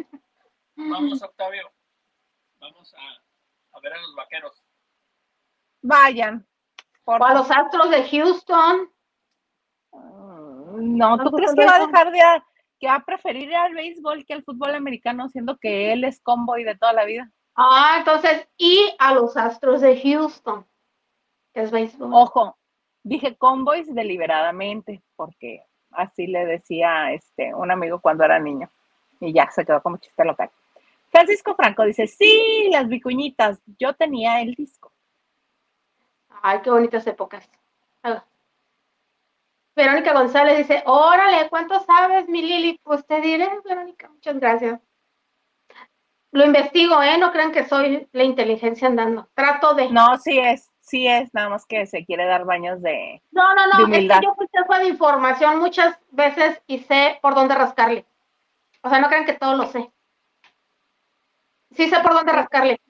Vamos, 0.76 1.22
Octavio. 1.22 1.72
Vamos 2.60 2.93
a, 2.93 3.78
a 3.78 3.80
ver 3.82 3.93
a 3.93 4.02
los 4.02 4.16
vaqueros. 4.16 4.64
Vayan. 5.82 6.45
O 7.06 7.14
a 7.14 7.34
los 7.34 7.50
Astros 7.50 7.89
de 7.89 8.08
Houston. 8.08 8.91
Mm, 9.91 10.97
no, 10.97 11.18
¿tú 11.18 11.32
crees 11.32 11.56
que 11.56 11.66
va 11.66 11.76
a 11.76 11.88
dejar 11.88 12.12
de 12.12 12.22
que 12.80 12.88
va 12.88 12.95
a 12.95 13.05
preferir 13.05 13.49
ir 13.49 13.55
al 13.55 13.73
béisbol 13.73 14.25
que 14.25 14.34
al 14.34 14.43
fútbol 14.43 14.75
americano, 14.75 15.30
siendo 15.30 15.57
que 15.57 15.91
él 15.91 16.03
es 16.03 16.19
convoy 16.21 16.63
de 16.63 16.75
toda 16.75 16.93
la 16.93 17.05
vida? 17.05 17.32
Ah, 17.55 17.95
entonces, 17.99 18.47
y 18.57 18.93
a 18.99 19.13
los 19.13 19.36
Astros 19.36 19.82
de 19.82 19.99
Houston, 20.01 20.65
es 21.53 21.71
béisbol. 21.71 22.09
Ojo, 22.13 22.57
dije 23.03 23.36
convoys 23.36 23.93
deliberadamente, 23.93 25.03
porque 25.15 25.65
Así 25.91 26.27
le 26.27 26.45
decía 26.45 27.11
este, 27.13 27.53
un 27.53 27.71
amigo 27.71 27.99
cuando 27.99 28.23
era 28.23 28.39
niño. 28.39 28.69
Y 29.19 29.34
ya 29.34 29.49
se 29.51 29.65
quedó 29.65 29.82
como 29.82 29.97
chiste 29.97 30.23
local. 30.23 30.49
Francisco 31.09 31.55
Franco 31.55 31.84
dice, 31.84 32.07
sí, 32.07 32.69
las 32.71 32.88
vicuñitas, 32.88 33.59
yo 33.80 33.93
tenía 33.93 34.41
el 34.41 34.53
disco. 34.53 34.91
Ay, 36.41 36.59
qué 36.63 36.69
bonitas 36.69 37.05
épocas. 37.07 37.49
Verónica 39.80 40.13
González 40.13 40.57
dice, 40.57 40.84
órale, 40.86 41.49
¿cuánto 41.49 41.80
sabes, 41.82 42.27
mi 42.27 42.41
Lili? 42.41 42.80
Pues 42.84 43.05
te 43.05 43.21
diré, 43.21 43.49
Verónica, 43.65 44.09
muchas 44.09 44.39
gracias. 44.39 44.80
Lo 46.32 46.45
investigo, 46.45 47.01
¿eh? 47.01 47.17
No 47.17 47.32
crean 47.32 47.51
que 47.51 47.65
soy 47.65 48.07
la 48.11 48.23
inteligencia 48.23 48.88
andando. 48.88 49.27
Trato 49.34 49.73
de... 49.73 49.89
No, 49.89 50.17
sí 50.17 50.38
es 50.38 50.69
sí 50.89 51.07
es, 51.07 51.34
nada 51.34 51.49
más 51.49 51.65
que 51.65 51.86
se 51.86 52.03
quiere 52.05 52.25
dar 52.25 52.45
baños 52.45 52.82
de. 52.82 53.21
No, 53.32 53.53
no, 53.53 53.67
no, 53.67 53.93
es 53.93 54.01
que 54.01 54.07
yo 54.07 54.36
fui 54.36 54.47
de 54.80 54.88
información 54.88 55.59
muchas 55.59 55.97
veces 56.11 56.61
y 56.67 56.80
sé 56.80 57.19
por 57.21 57.36
dónde 57.36 57.55
rascarle. 57.55 58.05
O 58.82 58.89
sea, 58.89 58.99
no 58.99 59.07
crean 59.07 59.25
que 59.25 59.34
todo 59.34 59.55
lo 59.55 59.67
sé. 59.67 59.91
Sí 61.71 61.88
sé 61.89 61.99
por 61.99 62.13
dónde 62.13 62.32
rascarle. 62.32 62.82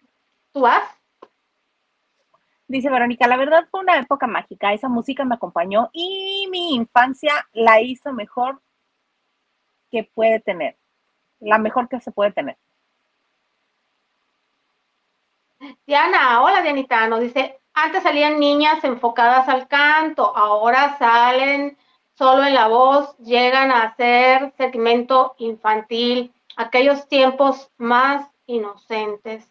¿Tú 0.53 0.61
vas? 0.61 0.83
Dice 2.69 2.91
Verónica, 2.91 3.27
la 3.27 3.35
verdad 3.35 3.67
fue 3.71 3.79
una 3.79 3.97
época 3.97 4.27
mágica, 4.27 4.73
esa 4.73 4.87
música 4.87 5.25
me 5.25 5.33
acompañó 5.33 5.89
y 5.91 6.47
mi 6.51 6.75
infancia 6.75 7.47
la 7.51 7.81
hizo 7.81 8.13
mejor 8.13 8.61
que 9.89 10.03
puede 10.03 10.39
tener, 10.39 10.77
la 11.39 11.57
mejor 11.57 11.89
que 11.89 11.99
se 11.99 12.11
puede 12.11 12.31
tener. 12.31 12.57
Diana, 15.87 16.43
hola 16.43 16.61
Dianita, 16.61 17.07
nos 17.07 17.21
dice, 17.21 17.59
antes 17.73 18.03
salían 18.03 18.39
niñas 18.39 18.83
enfocadas 18.83 19.49
al 19.49 19.67
canto, 19.67 20.37
ahora 20.37 20.95
salen 20.99 21.75
solo 22.13 22.45
en 22.45 22.53
la 22.53 22.67
voz, 22.67 23.17
llegan 23.17 23.71
a 23.71 23.95
ser 23.95 24.53
segmento 24.57 25.33
infantil, 25.39 26.31
aquellos 26.55 27.07
tiempos 27.07 27.71
más 27.77 28.29
inocentes. 28.45 29.49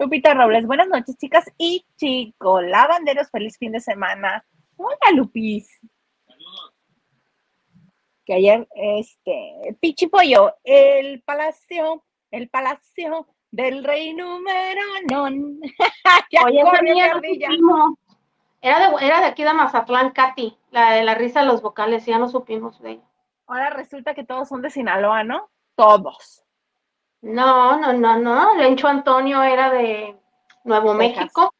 Lupita 0.00 0.32
Robles, 0.32 0.64
buenas 0.64 0.86
noches, 0.86 1.16
chicas 1.18 1.44
y 1.58 1.84
chicos. 1.96 2.62
Lavanderos, 2.62 3.28
feliz 3.30 3.58
fin 3.58 3.72
de 3.72 3.80
semana. 3.80 4.44
Hola, 4.76 4.96
Lupis. 5.12 5.80
Saludos. 6.24 6.74
Que 8.24 8.34
ayer, 8.34 8.68
este, 8.76 9.76
Pichipollo, 9.80 10.54
el 10.62 11.20
palacio, 11.22 12.04
el 12.30 12.48
palacio 12.48 13.26
del 13.50 13.82
rey 13.82 14.14
número 14.14 14.82
non. 15.10 15.58
Oye, 16.44 16.60
era 18.60 18.90
de, 18.90 19.06
era 19.06 19.20
de 19.20 19.26
aquí 19.26 19.42
de 19.42 19.52
Mazatlán, 19.52 20.10
Katy, 20.10 20.56
la 20.70 20.92
de 20.92 21.02
la 21.02 21.16
risa 21.16 21.40
de 21.40 21.46
los 21.46 21.60
vocales, 21.60 22.06
ya 22.06 22.18
no 22.18 22.28
supimos 22.28 22.80
de 22.80 22.92
ella. 22.92 23.08
Ahora 23.48 23.70
resulta 23.70 24.14
que 24.14 24.22
todos 24.22 24.48
son 24.48 24.62
de 24.62 24.70
Sinaloa, 24.70 25.24
¿no? 25.24 25.50
Todos. 25.74 26.44
No, 27.22 27.78
no, 27.80 27.92
no, 27.92 28.18
no. 28.18 28.54
Lencho 28.56 28.88
Antonio 28.88 29.42
era 29.42 29.70
de 29.70 30.16
Nuevo 30.64 30.94
México. 30.94 31.52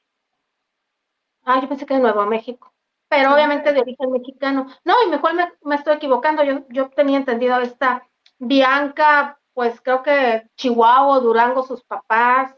Ah, 1.44 1.60
yo 1.60 1.68
pensé 1.68 1.86
que 1.86 1.94
de 1.94 2.00
Nuevo 2.00 2.24
México. 2.26 2.72
Pero 3.08 3.32
obviamente 3.32 3.72
de 3.72 3.80
origen 3.80 4.12
mexicano. 4.12 4.66
No, 4.84 4.94
y 5.06 5.08
mejor 5.10 5.34
me, 5.34 5.52
me 5.62 5.76
estoy 5.76 5.94
equivocando. 5.94 6.44
Yo, 6.44 6.66
yo 6.68 6.90
tenía 6.90 7.16
entendido 7.16 7.58
esta 7.60 8.06
Bianca 8.38 9.38
pues 9.58 9.80
creo 9.80 10.04
que 10.04 10.48
Chihuahua, 10.54 11.18
Durango, 11.18 11.64
sus 11.64 11.82
papás, 11.82 12.54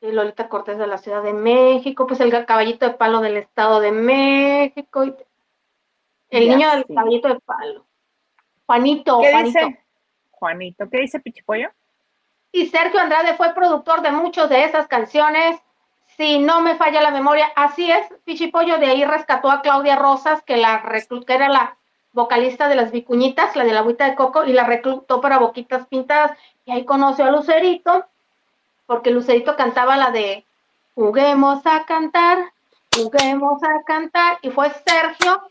y 0.00 0.12
Lolita 0.12 0.48
Cortés 0.48 0.78
de 0.78 0.86
la 0.86 0.96
Ciudad 0.96 1.24
de 1.24 1.32
México, 1.32 2.06
pues 2.06 2.20
el 2.20 2.30
caballito 2.46 2.86
de 2.86 2.94
palo 2.94 3.20
del 3.20 3.36
Estado 3.36 3.80
de 3.80 3.90
México, 3.90 5.02
el 6.30 6.48
niño 6.48 6.70
del 6.70 6.86
caballito 6.86 7.26
de 7.26 7.40
palo. 7.40 7.84
Juanito, 8.64 9.18
¿Qué 9.22 9.32
Juanito. 9.32 9.58
Dice? 9.58 9.83
Juanito, 10.44 10.90
¿qué 10.90 11.00
dice 11.00 11.20
Pichipollo? 11.20 11.70
Y 12.52 12.66
Sergio 12.66 13.00
Andrade 13.00 13.34
fue 13.34 13.54
productor 13.54 14.02
de 14.02 14.10
muchas 14.10 14.50
de 14.50 14.64
esas 14.64 14.86
canciones. 14.86 15.58
Si 16.18 16.38
no 16.38 16.60
me 16.60 16.76
falla 16.76 17.00
la 17.00 17.10
memoria, 17.10 17.46
así 17.56 17.90
es, 17.90 18.06
Pichipollo 18.26 18.76
de 18.76 18.88
ahí 18.88 19.04
rescató 19.06 19.50
a 19.50 19.62
Claudia 19.62 19.96
Rosas, 19.96 20.42
que 20.42 20.58
la 20.58 20.82
que 21.26 21.32
era 21.32 21.48
la 21.48 21.78
vocalista 22.12 22.68
de 22.68 22.74
las 22.74 22.92
Vicuñitas, 22.92 23.56
la 23.56 23.64
de 23.64 23.72
la 23.72 23.80
agüita 23.80 24.04
de 24.04 24.16
coco, 24.16 24.44
y 24.44 24.52
la 24.52 24.64
reclutó 24.64 25.22
para 25.22 25.38
Boquitas 25.38 25.86
Pintadas. 25.86 26.36
Y 26.66 26.72
ahí 26.72 26.84
conoció 26.84 27.24
a 27.24 27.30
Lucerito, 27.30 28.04
porque 28.84 29.12
Lucerito 29.12 29.56
cantaba 29.56 29.96
la 29.96 30.10
de 30.10 30.44
Juguemos 30.94 31.66
a 31.66 31.86
cantar, 31.86 32.52
juguemos 32.94 33.62
a 33.62 33.82
cantar, 33.84 34.38
y 34.42 34.50
fue 34.50 34.70
Sergio, 34.86 35.42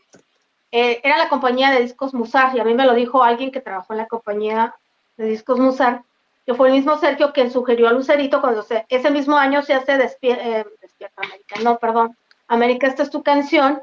eh, 0.70 1.00
era 1.02 1.18
la 1.18 1.28
compañía 1.28 1.72
de 1.72 1.80
discos 1.80 2.14
Musar, 2.14 2.56
y 2.56 2.60
a 2.60 2.64
mí 2.64 2.74
me 2.74 2.86
lo 2.86 2.94
dijo 2.94 3.24
alguien 3.24 3.50
que 3.50 3.60
trabajó 3.60 3.92
en 3.92 3.98
la 3.98 4.06
compañía 4.06 4.74
de 5.16 5.26
discos 5.26 5.58
Musar, 5.58 6.02
que 6.46 6.54
fue 6.54 6.68
el 6.68 6.74
mismo 6.74 6.98
Sergio 6.98 7.32
quien 7.32 7.50
sugirió 7.50 7.88
a 7.88 7.92
Lucerito 7.92 8.40
cuando 8.40 8.62
se, 8.62 8.84
ese 8.88 9.10
mismo 9.10 9.36
año 9.36 9.62
se 9.62 9.74
hace 9.74 9.94
eh, 9.94 10.64
Despierta 10.80 11.22
América, 11.22 11.56
no, 11.62 11.78
perdón, 11.78 12.16
América, 12.48 12.86
esta 12.86 13.02
es 13.02 13.10
tu 13.10 13.22
canción, 13.22 13.82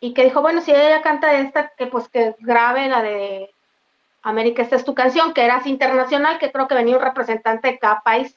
y 0.00 0.12
que 0.12 0.24
dijo, 0.24 0.42
bueno, 0.42 0.60
si 0.60 0.70
ella 0.70 1.02
canta 1.02 1.38
esta, 1.38 1.68
que 1.78 1.86
pues 1.86 2.08
que 2.08 2.34
grabe 2.40 2.88
la 2.88 3.02
de 3.02 3.50
América, 4.22 4.62
esta 4.62 4.76
es 4.76 4.84
tu 4.84 4.94
canción, 4.94 5.32
que 5.32 5.44
era 5.44 5.62
internacional, 5.64 6.38
que 6.38 6.50
creo 6.50 6.68
que 6.68 6.74
venía 6.74 6.96
un 6.96 7.02
representante 7.02 7.68
de 7.68 7.78
cada 7.78 8.00
país. 8.00 8.36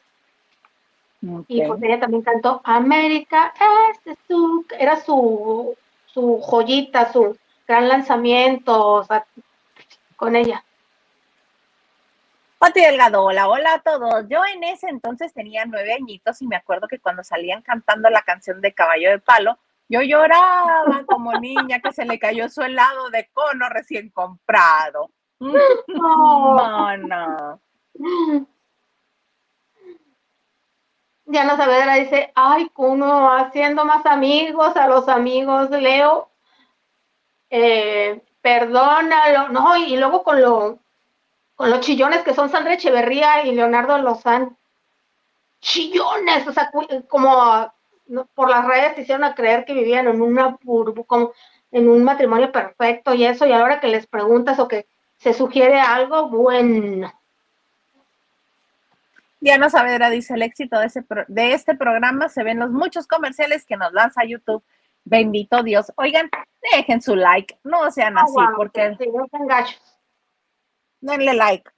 Y 1.48 1.66
pues 1.66 1.82
ella 1.82 2.00
también 2.00 2.22
cantó 2.22 2.62
América, 2.64 3.54
este 3.92 4.12
es 4.12 4.18
tu, 4.28 4.66
era 4.78 5.02
su, 5.02 5.76
su 6.06 6.40
joyita, 6.42 7.12
su 7.12 7.36
gran 7.68 7.90
lanzamiento, 7.90 8.94
o 8.94 9.04
sea, 9.04 9.26
con 10.16 10.36
ella. 10.36 10.64
Pati 12.60 12.82
Delgado, 12.82 13.24
hola, 13.24 13.48
hola 13.48 13.76
a 13.76 13.80
todos. 13.80 14.26
Yo 14.30 14.44
en 14.46 14.64
ese 14.64 14.88
entonces 14.90 15.32
tenía 15.32 15.66
nueve 15.66 15.94
añitos 15.94 16.42
y 16.42 16.48
me 16.48 16.56
acuerdo 16.56 16.88
que 16.88 17.00
cuando 17.00 17.24
salían 17.24 17.62
cantando 17.62 18.10
la 18.10 18.24
canción 18.24 18.62
de 18.62 18.74
Caballo 18.74 19.12
de 19.12 19.20
Palo, 19.20 19.60
yo 19.88 20.02
lloraba 20.02 21.04
como 21.06 21.34
niña 21.34 21.80
que 21.80 21.94
se 21.94 22.06
le 22.06 22.18
cayó 22.18 22.50
su 22.50 22.62
helado 22.64 23.10
de 23.12 23.30
cono 23.34 23.70
recién 23.70 24.10
comprado. 24.10 25.12
No, 25.88 26.98
no. 26.98 27.62
Diana 31.26 31.58
Saavedra 31.58 31.96
dice, 31.96 32.32
ay, 32.36 32.72
uno 32.76 33.34
haciendo 33.34 33.86
más 33.86 34.06
amigos 34.06 34.76
a 34.78 34.88
los 34.88 35.08
amigos, 35.10 35.70
Leo, 35.70 36.32
eh, 37.50 38.24
perdónalo, 38.42 39.50
no, 39.50 39.76
y 39.76 39.98
luego 39.98 40.24
con, 40.24 40.42
lo, 40.42 40.80
con 41.58 41.72
los 41.72 41.82
chillones 41.82 42.22
que 42.22 42.36
son 42.36 42.50
Sandra 42.50 42.76
Echeverría 42.76 43.44
y 43.44 43.52
Leonardo 43.52 43.98
Lozán, 43.98 44.56
chillones, 45.60 46.48
o 46.48 46.54
sea, 46.54 46.72
como 47.10 47.74
por 48.36 48.50
las 48.50 48.66
redes 48.66 48.96
te 48.96 49.02
hicieron 49.02 49.24
a 49.24 49.34
creer 49.34 49.66
que 49.66 49.74
vivían 49.74 50.08
en 50.08 50.22
una 50.22 50.56
como 51.08 51.34
en 51.72 51.90
un 51.90 52.04
matrimonio 52.04 52.52
perfecto 52.52 53.14
y 53.16 53.26
eso, 53.26 53.46
y 53.48 53.52
a 53.52 53.58
la 53.58 53.66
hora 53.66 53.80
que 53.80 53.88
les 53.88 54.06
preguntas 54.06 54.60
o 54.60 54.68
que 54.68 54.86
se 55.18 55.34
sugiere 55.34 55.80
algo, 55.80 56.30
bueno. 56.30 57.12
Diana 59.40 59.70
Saavedra 59.70 60.12
dice, 60.12 60.36
el 60.36 60.44
éxito 60.44 60.80
de, 60.80 60.86
ese 60.86 61.04
de 61.28 61.54
este 61.54 61.76
programa 61.76 62.30
se 62.30 62.44
ven 62.44 62.60
los 62.60 62.70
muchos 62.70 63.08
comerciales 63.08 63.66
que 63.66 63.78
nos 63.78 63.92
lanza 63.94 64.24
YouTube. 64.26 64.64
Bendito 65.06 65.64
Dios. 65.64 65.92
Oigan, 65.96 66.30
dejen 66.72 67.02
su 67.02 67.16
like, 67.16 67.58
no 67.64 67.90
sean 67.90 68.18
ah, 68.18 68.24
así, 68.24 68.36
porque... 68.56 68.96
Sí, 69.00 69.10
no 69.12 69.26
Denle 71.02 71.34
like. 71.34 71.70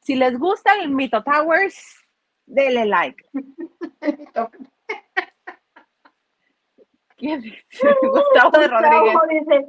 Si 0.00 0.14
les 0.14 0.38
gusta 0.38 0.74
el 0.76 0.90
Mito 0.90 1.22
Towers, 1.22 1.76
denle 2.46 2.86
like. 2.86 3.24
Gustavo 7.22 8.58
de 8.58 8.66
Rodríguez. 8.68 9.64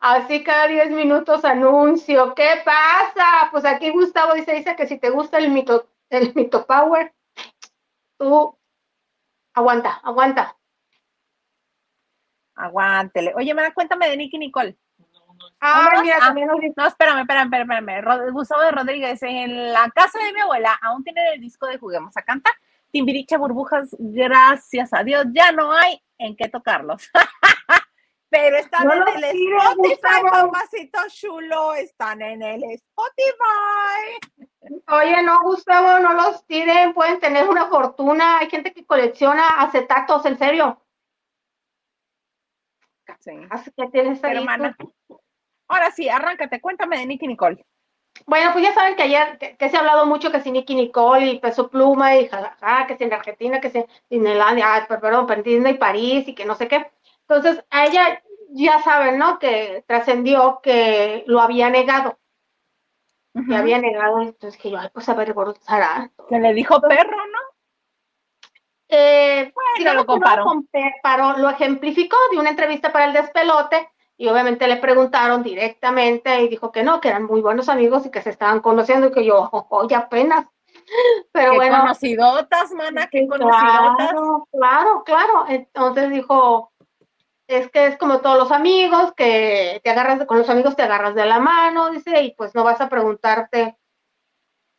así 0.00 0.42
cada 0.42 0.66
10 0.66 0.90
minutos 0.90 1.44
anuncio. 1.44 2.34
¿Qué 2.34 2.62
pasa? 2.64 3.48
Pues 3.52 3.64
aquí 3.64 3.90
Gustavo 3.90 4.34
dice, 4.34 4.54
dice 4.54 4.74
que 4.74 4.88
si 4.88 4.98
te 4.98 5.10
gusta 5.10 5.38
el 5.38 5.50
mito, 5.50 5.88
el 6.10 6.34
mito 6.34 6.66
power, 6.66 7.14
tú 8.18 8.58
aguanta, 9.54 10.00
aguanta. 10.02 10.56
Aguántele. 12.56 13.34
Oye, 13.36 13.54
Mara, 13.54 13.72
cuéntame 13.72 14.08
de 14.08 14.16
Nicky 14.16 14.38
Nicole. 14.38 14.76
Ah, 15.60 16.00
mira, 16.02 16.18
ah, 16.20 16.34
no, 16.34 16.86
espérame, 16.86 17.20
espérame, 17.20 17.54
espérame, 17.54 18.30
Gustavo 18.32 18.62
de 18.62 18.70
Rodríguez, 18.72 19.22
en 19.22 19.72
la 19.72 19.90
casa 19.90 20.18
de 20.18 20.32
mi 20.32 20.40
abuela 20.40 20.78
aún 20.82 21.02
tiene 21.02 21.32
el 21.32 21.40
disco 21.40 21.66
de 21.66 21.78
Juguemos 21.78 22.16
a 22.16 22.22
Cantar. 22.22 22.52
Timbiriche 22.90 23.36
Burbujas, 23.36 23.94
gracias 23.98 24.92
a 24.92 25.02
Dios, 25.02 25.26
ya 25.32 25.52
no 25.52 25.72
hay 25.72 26.02
en 26.18 26.36
qué 26.36 26.48
tocarlos. 26.48 27.10
Pero 28.28 28.56
están 28.56 28.90
en 28.90 29.24
el 29.24 29.24
Spotify, 29.24 30.22
papacito 30.30 30.98
chulo, 31.08 31.74
están 31.74 32.20
en 32.22 32.42
el 32.42 32.64
Spotify. 32.64 34.18
Oye, 34.88 35.22
no, 35.22 35.40
Gustavo, 35.42 36.00
no 36.00 36.12
los 36.12 36.44
tiren, 36.46 36.92
pueden 36.92 37.20
tener 37.20 37.48
una 37.48 37.66
fortuna. 37.66 38.38
Hay 38.38 38.50
gente 38.50 38.72
que 38.72 38.84
colecciona 38.84 39.60
acetatos, 39.60 40.26
en 40.26 40.38
serio. 40.38 40.82
Sí. 43.20 43.32
Así 43.50 43.70
que 43.76 43.86
tienes 43.88 44.22
ahí. 44.24 44.36
Hermana. 44.36 44.76
Ahora 45.68 45.90
sí, 45.90 46.08
arráncate, 46.08 46.60
cuéntame 46.60 46.98
de 46.98 47.06
Nicky 47.06 47.26
Nicole. 47.26 47.64
Bueno, 48.24 48.50
pues 48.52 48.64
ya 48.64 48.72
saben 48.72 48.96
que 48.96 49.02
ayer 49.02 49.38
que, 49.38 49.68
se 49.68 49.76
ha 49.76 49.80
hablado 49.80 50.06
mucho 50.06 50.30
que 50.32 50.40
si 50.40 50.50
Nicky 50.50 50.74
Nicole 50.74 51.26
y 51.26 51.38
Peso 51.38 51.68
Pluma 51.68 52.16
y 52.16 52.28
jajaja, 52.28 52.86
que 52.86 52.96
si 52.96 53.04
en 53.04 53.12
Argentina, 53.12 53.60
que 53.60 53.70
si 53.70 53.78
en 53.78 53.86
Disneylandia, 54.08 54.86
perdón, 54.88 55.26
en 55.30 55.66
y 55.66 55.74
París 55.74 56.26
y 56.28 56.34
que 56.34 56.44
no 56.44 56.54
sé 56.54 56.68
qué. 56.68 56.90
Entonces, 57.28 57.62
a 57.70 57.86
ella 57.86 58.22
ya 58.50 58.80
saben, 58.82 59.18
¿no? 59.18 59.38
Que 59.38 59.84
trascendió 59.86 60.60
que 60.62 61.24
lo 61.26 61.40
había 61.40 61.68
negado. 61.68 62.18
Que 63.46 63.54
había 63.54 63.78
negado, 63.78 64.22
entonces 64.22 64.58
que 64.60 64.70
yo, 64.70 64.78
ay, 64.78 64.88
pues 64.94 65.08
avergonzará. 65.10 66.10
Que 66.28 66.38
le 66.38 66.54
dijo 66.54 66.80
perro, 66.80 67.16
¿no? 67.26 67.38
Eh, 68.88 69.52
bueno, 69.52 69.94
lo 69.94 70.06
comparó. 70.06 70.46
lo 71.36 71.50
ejemplificó 71.50 72.16
de 72.30 72.38
una 72.38 72.50
entrevista 72.50 72.92
para 72.92 73.06
el 73.06 73.12
despelote 73.12 73.90
y 74.18 74.28
obviamente 74.28 74.66
le 74.66 74.76
preguntaron 74.76 75.42
directamente 75.42 76.42
y 76.42 76.48
dijo 76.48 76.72
que 76.72 76.82
no, 76.82 77.00
que 77.00 77.08
eran 77.08 77.24
muy 77.24 77.42
buenos 77.42 77.68
amigos 77.68 78.06
y 78.06 78.10
que 78.10 78.22
se 78.22 78.30
estaban 78.30 78.60
conociendo 78.60 79.08
y 79.08 79.12
que 79.12 79.24
yo, 79.24 79.48
oye, 79.70 79.94
apenas. 79.94 80.46
Pero 81.32 81.52
¿Qué 81.52 81.56
bueno. 81.56 81.80
Conocidotas, 81.80 82.72
mana, 82.72 83.08
qué 83.10 83.26
conocidotas. 83.28 83.96
Claro, 83.96 84.48
claro, 84.50 85.02
claro. 85.04 85.44
Entonces 85.48 86.10
dijo, 86.10 86.72
es 87.46 87.70
que 87.70 87.86
es 87.86 87.98
como 87.98 88.20
todos 88.20 88.38
los 88.38 88.52
amigos, 88.52 89.12
que 89.14 89.80
te 89.84 89.90
agarras, 89.90 90.24
con 90.24 90.38
los 90.38 90.48
amigos 90.48 90.76
te 90.76 90.82
agarras 90.82 91.14
de 91.14 91.26
la 91.26 91.38
mano, 91.38 91.90
dice, 91.90 92.22
y 92.22 92.34
pues 92.34 92.54
no 92.54 92.64
vas 92.64 92.80
a 92.80 92.88
preguntarte 92.88 93.76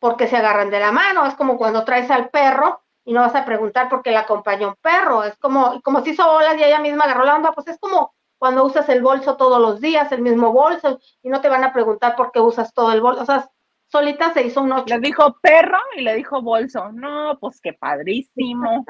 por 0.00 0.16
qué 0.16 0.26
se 0.26 0.36
agarran 0.36 0.70
de 0.70 0.80
la 0.80 0.90
mano. 0.90 1.26
Es 1.26 1.34
como 1.34 1.56
cuando 1.56 1.84
traes 1.84 2.10
al 2.10 2.28
perro 2.30 2.82
y 3.04 3.12
no 3.12 3.20
vas 3.20 3.36
a 3.36 3.44
preguntar 3.44 3.88
por 3.88 4.02
qué 4.02 4.10
le 4.10 4.16
acompaña 4.16 4.66
un 4.66 4.76
perro. 4.80 5.22
Es 5.22 5.36
como, 5.38 5.80
como 5.82 6.02
si 6.02 6.10
hizo 6.10 6.26
bolas 6.26 6.56
y 6.58 6.64
ella 6.64 6.80
misma 6.80 7.04
agarró 7.04 7.24
la 7.24 7.36
onda, 7.36 7.52
pues 7.52 7.68
es 7.68 7.78
como 7.78 8.14
cuando 8.38 8.64
usas 8.64 8.88
el 8.88 9.02
bolso 9.02 9.36
todos 9.36 9.60
los 9.60 9.80
días, 9.80 10.10
el 10.12 10.22
mismo 10.22 10.52
bolso, 10.52 11.00
y 11.22 11.28
no 11.28 11.40
te 11.40 11.48
van 11.48 11.64
a 11.64 11.72
preguntar 11.72 12.16
por 12.16 12.32
qué 12.32 12.40
usas 12.40 12.72
todo 12.72 12.92
el 12.92 13.00
bolso. 13.00 13.22
O 13.22 13.26
sea, 13.26 13.50
solita 13.88 14.32
se 14.32 14.42
hizo 14.42 14.62
un 14.62 14.72
ocho. 14.72 14.94
Le 14.94 15.00
dijo 15.00 15.36
perro 15.40 15.78
y 15.96 16.02
le 16.02 16.14
dijo 16.14 16.40
bolso. 16.40 16.92
No, 16.92 17.36
pues 17.40 17.60
qué 17.60 17.72
padrísimo. 17.72 18.84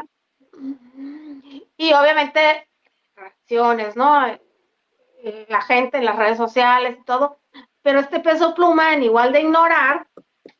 y 1.76 1.92
obviamente, 1.92 2.68
reacciones, 3.16 3.96
¿no? 3.96 4.26
Eh, 4.26 5.46
la 5.48 5.62
gente 5.62 5.98
en 5.98 6.04
las 6.04 6.16
redes 6.16 6.36
sociales 6.36 6.98
y 7.00 7.04
todo. 7.04 7.40
Pero 7.82 8.00
este 8.00 8.20
peso 8.20 8.54
pluma, 8.54 8.92
en 8.92 9.04
igual 9.04 9.32
de 9.32 9.40
ignorar, 9.40 10.06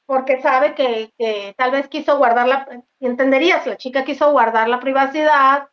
porque 0.07 0.41
sabe 0.41 0.75
que, 0.75 1.13
que 1.19 1.55
tal 1.59 1.73
vez 1.73 1.89
quiso 1.89 2.17
guardar 2.17 2.49
la, 2.49 2.83
entenderías, 3.01 3.67
la 3.67 3.77
chica 3.77 4.05
quiso 4.05 4.33
guardar 4.33 4.69
la 4.69 4.81
privacidad, 4.81 5.69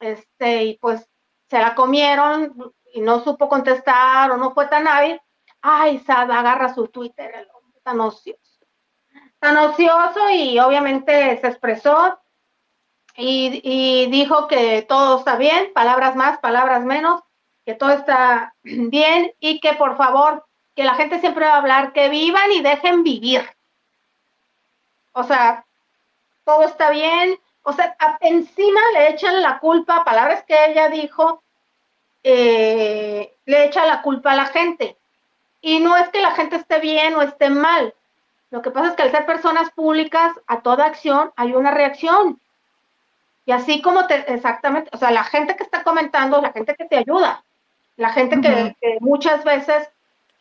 este, 0.00 0.64
y 0.64 0.78
pues 0.78 1.08
se 1.50 1.58
la 1.58 1.74
comieron 1.74 2.72
y 2.94 3.00
no 3.00 3.22
supo 3.24 3.48
contestar 3.48 4.30
o 4.30 4.36
no 4.36 4.52
fue 4.52 4.66
tan 4.66 4.86
hábil, 4.86 5.20
ay, 5.60 5.98
Sad 5.98 6.30
agarra 6.30 6.72
su 6.72 6.86
Twitter, 6.88 7.32
el 7.34 7.48
hombre 7.52 7.80
tan 7.82 8.00
ocioso. 8.00 8.38
Tan 9.40 9.56
ocioso 9.56 10.30
y 10.30 10.58
obviamente 10.60 11.38
se 11.40 11.48
expresó 11.48 12.20
y, 13.16 13.60
y 13.64 14.06
dijo 14.10 14.46
que 14.46 14.82
todo 14.82 15.18
está 15.18 15.36
bien, 15.36 15.72
palabras 15.74 16.14
más, 16.14 16.38
palabras 16.38 16.84
menos, 16.84 17.22
que 17.64 17.74
todo 17.74 17.90
está 17.90 18.54
bien 18.62 19.32
y 19.40 19.60
que 19.60 19.72
por 19.74 19.96
favor, 19.96 20.46
que 20.76 20.84
la 20.84 20.94
gente 20.94 21.18
siempre 21.18 21.46
va 21.46 21.54
a 21.54 21.58
hablar, 21.58 21.92
que 21.92 22.08
vivan 22.08 22.52
y 22.52 22.62
dejen 22.62 23.02
vivir. 23.02 23.42
O 25.12 25.24
sea, 25.24 25.66
todo 26.44 26.62
está 26.62 26.90
bien, 26.90 27.38
o 27.70 27.72
sea, 27.72 27.96
encima 28.20 28.80
le 28.94 29.10
echan 29.10 29.40
la 29.40 29.60
culpa, 29.60 30.04
palabras 30.04 30.42
que 30.42 30.56
ella 30.66 30.88
dijo, 30.88 31.40
eh, 32.24 33.32
le 33.46 33.64
echa 33.64 33.86
la 33.86 34.02
culpa 34.02 34.32
a 34.32 34.36
la 34.36 34.46
gente. 34.46 34.96
Y 35.62 35.78
no 35.78 35.96
es 35.96 36.08
que 36.08 36.20
la 36.20 36.32
gente 36.32 36.56
esté 36.56 36.80
bien 36.80 37.14
o 37.14 37.22
esté 37.22 37.48
mal. 37.48 37.94
Lo 38.50 38.60
que 38.60 38.72
pasa 38.72 38.88
es 38.88 38.94
que 38.94 39.02
al 39.02 39.12
ser 39.12 39.24
personas 39.24 39.70
públicas, 39.70 40.32
a 40.48 40.62
toda 40.62 40.86
acción 40.86 41.30
hay 41.36 41.52
una 41.52 41.70
reacción. 41.70 42.40
Y 43.46 43.52
así 43.52 43.80
como 43.80 44.08
te, 44.08 44.16
exactamente, 44.32 44.90
o 44.92 44.98
sea, 44.98 45.12
la 45.12 45.22
gente 45.22 45.54
que 45.54 45.62
está 45.62 45.84
comentando, 45.84 46.40
la 46.40 46.52
gente 46.52 46.74
que 46.74 46.86
te 46.86 46.96
ayuda, 46.96 47.44
la 47.96 48.10
gente 48.10 48.40
que, 48.40 48.98
muchas 48.98 49.44
veces 49.44 49.88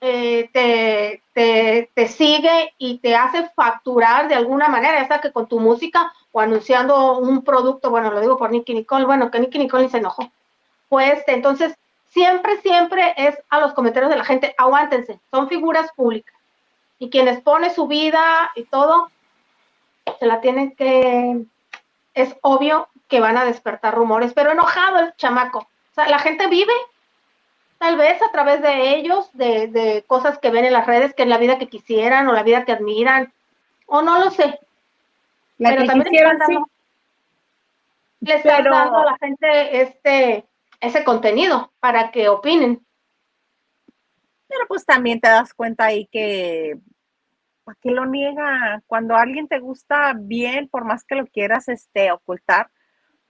eh, 0.01 0.49
te, 0.51 1.21
te, 1.33 1.91
te, 1.93 2.07
sigue 2.07 2.73
y 2.79 2.97
te 2.97 3.15
hace 3.15 3.49
facturar 3.49 4.27
de 4.27 4.35
alguna 4.35 4.67
manera, 4.67 4.99
ya 4.99 5.07
sea 5.07 5.19
que 5.19 5.31
con 5.31 5.47
tu 5.47 5.59
música 5.59 6.11
o 6.31 6.39
anunciando 6.39 7.17
un 7.17 7.43
producto, 7.43 7.89
bueno, 7.89 8.11
lo 8.11 8.21
digo 8.21 8.37
por 8.37 8.51
Nicky 8.51 8.73
Nicole, 8.73 9.05
bueno, 9.05 9.31
que 9.31 9.39
Nicky 9.39 9.57
Nicole 9.57 9.89
se 9.89 9.97
enojó. 9.97 10.31
Pues 10.87 11.23
entonces, 11.27 11.75
siempre, 12.09 12.57
siempre 12.61 13.13
es 13.17 13.37
a 13.49 13.59
los 13.59 13.73
comentarios 13.73 14.11
de 14.11 14.17
la 14.17 14.25
gente, 14.25 14.53
aguántense, 14.57 15.19
son 15.31 15.47
figuras 15.47 15.91
públicas. 15.93 16.35
Y 16.99 17.09
quienes 17.09 17.41
pone 17.41 17.73
su 17.73 17.87
vida 17.87 18.51
y 18.55 18.63
todo, 18.63 19.09
se 20.19 20.25
la 20.25 20.41
tienen 20.41 20.75
que, 20.75 21.45
es 22.13 22.35
obvio 22.41 22.89
que 23.07 23.19
van 23.19 23.37
a 23.37 23.45
despertar 23.45 23.95
rumores, 23.95 24.33
pero 24.33 24.51
enojado 24.51 24.99
el 24.99 25.15
chamaco. 25.15 25.59
O 25.59 25.93
sea, 25.95 26.09
la 26.09 26.19
gente 26.19 26.47
vive 26.47 26.73
tal 27.77 27.95
vez 27.95 28.21
a 28.21 28.31
través 28.31 28.61
de 28.61 28.95
ellos, 28.95 29.29
de, 29.33 29.67
de, 29.67 30.03
cosas 30.05 30.37
que 30.37 30.51
ven 30.51 30.65
en 30.65 30.73
las 30.73 30.85
redes, 30.85 31.13
que 31.13 31.23
en 31.23 31.29
la 31.29 31.37
vida 31.37 31.57
que 31.57 31.69
quisieran 31.69 32.27
o 32.27 32.33
la 32.33 32.43
vida 32.43 32.65
que 32.65 32.73
admiran, 32.73 33.33
o 33.85 34.01
no 34.01 34.19
lo 34.19 34.29
sé. 34.31 34.59
Pero 35.59 35.85
también 35.85 36.15
están 36.15 36.37
dando, 36.39 36.65
le 38.21 38.33
están 38.33 38.63
dando 38.63 38.97
a 38.97 39.05
la 39.05 39.17
gente 39.17 39.81
este 39.81 40.45
ese 40.79 41.03
contenido 41.03 41.71
para 41.79 42.09
que 42.11 42.29
opinen. 42.29 42.85
Pero 44.47 44.65
pues 44.67 44.85
también 44.85 45.19
te 45.19 45.27
das 45.27 45.53
cuenta 45.53 45.85
ahí 45.85 46.07
que 46.07 46.79
¿para 47.69 47.77
qué 47.81 47.91
lo 47.91 48.05
niega? 48.05 48.81
Cuando 48.87 49.15
alguien 49.15 49.47
te 49.47 49.59
gusta 49.59 50.13
bien, 50.17 50.69
por 50.69 50.85
más 50.85 51.03
que 51.03 51.15
lo 51.15 51.27
quieras 51.27 51.67
este, 51.67 52.11
ocultar, 52.11 52.71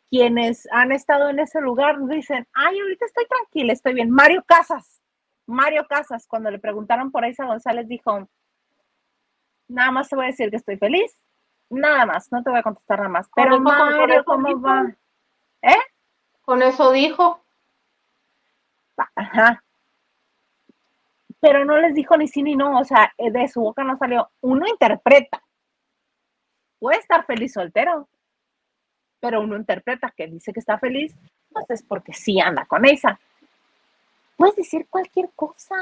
quienes 0.10 0.68
han 0.72 0.92
estado 0.92 1.30
en 1.30 1.40
ese 1.40 1.60
lugar 1.60 1.98
dicen, 2.08 2.48
ay, 2.54 2.80
ahorita 2.80 3.06
estoy 3.06 3.26
tranquila, 3.28 3.74
estoy 3.74 3.94
bien. 3.96 4.10
Mario 4.10 4.44
Casas, 4.48 5.02
Mario 5.46 5.86
Casas, 5.90 6.26
cuando 6.26 6.50
le 6.52 6.60
preguntaron 6.60 7.12
por 7.12 7.26
Isa 7.26 7.46
González, 7.46 7.88
dijo, 7.88 8.30
nada 9.68 9.92
más 9.92 10.08
te 10.08 10.16
voy 10.16 10.26
a 10.26 10.30
decir 10.30 10.50
que 10.50 10.58
estoy 10.58 10.78
feliz, 10.78 11.14
nada 11.70 12.06
más, 12.06 12.32
no 12.32 12.44
te 12.44 12.50
voy 12.50 12.60
a 12.60 12.64
contestar 12.64 13.00
nada 13.00 13.10
más. 13.10 13.30
Pero 13.36 13.60
Mario, 13.60 14.24
¿cómo 14.26 14.60
va? 14.62 14.92
¿Eh? 15.62 15.82
Con 16.44 16.62
eso 16.64 16.92
dijo. 16.92 17.42
Ajá. 19.16 19.64
Pero 21.40 21.64
no 21.64 21.78
les 21.78 21.96
dijo 21.96 22.18
ni 22.18 22.28
sí 22.28 22.44
ni 22.44 22.56
no, 22.56 22.80
o 22.80 22.84
sea, 22.84 23.14
de 23.18 23.48
su 23.48 23.62
boca 23.62 23.84
no 23.84 23.98
salió. 23.98 24.30
Uno 24.42 24.68
interpreta. 24.68 25.42
Puede 26.80 27.00
estar 27.00 27.26
feliz 27.26 27.54
soltero 27.54 28.08
pero 29.20 29.42
uno 29.42 29.56
interpreta 29.56 30.14
que 30.16 30.28
dice 30.28 30.54
que 30.54 30.60
está 30.60 30.78
feliz, 30.78 31.14
pues 31.52 31.70
es 31.70 31.84
porque 31.84 32.14
sí 32.14 32.40
anda 32.40 32.66
con 32.66 32.86
esa. 32.86 33.20
Puedes 34.36 34.56
decir 34.56 34.88
cualquier 34.90 35.30
cosa, 35.36 35.76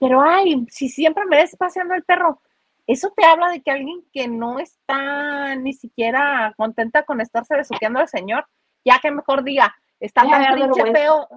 pero 0.00 0.20
ay, 0.20 0.66
si 0.70 0.88
siempre 0.88 1.24
me 1.26 1.36
ves 1.36 1.56
paseando 1.56 1.94
el 1.94 2.02
perro, 2.02 2.40
eso 2.86 3.12
te 3.16 3.24
habla 3.24 3.48
de 3.48 3.62
que 3.62 3.70
alguien 3.70 4.04
que 4.12 4.28
no 4.28 4.58
está 4.58 5.54
ni 5.56 5.72
siquiera 5.72 6.52
contenta 6.56 7.04
con 7.04 7.20
estarse 7.20 7.56
besuqueando 7.56 8.00
al 8.00 8.08
señor, 8.08 8.46
ya 8.84 8.98
que 9.00 9.10
mejor 9.10 9.42
diga, 9.42 9.74
está 10.00 10.22
tan 10.22 10.54
trinche 10.54 10.92
feo, 10.92 11.28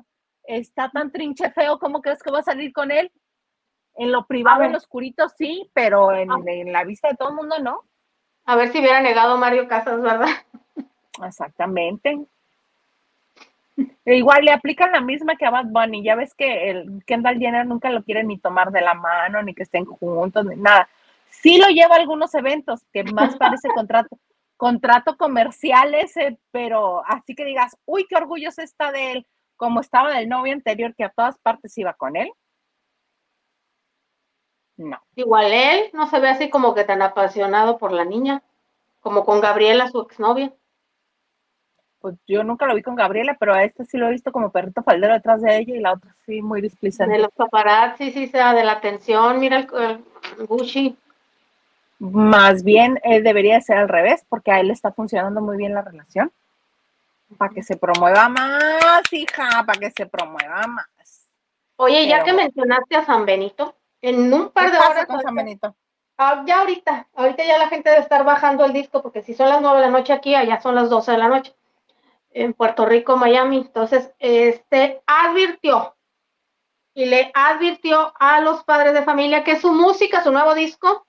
está 0.44 0.90
tan 0.90 1.12
trinche 1.12 1.52
feo, 1.52 1.80
¿cómo 1.80 2.02
crees 2.02 2.22
que 2.22 2.32
va 2.32 2.40
a 2.40 2.44
salir 2.44 2.74
con 2.74 2.92
él? 2.92 3.12
En 3.96 4.12
lo 4.12 4.26
privado, 4.26 4.64
en 4.64 4.74
lo 4.74 4.78
oscurito, 4.78 5.28
sí, 5.30 5.70
pero 5.74 6.12
en, 6.12 6.32
ah. 6.32 6.40
en, 6.46 6.72
la 6.72 6.84
vista 6.84 7.08
de 7.08 7.16
todo 7.16 7.30
el 7.30 7.36
mundo, 7.36 7.58
no. 7.60 7.84
A 8.46 8.56
ver 8.56 8.70
si 8.70 8.80
hubiera 8.80 9.02
negado 9.02 9.38
Mario 9.38 9.68
Casas, 9.68 10.02
¿verdad? 10.02 10.30
Exactamente. 11.26 12.28
E 14.06 14.16
igual 14.16 14.46
le 14.46 14.52
aplican 14.52 14.92
la 14.92 15.02
misma 15.02 15.36
que 15.36 15.46
a 15.46 15.50
Bad 15.50 15.66
Bunny. 15.66 16.04
Ya 16.04 16.16
ves 16.16 16.34
que 16.34 16.70
el 16.70 17.04
Kendall 17.06 17.40
Jenner 17.40 17.66
nunca 17.66 17.90
lo 17.90 18.04
quiere 18.04 18.24
ni 18.24 18.38
tomar 18.38 18.72
de 18.72 18.82
la 18.82 18.94
mano, 18.94 19.44
ni 19.44 19.54
que 19.54 19.64
estén 19.64 19.86
juntos, 19.86 20.46
ni 20.46 20.56
nada. 20.56 20.88
Sí 21.30 21.58
lo 21.58 21.68
lleva 21.68 21.96
a 21.96 22.00
algunos 22.00 22.34
eventos, 22.36 22.82
que 22.92 23.04
más 23.04 23.36
parece 23.38 23.70
contrato, 23.70 24.18
contrato 24.58 25.18
comercial 25.18 25.94
ese, 25.96 26.40
pero 26.52 27.04
así 27.06 27.36
que 27.36 27.46
digas, 27.46 27.78
uy, 27.86 28.06
qué 28.10 28.16
orgulloso 28.16 28.62
está 28.62 28.92
de 28.92 29.12
él, 29.14 29.28
como 29.56 29.82
estaba 29.82 30.12
del 30.12 30.30
novio 30.30 30.54
anterior 30.54 30.96
que 30.96 31.04
a 31.04 31.10
todas 31.10 31.38
partes 31.40 31.78
iba 31.78 31.94
con 31.94 32.16
él. 32.16 32.32
No. 34.78 35.02
Igual 35.16 35.52
él 35.52 35.90
no 35.94 36.08
se 36.08 36.20
ve 36.20 36.30
así 36.30 36.50
como 36.50 36.76
que 36.76 36.84
tan 36.84 37.02
apasionado 37.02 37.78
por 37.78 37.92
la 37.92 38.06
niña, 38.06 38.44
como 39.02 39.26
con 39.26 39.42
Gabriela, 39.42 39.90
su 39.90 40.02
exnovia. 40.02 40.54
Pues 42.00 42.16
yo 42.28 42.44
nunca 42.44 42.68
lo 42.68 42.76
vi 42.76 42.84
con 42.84 42.96
Gabriela, 42.96 43.36
pero 43.40 43.56
a 43.56 43.64
este 43.64 43.84
sí 43.86 43.98
lo 43.98 44.08
he 44.08 44.12
visto 44.12 44.32
como 44.32 44.52
perrito 44.52 44.84
faldero 44.84 45.14
detrás 45.14 45.42
de 45.42 45.58
ella 45.58 45.76
y 45.76 45.80
la 45.80 45.94
otra 45.94 46.16
sí 46.26 46.44
muy 46.44 46.62
displicente. 46.62 47.14
De 47.14 47.20
los 47.20 47.32
paparazzi, 47.32 48.12
sí, 48.12 48.28
sea 48.28 48.54
de 48.54 48.64
la 48.64 48.74
atención, 48.74 49.40
mira 49.40 49.58
el, 49.60 50.04
Gucci. 50.46 50.96
Más 52.00 52.64
bien 52.64 53.00
eh, 53.04 53.22
debería 53.22 53.60
ser 53.62 53.78
al 53.78 53.90
revés, 53.90 54.24
porque 54.30 54.52
a 54.52 54.60
él 54.60 54.70
está 54.70 54.92
funcionando 54.92 55.42
muy 55.42 55.58
bien 55.58 55.74
la 55.74 55.82
relación. 55.82 56.32
Para 57.38 57.54
que 57.54 57.64
se 57.64 57.76
promueva 57.76 58.30
más, 58.30 59.02
hija, 59.12 59.64
para 59.66 59.80
que 59.80 59.92
se 59.92 60.06
promueva 60.06 60.66
más. 60.68 60.88
Oye, 61.76 62.08
ya 62.08 62.24
que 62.24 62.34
mencionaste 62.34 62.96
a 62.96 63.06
San 63.06 63.26
Benito, 63.26 63.76
en 64.02 64.34
un 64.34 64.50
par 64.50 64.72
de 64.72 64.78
horas. 64.78 65.06
Con 65.06 65.22
San 65.22 65.36
Benito? 65.36 65.76
Ah, 66.18 66.44
ya 66.48 66.60
ahorita, 66.60 67.08
ahorita 67.14 67.46
ya 67.46 67.58
la 67.58 67.68
gente 67.68 67.90
debe 67.90 68.02
estar 68.02 68.24
bajando 68.24 68.66
el 68.66 68.74
disco, 68.74 69.02
porque 69.02 69.22
si 69.22 69.34
son 69.34 69.50
las 69.50 69.62
nueve 69.62 69.78
de 69.78 69.86
la 69.86 69.92
noche 69.92 70.14
aquí, 70.14 70.34
allá 70.34 70.60
son 70.62 70.76
las 70.76 70.90
12 70.90 71.12
de 71.12 71.18
la 71.18 71.28
noche, 71.28 71.56
en 72.32 72.54
Puerto 72.54 72.86
Rico, 72.86 73.18
Miami. 73.18 73.58
Entonces, 73.58 74.12
este 74.20 75.02
advirtió 75.06 75.96
y 76.94 77.06
le 77.06 77.32
advirtió 77.36 78.14
a 78.20 78.42
los 78.42 78.64
padres 78.64 78.94
de 78.94 79.04
familia 79.04 79.44
que 79.44 79.60
su 79.60 79.72
música, 79.72 80.24
su 80.24 80.32
nuevo 80.32 80.56
disco, 80.56 81.07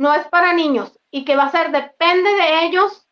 no 0.00 0.14
es 0.14 0.26
para 0.28 0.54
niños 0.54 0.98
y 1.10 1.26
que 1.26 1.36
va 1.36 1.44
a 1.44 1.50
ser, 1.50 1.70
depende 1.70 2.30
de 2.30 2.64
ellos, 2.64 3.06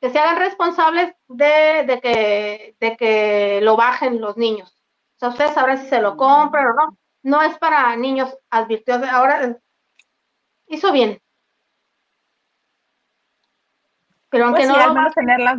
que 0.00 0.08
se 0.08 0.18
hagan 0.18 0.38
responsables 0.38 1.14
de, 1.28 1.84
de, 1.86 2.00
que, 2.00 2.76
de 2.80 2.96
que 2.96 3.60
lo 3.62 3.76
bajen 3.76 4.22
los 4.22 4.38
niños. 4.38 4.70
O 5.16 5.18
sea, 5.18 5.28
ustedes 5.28 5.52
sabrán 5.52 5.76
si 5.76 5.88
se 5.88 6.00
lo 6.00 6.16
compran 6.16 6.68
o 6.68 6.74
no 6.74 6.98
no 7.22 7.42
es 7.42 7.58
para 7.58 7.94
niños, 7.96 8.34
advirtió. 8.48 8.94
Ahora 9.10 9.58
hizo 10.66 10.92
bien. 10.92 11.20
Pero 14.30 14.46
aunque 14.46 14.66
pues 14.66 14.68
no 14.68 14.94
lo 14.94 15.10
tener 15.10 15.40
las 15.40 15.58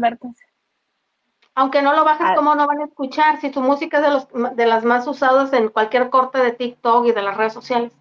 Aunque 1.54 1.82
no 1.82 1.94
lo 1.94 2.06
bajes, 2.06 2.28
ah. 2.30 2.36
¿cómo 2.36 2.56
no 2.56 2.66
van 2.66 2.80
a 2.80 2.86
escuchar? 2.86 3.40
Si 3.40 3.52
tu 3.52 3.62
música 3.62 3.98
es 3.98 4.04
de, 4.04 4.10
los, 4.10 4.56
de 4.56 4.66
las 4.66 4.84
más 4.84 5.06
usadas 5.06 5.52
en 5.54 5.70
cualquier 5.70 6.10
corte 6.10 6.40
de 6.40 6.54
TikTok 6.54 7.06
y 7.08 7.12
de 7.12 7.22
las 7.22 7.38
redes 7.38 7.54
sociales. 7.54 7.94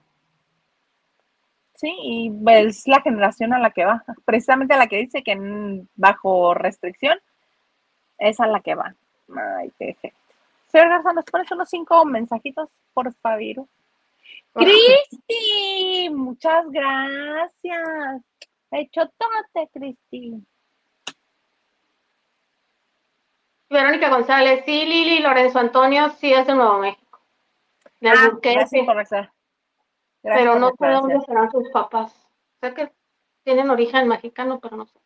Sí, 1.80 1.96
y 1.98 2.30
es 2.46 2.86
la 2.86 3.00
generación 3.00 3.54
a 3.54 3.58
la 3.58 3.70
que 3.70 3.86
va, 3.86 4.04
precisamente 4.26 4.74
a 4.74 4.76
la 4.76 4.86
que 4.86 4.98
dice 4.98 5.22
que 5.22 5.34
bajo 5.94 6.52
restricción, 6.52 7.18
es 8.18 8.38
a 8.38 8.46
la 8.46 8.60
que 8.60 8.74
va. 8.74 8.94
Ay, 9.34 9.72
qué 9.78 9.96
Señor 10.66 10.90
Garza, 10.90 11.14
¿nos 11.14 11.24
pones 11.24 11.50
unos 11.50 11.70
cinco 11.70 12.04
mensajitos, 12.04 12.68
por 12.92 13.10
favor? 13.14 13.66
Cristi, 14.52 16.10
muchas 16.10 16.70
gracias. 16.70 18.22
Hecho 18.70 19.10
todo, 19.16 19.68
Cristi. 19.72 20.34
Verónica 23.70 24.10
González, 24.10 24.64
sí, 24.66 24.84
Lili, 24.84 25.20
Lorenzo 25.20 25.58
Antonio, 25.58 26.10
sí 26.10 26.30
es 26.30 26.46
de 26.46 26.54
Nuevo 26.54 26.78
México. 26.80 27.20
De 28.00 28.10
ah, 28.10 28.32
gracias 28.42 28.84
por 28.84 28.98
Pero 30.22 30.58
no 30.58 30.70
sé 30.78 30.86
dónde 30.86 31.20
serán 31.22 31.50
sus 31.50 31.68
papás. 31.70 32.14
Sé 32.60 32.74
que 32.74 32.92
tienen 33.42 33.70
origen 33.70 34.06
mexicano, 34.08 34.60
pero 34.60 34.76
no 34.76 34.86
sé. 34.86 34.98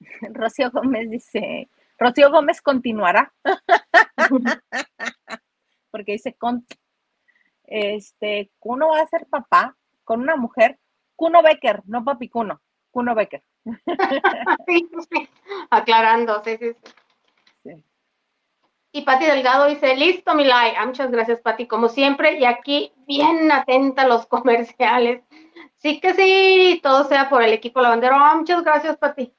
Rocío 0.32 0.70
Gómez 0.70 1.10
dice, 1.10 1.68
Rocío 1.98 2.30
Gómez 2.30 2.60
continuará. 2.62 3.32
Porque 5.90 6.12
dice, 6.12 6.34
con, 6.34 6.64
este, 7.64 8.50
Cuno 8.58 8.88
va 8.88 9.00
a 9.00 9.06
ser 9.06 9.26
papá 9.26 9.76
con 10.04 10.20
una 10.20 10.36
mujer, 10.36 10.78
Cuno 11.16 11.42
Becker, 11.42 11.82
no 11.86 12.04
papi 12.04 12.28
Cuno, 12.28 12.60
Cuno 12.90 13.14
Becker. 13.14 13.42
sí, 14.66 14.88
sí, 15.10 15.28
aclarando, 15.70 16.42
sí, 16.44 16.56
sí, 16.58 16.72
sí. 16.72 16.92
Y 18.92 19.02
Pati 19.02 19.24
Delgado 19.24 19.66
dice, 19.66 19.94
listo, 19.94 20.34
mi 20.34 20.44
like. 20.44 20.76
Ah, 20.76 20.86
muchas 20.86 21.10
gracias, 21.10 21.40
Pati, 21.40 21.66
como 21.66 21.88
siempre. 21.88 22.38
Y 22.38 22.44
aquí, 22.44 22.92
bien 23.06 23.50
atenta 23.52 24.02
a 24.02 24.08
los 24.08 24.26
comerciales. 24.28 25.22
Sí 25.76 26.00
que 26.00 26.14
sí, 26.14 26.80
todo 26.82 27.04
sea 27.04 27.28
por 27.28 27.42
el 27.42 27.52
equipo 27.52 27.80
lavandero. 27.80 28.16
Ah, 28.16 28.34
muchas 28.34 28.62
gracias, 28.64 28.96
Pati. 28.96 29.32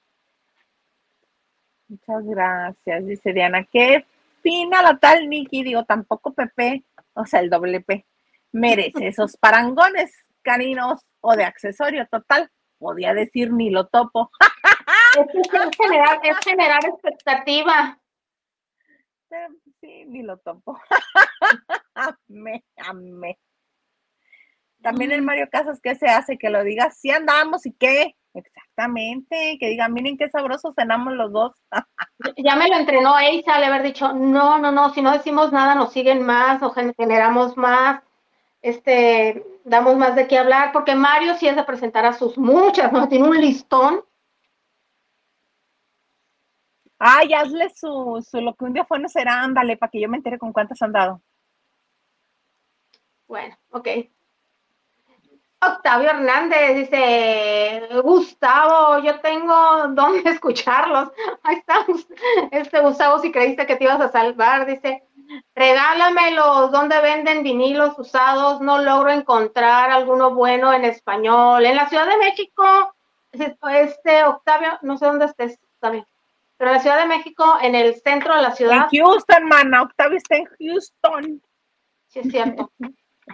Muchas 1.88 2.24
gracias, 2.26 3.06
dice 3.06 3.34
Diana. 3.34 3.66
Qué 3.66 4.06
fina 4.42 4.82
la 4.82 4.98
tal 4.98 5.30
Nikki, 5.30 5.64
digo, 5.64 5.84
tampoco 5.84 6.34
Pepe, 6.34 6.84
o 7.14 7.26
sea, 7.26 7.42
el 7.42 7.50
doble 7.50 7.82
P, 7.82 8.06
merece 8.54 9.08
esos 9.08 9.36
parangones 9.42 10.12
caninos 10.42 11.06
o 11.20 11.36
de 11.36 11.44
accesorio 11.44 12.08
total. 12.10 12.50
Podía 12.80 13.14
decir 13.14 13.52
ni 13.52 13.70
lo 13.70 13.88
topo. 13.88 14.32
es, 15.20 15.78
generar, 15.78 16.20
es 16.24 16.38
generar 16.40 16.86
expectativa. 16.86 18.01
Sí, 19.80 20.06
ni 20.08 20.24
lo 20.24 20.38
topo. 20.38 20.80
amé, 21.96 22.64
amé. 22.78 23.40
También 24.82 25.12
el 25.12 25.22
Mario 25.22 25.48
Casas, 25.52 25.80
¿qué 25.82 25.96
se 25.96 26.08
hace? 26.08 26.38
Que 26.38 26.50
lo 26.50 26.64
diga, 26.64 26.90
sí 26.92 27.12
andamos 27.12 27.66
y 27.66 27.74
qué. 27.74 28.16
Exactamente, 28.34 29.58
que 29.60 29.70
digan, 29.70 29.92
miren 29.94 30.18
qué 30.18 30.30
sabrosos 30.30 30.74
cenamos 30.76 31.14
los 31.14 31.32
dos. 31.34 31.54
ya 32.38 32.56
me 32.56 32.70
lo 32.70 32.78
entrenó 32.78 33.20
Eisa 33.20 33.60
le 33.60 33.66
haber 33.66 33.84
dicho, 33.84 34.14
no, 34.14 34.58
no, 34.58 34.72
no, 34.72 34.94
si 34.94 35.02
no 35.02 35.12
decimos 35.12 35.52
nada 35.52 35.76
nos 35.76 35.92
siguen 35.92 36.22
más, 36.22 36.64
o 36.64 36.72
generamos 36.72 37.58
más, 37.58 38.02
este, 38.62 39.44
damos 39.66 39.98
más 39.98 40.16
de 40.16 40.28
qué 40.28 40.38
hablar, 40.38 40.72
porque 40.72 40.96
Mario 40.96 41.36
sí 41.36 41.48
es 41.48 41.56
de 41.56 41.64
presentar 41.64 42.06
a 42.06 42.14
sus 42.14 42.38
muchas, 42.38 42.92
¿no? 42.92 43.08
Tiene 43.10 43.28
un 43.28 43.40
listón. 43.40 44.02
Ay, 47.04 47.34
hazle 47.34 47.68
su, 47.70 48.24
su 48.30 48.42
lo 48.42 48.54
que 48.54 48.66
un 48.66 48.74
día 48.74 48.86
fue 48.86 49.00
no 49.00 49.10
será, 49.10 49.42
ándale, 49.42 49.76
para 49.76 49.90
que 49.90 50.00
yo 50.00 50.08
me 50.08 50.18
entere 50.18 50.38
con 50.38 50.54
cuántas 50.54 50.80
han 50.84 50.92
dado. 50.92 51.20
Bueno, 53.28 53.58
ok. 53.72 53.88
Octavio 55.64 56.12
Hernández 56.12 56.76
dice, 56.76 57.90
Gustavo, 58.04 59.00
yo 59.00 59.20
tengo 59.20 59.88
dónde 59.90 60.30
escucharlos. 60.30 61.10
Ahí 61.42 61.56
estamos. 61.56 62.08
Este 62.52 62.80
Gustavo, 62.82 63.18
si 63.18 63.32
creíste 63.32 63.66
que 63.66 63.78
te 63.78 63.86
ibas 63.86 64.02
a 64.02 64.12
salvar, 64.12 64.68
dice, 64.68 65.04
regálamelos, 65.56 66.72
¿dónde 66.72 67.02
venden 67.02 67.42
vinilos 67.42 67.98
usados? 67.98 68.62
No 68.62 68.78
logro 68.78 69.10
encontrar 69.10 69.90
alguno 69.90 70.36
bueno 70.36 70.72
en 70.72 70.86
español. 70.86 71.66
En 71.66 71.78
la 71.78 71.90
Ciudad 71.90 72.06
de 72.06 72.18
México, 72.18 72.64
este 73.32 74.24
Octavio, 74.24 74.78
no 74.84 75.00
sé 75.00 75.08
dónde 75.08 75.26
estés 75.26 75.60
también, 75.80 76.06
pero 76.62 76.70
en 76.70 76.78
la 76.78 76.84
Ciudad 76.84 77.00
de 77.00 77.08
México, 77.08 77.44
en 77.60 77.74
el 77.74 77.96
centro 77.96 78.36
de 78.36 78.44
la 78.44 78.52
ciudad. 78.52 78.88
En 78.92 79.00
Houston, 79.00 79.46
mana, 79.46 79.82
Octavio 79.82 80.18
está 80.18 80.36
en 80.36 80.46
Houston. 80.46 81.42
Sí, 82.06 82.20
es 82.20 82.30
cierto. 82.30 82.72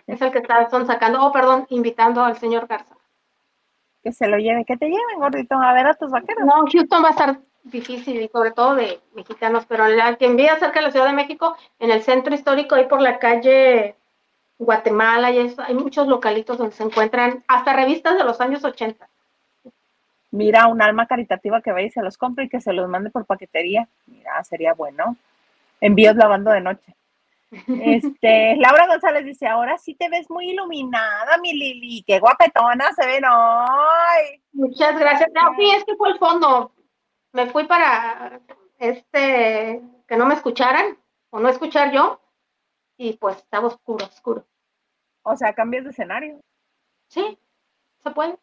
Es 0.05 0.21
el 0.21 0.31
que 0.31 0.37
están 0.37 0.87
sacando, 0.87 1.21
oh, 1.21 1.33
perdón, 1.33 1.67
invitando 1.69 2.23
al 2.23 2.37
señor 2.37 2.67
Garza. 2.67 2.95
Que 4.01 4.13
se 4.13 4.29
lo 4.29 4.37
lleve, 4.37 4.63
que 4.63 4.77
te 4.77 4.85
lleven, 4.85 5.19
gordito, 5.19 5.55
a 5.55 5.73
ver 5.73 5.87
a 5.87 5.93
tus 5.95 6.09
vaqueros. 6.09 6.45
No, 6.45 6.53
Houston 6.71 7.03
va 7.03 7.09
a 7.09 7.11
estar 7.11 7.39
difícil 7.65 8.21
y 8.21 8.29
sobre 8.29 8.51
todo 8.51 8.75
de 8.75 9.01
mexicanos, 9.13 9.65
pero 9.67 9.89
la 9.89 10.15
que 10.15 10.25
envía 10.25 10.57
cerca 10.57 10.79
de 10.79 10.85
la 10.85 10.91
Ciudad 10.91 11.07
de 11.07 11.11
México, 11.11 11.57
en 11.79 11.91
el 11.91 12.03
centro 12.03 12.33
histórico, 12.33 12.75
ahí 12.75 12.85
por 12.85 13.01
la 13.01 13.19
calle 13.19 13.97
Guatemala, 14.57 15.31
y 15.31 15.53
hay 15.57 15.73
muchos 15.73 16.07
localitos 16.07 16.57
donde 16.57 16.77
se 16.77 16.83
encuentran 16.83 17.43
hasta 17.49 17.73
revistas 17.73 18.17
de 18.17 18.23
los 18.23 18.39
años 18.39 18.63
80. 18.63 19.09
Mira, 20.37 20.67
un 20.67 20.83
alma 20.83 21.07
caritativa 21.07 21.61
que 21.61 21.71
vaya 21.71 21.87
y 21.87 21.89
se 21.89 22.03
los 22.03 22.15
compre 22.15 22.45
y 22.45 22.49
que 22.49 22.61
se 22.61 22.71
los 22.71 22.87
mande 22.87 23.09
por 23.09 23.25
paquetería. 23.25 23.89
Mira, 24.05 24.43
sería 24.43 24.73
bueno. 24.73 25.17
Envíos 25.81 26.15
lavando 26.15 26.51
de 26.51 26.61
noche. 26.61 26.95
Este, 27.51 28.55
Laura 28.57 28.85
González 28.85 29.25
dice, 29.25 29.47
ahora 29.47 29.79
sí 29.79 29.95
te 29.95 30.09
ves 30.09 30.29
muy 30.29 30.51
iluminada, 30.51 31.39
mi 31.41 31.53
Lili, 31.53 32.03
qué 32.05 32.19
guapetona 32.19 32.93
se 32.93 33.07
ven 33.07 33.25
hoy. 33.25 34.43
Muchas 34.53 34.99
gracias. 34.99 35.31
No, 35.33 35.55
sí, 35.57 35.71
es 35.71 35.83
que 35.85 35.95
fue 35.95 36.09
el 36.09 36.19
fondo. 36.19 36.71
Me 37.33 37.47
fui 37.47 37.65
para 37.65 38.39
este, 38.77 39.81
que 40.07 40.17
no 40.17 40.27
me 40.27 40.35
escucharan, 40.35 40.99
o 41.31 41.39
no 41.39 41.49
escuchar 41.49 41.91
yo, 41.91 42.21
y 42.95 43.13
pues 43.13 43.37
estaba 43.37 43.67
oscuro, 43.67 44.05
oscuro. 44.05 44.45
O 45.23 45.35
sea, 45.35 45.53
cambias 45.53 45.83
de 45.83 45.89
escenario. 45.89 46.39
Sí, 47.07 47.39
se 48.03 48.11
puede. 48.11 48.37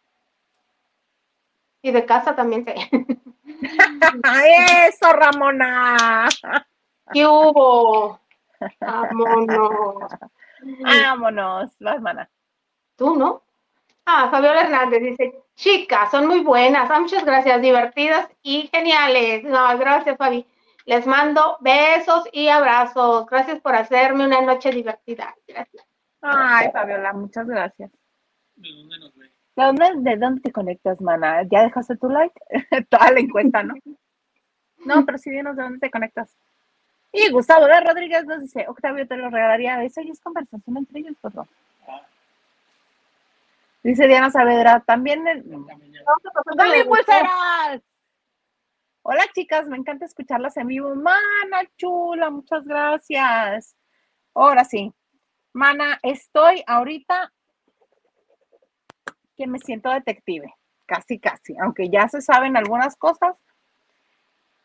Y 1.85 1.93
de 1.93 2.07
casa 2.07 2.35
también 2.35 2.65
se. 2.65 2.75
¡Eso, 4.89 5.13
Ramona! 5.13 6.27
¿Qué 7.13 7.27
hubo? 7.27 8.19
Vámonos. 8.81 10.11
Vámonos, 10.83 11.77
las 11.81 12.01
manas. 12.01 12.31
Tú, 12.97 13.17
¿no? 13.17 13.43
Ah, 14.07 14.29
Fabiola 14.31 14.63
Hernández 14.63 15.03
dice, 15.03 15.43
chicas, 15.57 16.11
son 16.11 16.27
muy 16.27 16.41
buenas, 16.41 16.91
ah, 16.91 17.01
muchas 17.01 17.23
gracias, 17.23 17.61
divertidas 17.61 18.31
y 18.43 18.71
geniales. 18.73 19.45
No, 19.45 19.77
gracias, 19.77 20.17
Fabi. 20.17 20.47
Les 20.87 21.07
mando 21.07 21.59
besos 21.61 22.27
y 22.33 22.49
abrazos. 22.49 23.27
Gracias 23.27 23.61
por 23.61 23.75
hacerme 23.75 24.25
una 24.25 24.41
noche 24.41 24.71
divertida. 24.71 25.37
Gracias. 25.47 25.85
Ay, 26.23 26.71
Fabiola, 26.73 27.13
muchas 27.13 27.47
gracias. 27.47 27.91
¿De 28.55 28.73
dónde 28.73 28.99
nos 29.01 29.15
ve? 29.17 29.34
¿De 29.57 29.65
dónde, 29.65 29.93
¿De 29.99 30.17
dónde 30.17 30.41
te 30.41 30.53
conectas, 30.53 31.01
mana? 31.01 31.43
¿Ya 31.45 31.63
dejaste 31.63 31.97
tu 31.97 32.09
like? 32.09 32.35
Toda 32.91 33.13
la 33.13 33.21
encuesta, 33.21 33.63
¿no? 33.63 33.75
No, 34.85 35.07
pero 35.07 35.17
sí 35.17 35.31
dinos 35.31 35.57
de 35.57 35.63
dónde 35.63 35.79
te 35.79 35.91
conectas. 35.91 36.37
Y 37.11 37.31
Gustavo 37.31 37.65
de 37.65 37.81
Rodríguez 37.81 38.27
nos 38.27 38.43
dice, 38.43 38.67
Octavio 38.69 39.09
te 39.09 39.17
lo 39.17 39.31
regalaría, 39.31 39.83
eso 39.83 40.03
y 40.03 40.11
es 40.11 40.21
conversación 40.21 40.77
entre 40.77 41.01
ellos, 41.01 41.17
por 41.23 41.33
favor. 41.33 41.49
Dice 43.83 44.07
Diana 44.07 44.31
Saavedra, 44.31 44.81
también 44.81 45.27
el... 45.27 45.43
¡Dale, 46.55 46.85
pulseras! 46.85 47.81
Hola 49.03 49.23
chicas, 49.35 49.67
me 49.69 49.79
encanta 49.79 50.05
escucharlas 50.05 50.57
en 50.59 50.67
vivo. 50.67 50.95
Mana 50.95 51.63
chula, 51.77 52.29
muchas 52.29 52.65
gracias. 52.65 53.75
Ahora 54.35 54.65
sí, 54.65 54.93
Mana, 55.55 56.01
estoy 56.03 56.65
ahorita 56.67 57.33
que 59.37 59.47
me 59.47 59.59
siento 59.59 59.91
detective, 59.91 60.53
casi, 60.87 61.19
casi, 61.19 61.57
aunque 61.59 61.89
ya 61.91 62.09
se 62.09 62.21
saben 62.21 62.57
algunas 62.57 62.97
cosas. 62.97 63.37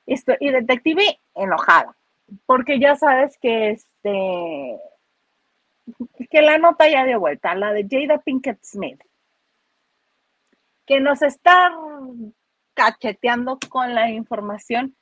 Estoy, 0.05 0.37
y 0.39 0.49
detective 0.49 1.19
enojada, 1.35 1.95
porque 2.45 2.79
ya 2.79 2.95
sabes 2.95 3.37
que 3.39 3.71
este 3.71 4.79
que 6.29 6.41
la 6.41 6.57
nota 6.57 6.89
ya 6.89 7.05
dio 7.05 7.19
vuelta, 7.19 7.55
la 7.55 7.73
de 7.73 7.87
Jada 7.89 8.19
Pinkett 8.19 8.59
Smith, 8.63 9.01
que 10.85 10.99
nos 10.99 11.21
está 11.21 11.71
cacheteando 12.73 13.59
con 13.69 13.93
la 13.93 14.09
información 14.09 14.95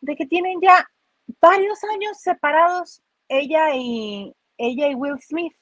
de 0.00 0.16
que 0.16 0.26
tienen 0.26 0.60
ya 0.60 0.88
varios 1.40 1.82
años 1.84 2.18
separados 2.20 3.02
ella 3.28 3.74
y 3.74 4.34
ella 4.58 4.88
y 4.88 4.94
Will 4.94 5.18
Smith, 5.20 5.54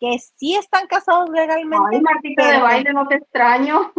que 0.00 0.18
sí 0.18 0.56
están 0.56 0.86
casados 0.86 1.30
legalmente. 1.30 1.96
Ay, 1.96 2.00
Martita 2.00 2.52
de 2.52 2.60
baile, 2.60 2.92
no 2.92 3.06
te 3.08 3.16
extraño. 3.16 3.92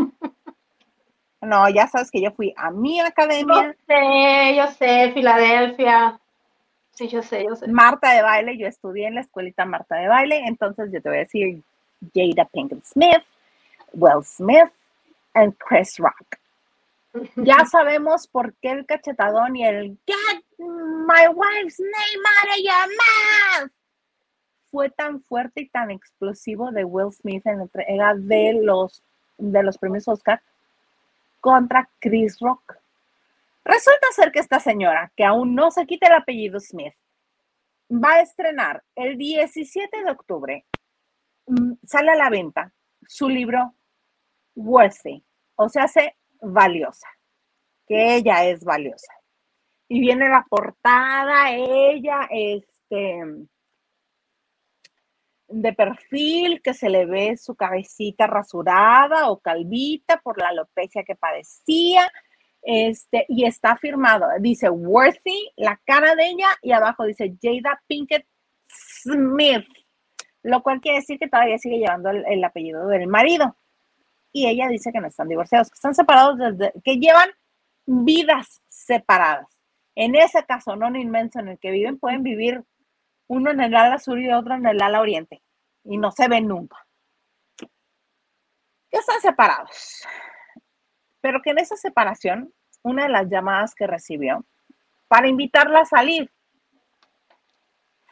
No, 1.42 1.70
ya 1.70 1.88
sabes 1.88 2.10
que 2.10 2.22
yo 2.22 2.32
fui 2.32 2.54
a 2.58 2.72
mi 2.72 2.98
Yo 2.98 3.06
academia, 3.06 3.76
sé, 3.86 4.56
yo 4.56 4.68
sé, 4.68 5.12
Filadelfia. 5.14 6.20
Sí, 6.92 7.08
yo 7.08 7.22
sé, 7.22 7.46
yo 7.48 7.56
sé. 7.56 7.68
Marta 7.68 8.12
de 8.12 8.24
baile, 8.24 8.58
yo 8.58 8.68
estudié 8.68 9.08
en 9.08 9.16
la 9.16 9.22
escuelita 9.22 9.64
Marta 9.66 9.98
de 9.98 10.08
baile, 10.08 10.44
entonces 10.48 10.90
yo 10.92 11.00
te 11.02 11.10
voy 11.10 11.18
a 11.18 11.22
decir 11.22 11.62
Jada 12.14 12.46
Pinkett 12.46 12.84
Smith, 12.84 13.24
Will 13.94 14.24
Smith 14.24 14.72
and 15.34 15.56
Chris 15.58 15.98
Rock. 15.98 16.38
Ya 17.36 17.66
sabemos 17.66 18.28
por 18.28 18.54
qué 18.56 18.72
el 18.72 18.86
cachetadón 18.86 19.56
y 19.56 19.66
el 19.66 19.98
Get 20.06 20.44
my 20.60 21.28
wife's 21.34 21.80
name 21.80 22.24
out 22.26 22.50
of 22.52 22.58
your 22.58 22.88
mouth 23.62 23.72
fue 24.78 24.92
tan 24.92 25.24
fuerte 25.24 25.62
y 25.62 25.70
tan 25.70 25.90
explosivo 25.90 26.70
de 26.70 26.84
Will 26.84 27.12
Smith 27.12 27.44
en 27.48 27.58
la 27.58 27.64
entrega 27.64 28.14
de 28.14 28.60
los, 28.62 29.02
de 29.40 29.64
los 29.64 29.76
premios 29.76 30.08
Oscar 30.08 30.40
contra 31.40 31.90
Chris 32.00 32.40
Rock. 32.40 32.78
Resulta 33.66 34.06
ser 34.12 34.32
que 34.32 34.38
esta 34.38 34.60
señora, 34.60 35.12
que 35.18 35.26
aún 35.26 35.56
no 35.56 35.72
se 35.72 35.88
quita 35.88 36.06
el 36.06 36.14
apellido 36.14 36.60
Smith, 36.60 36.94
va 37.92 38.12
a 38.12 38.22
estrenar 38.22 38.84
el 38.96 39.18
17 39.18 40.04
de 40.04 40.12
octubre, 40.12 40.64
mm, 41.48 41.72
sale 41.84 42.12
a 42.12 42.16
la 42.16 42.30
venta 42.30 42.72
su 43.08 43.30
libro 43.30 43.74
Worthy, 44.54 45.24
o 45.56 45.70
sea, 45.70 45.86
hace 45.86 46.16
valiosa, 46.40 47.08
que 47.88 48.18
ella 48.18 48.46
es 48.46 48.64
valiosa. 48.64 49.12
Y 49.88 50.02
viene 50.02 50.30
la 50.30 50.46
portada, 50.48 51.50
ella, 51.50 52.28
este, 52.30 53.48
de 55.48 55.74
perfil, 55.74 56.62
que 56.62 56.74
se 56.74 56.90
le 56.90 57.06
ve 57.06 57.38
su 57.38 57.56
cabecita 57.56 58.28
rasurada 58.28 59.30
o 59.30 59.40
calvita 59.40 60.20
por 60.22 60.40
la 60.40 60.50
alopecia 60.50 61.04
que 61.04 61.16
padecía, 61.16 62.12
este, 62.62 63.26
y 63.30 63.46
está 63.46 63.78
firmado, 63.78 64.28
dice 64.40 64.70
Worthy, 64.70 65.52
la 65.56 65.80
cara 65.86 66.16
de 66.16 66.28
ella, 66.28 66.50
y 66.62 66.72
abajo 66.74 67.06
dice 67.06 67.34
Jada 67.42 67.82
Pinkett 67.88 68.26
Smith, 68.68 69.66
lo 70.44 70.62
cual 70.64 70.82
quiere 70.82 71.00
decir 71.00 71.18
que 71.18 71.30
todavía 71.30 71.58
sigue 71.58 71.78
llevando 71.78 72.10
el, 72.10 72.26
el 72.28 72.44
apellido 72.44 72.88
del 72.88 73.08
marido. 73.08 73.56
Y 74.34 74.48
ella 74.48 74.68
dice 74.68 74.92
que 74.92 75.00
no 75.00 75.08
están 75.08 75.30
divorciados, 75.30 75.70
que 75.70 75.76
están 75.76 75.96
separados 75.96 76.38
desde, 76.38 76.74
que 76.84 76.98
llevan 76.98 77.30
vidas 77.86 78.62
separadas. 78.68 79.48
En 79.96 80.16
ese 80.16 80.44
caso, 80.46 80.76
no 80.76 80.96
inmenso 80.96 81.40
en 81.40 81.48
el 81.48 81.60
que 81.60 81.72
viven, 81.72 81.98
pueden 81.98 82.22
vivir 82.22 82.64
uno 83.28 83.52
en 83.52 83.62
el 83.62 83.76
ala 83.76 84.00
sur 84.00 84.20
y 84.20 84.32
otro 84.32 84.56
en 84.56 84.66
el 84.66 84.82
ala 84.82 85.02
oriente, 85.02 85.42
y 85.84 85.98
no 85.98 86.12
se 86.12 86.28
ven 86.28 86.48
nunca. 86.48 86.86
Que 87.58 88.98
están 88.98 89.20
separados. 89.20 90.04
Pero 91.22 91.42
que 91.42 91.52
en 91.52 91.60
esa 91.60 91.76
separación, 91.76 92.54
una 92.84 93.04
de 93.04 93.10
las 93.10 93.28
llamadas 93.28 93.76
que 93.76 93.88
recibió 93.88 94.46
para 95.08 95.28
invitarla 95.28 95.82
a 95.82 95.86
salir 95.86 96.32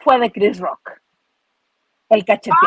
fue 0.02 0.20
de 0.20 0.32
Chris 0.32 0.60
Rock, 0.60 1.02
el 2.10 2.26
cacheteado. 2.26 2.66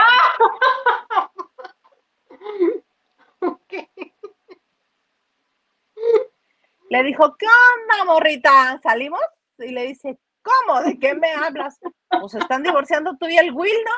Le 6.91 7.03
dijo, 7.03 7.37
¿qué 7.37 7.47
onda, 7.47 8.05
morrita? 8.05 8.81
¿Salimos? 8.83 9.21
Y 9.59 9.73
le 9.73 9.87
dice, 9.89 10.19
¿cómo? 10.43 10.81
¿De 10.83 10.99
qué 10.99 11.15
me 11.15 11.33
hablas? 11.33 11.79
Pues 12.09 12.35
están 12.35 12.63
divorciando 12.63 13.17
tú 13.17 13.27
y 13.27 13.37
el 13.37 13.53
Will, 13.53 13.79
¿no? 13.85 13.93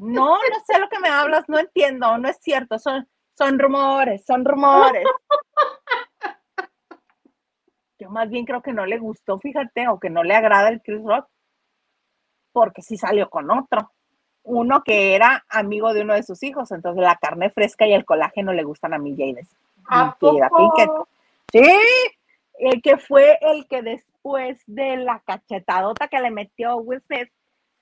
No, 0.00 0.36
no 0.36 0.60
sé 0.66 0.78
lo 0.78 0.88
que 0.88 1.00
me 1.00 1.08
hablas, 1.08 1.44
no 1.48 1.58
entiendo, 1.58 2.16
no 2.18 2.28
es 2.28 2.38
cierto, 2.40 2.78
son, 2.78 3.08
son 3.32 3.58
rumores, 3.58 4.24
son 4.24 4.44
rumores. 4.44 5.04
Yo 7.98 8.10
más 8.10 8.28
bien 8.30 8.44
creo 8.44 8.62
que 8.62 8.72
no 8.72 8.86
le 8.86 8.98
gustó, 8.98 9.38
fíjate, 9.38 9.88
o 9.88 10.00
que 10.00 10.10
no 10.10 10.24
le 10.24 10.34
agrada 10.34 10.70
el 10.70 10.82
Chris 10.82 11.02
Rock, 11.04 11.28
porque 12.52 12.82
sí 12.82 12.96
salió 12.96 13.28
con 13.30 13.50
otro. 13.50 13.92
Uno 14.44 14.82
que 14.82 15.14
era 15.14 15.44
amigo 15.48 15.94
de 15.94 16.00
uno 16.02 16.14
de 16.14 16.24
sus 16.24 16.42
hijos, 16.42 16.72
entonces 16.72 17.02
la 17.02 17.16
carne 17.16 17.50
fresca 17.50 17.86
y 17.86 17.92
el 17.92 18.04
colágeno 18.04 18.52
le 18.52 18.64
gustan 18.64 18.94
a 18.94 18.98
mi 18.98 19.16
Jada. 19.16 19.46
¿A 19.86 20.16
Jada 20.20 20.48
poco? 20.48 20.56
Pinkett. 20.56 20.90
Sí, 21.52 21.78
el 22.58 22.82
que 22.82 22.96
fue 22.96 23.38
el 23.40 23.68
que 23.68 23.82
después 23.82 24.11
de 24.66 24.96
la 24.98 25.20
cachetadota 25.20 26.08
que 26.08 26.20
le 26.20 26.30
metió 26.30 26.76
Will 26.76 27.02
Smith, 27.02 27.28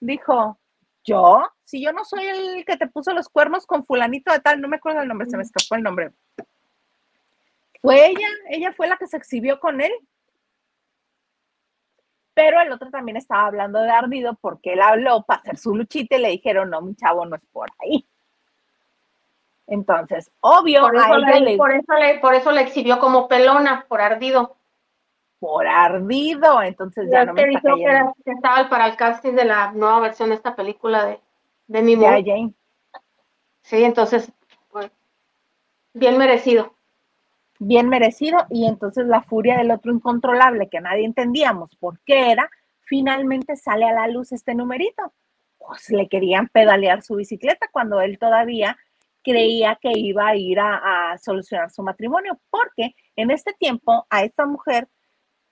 dijo, 0.01 0.59
yo, 1.05 1.43
si 1.65 1.83
yo 1.83 1.93
no 1.93 2.05
soy 2.05 2.27
el 2.27 2.65
que 2.65 2.77
te 2.77 2.87
puso 2.87 3.13
los 3.13 3.29
cuernos 3.29 3.67
con 3.67 3.85
fulanito 3.85 4.33
de 4.33 4.41
tal, 4.41 4.61
no 4.61 4.69
me 4.69 4.77
acuerdo 4.77 5.01
el 5.01 5.09
nombre, 5.09 5.29
se 5.29 5.37
me 5.37 5.43
escapó 5.43 5.75
el 5.77 5.83
nombre. 5.83 6.13
Fue 7.81 8.07
ella, 8.07 8.29
ella 8.51 8.73
fue 8.73 8.89
la 8.89 8.97
que 8.97 9.07
se 9.07 9.17
exhibió 9.17 9.59
con 9.59 9.81
él. 9.81 9.93
Pero 12.35 12.61
el 12.61 12.73
otro 12.73 12.91
también 12.91 13.17
estaba 13.17 13.47
hablando 13.47 13.81
de 13.81 13.91
ardido 13.91 14.35
porque 14.41 14.75
él 14.75 14.81
habló 14.81 15.25
para 15.25 15.41
hacer 15.41 15.59
su 15.59 15.75
luchita 15.75 16.17
y 16.17 16.21
le 16.21 16.29
dijeron, 16.31 16.71
no, 16.71 16.81
mi 16.81 16.95
chavo, 16.95 17.27
no 17.27 17.37
es 17.37 17.43
por 17.53 17.69
ahí. 17.81 18.07
Entonces, 19.67 20.31
obvio, 20.41 20.81
Por 20.81 20.97
a 20.97 21.01
eso, 21.01 21.15
ella 21.17 21.31
le, 21.39 21.41
le, 21.41 21.57
por, 21.57 21.73
eso 21.73 21.95
le, 21.95 22.19
por 22.19 22.35
eso 22.35 22.51
le 22.51 22.63
exhibió 22.63 22.99
como 22.99 23.29
pelona, 23.29 23.85
por 23.89 24.01
ardido. 24.01 24.60
Por 25.41 25.67
ardido, 25.67 26.63
entonces 26.63 27.09
ya 27.11 27.21
Ya 27.21 27.25
no 27.25 27.33
me 27.35 27.43
está 27.43 27.49
dijo 27.61 27.77
que, 27.77 27.83
era- 27.83 27.93
cayendo. 27.95 28.15
que 28.25 28.31
estaba 28.33 28.69
para 28.69 28.87
el 28.87 28.97
casting 28.97 29.33
de 29.33 29.45
la 29.47 29.73
nueva 29.73 30.01
versión 30.01 30.29
de 30.29 30.35
esta 30.37 30.55
película 30.55 31.05
de, 31.07 31.21
de 31.67 31.83
mi 31.83 31.97
Ya. 31.99 32.11
Jane. 32.13 32.53
Sí, 33.63 33.83
entonces, 33.83 34.31
pues, 34.71 34.91
bien 35.95 36.19
merecido. 36.19 36.75
bien 37.59 37.89
merecido, 37.89 38.47
y 38.51 38.67
entonces 38.67 39.07
la 39.07 39.23
furia 39.23 39.59
del 39.59 39.71
otro 39.71 39.93
incontrolable, 39.93 40.69
que 40.69 40.81
nadie 40.81 41.05
entendíamos 41.05 41.75
por 41.77 41.99
qué 42.01 42.31
era, 42.33 42.49
finalmente 42.83 43.55
sale 43.57 43.85
a 43.87 43.93
la 43.93 44.09
luz 44.09 44.33
este 44.33 44.55
numerito. 44.55 45.13
Pues 45.59 45.91
le 45.91 46.09
querían 46.09 46.49
pedalear 46.49 47.03
su 47.03 47.17
bicicleta 47.17 47.69
cuando 47.71 48.01
él 48.01 48.19
todavía 48.19 48.79
creía 49.23 49.79
que 49.81 49.93
iba 49.95 50.27
a 50.29 50.37
ir 50.37 50.59
a, 50.59 51.13
a 51.13 51.19
solucionar 51.19 51.71
su 51.71 51.83
matrimonio, 51.83 52.39
porque 52.49 52.95
en 53.15 53.31
este 53.31 53.53
tiempo 53.53 54.07
a 54.09 54.25
esta 54.25 54.47
mujer 54.47 54.89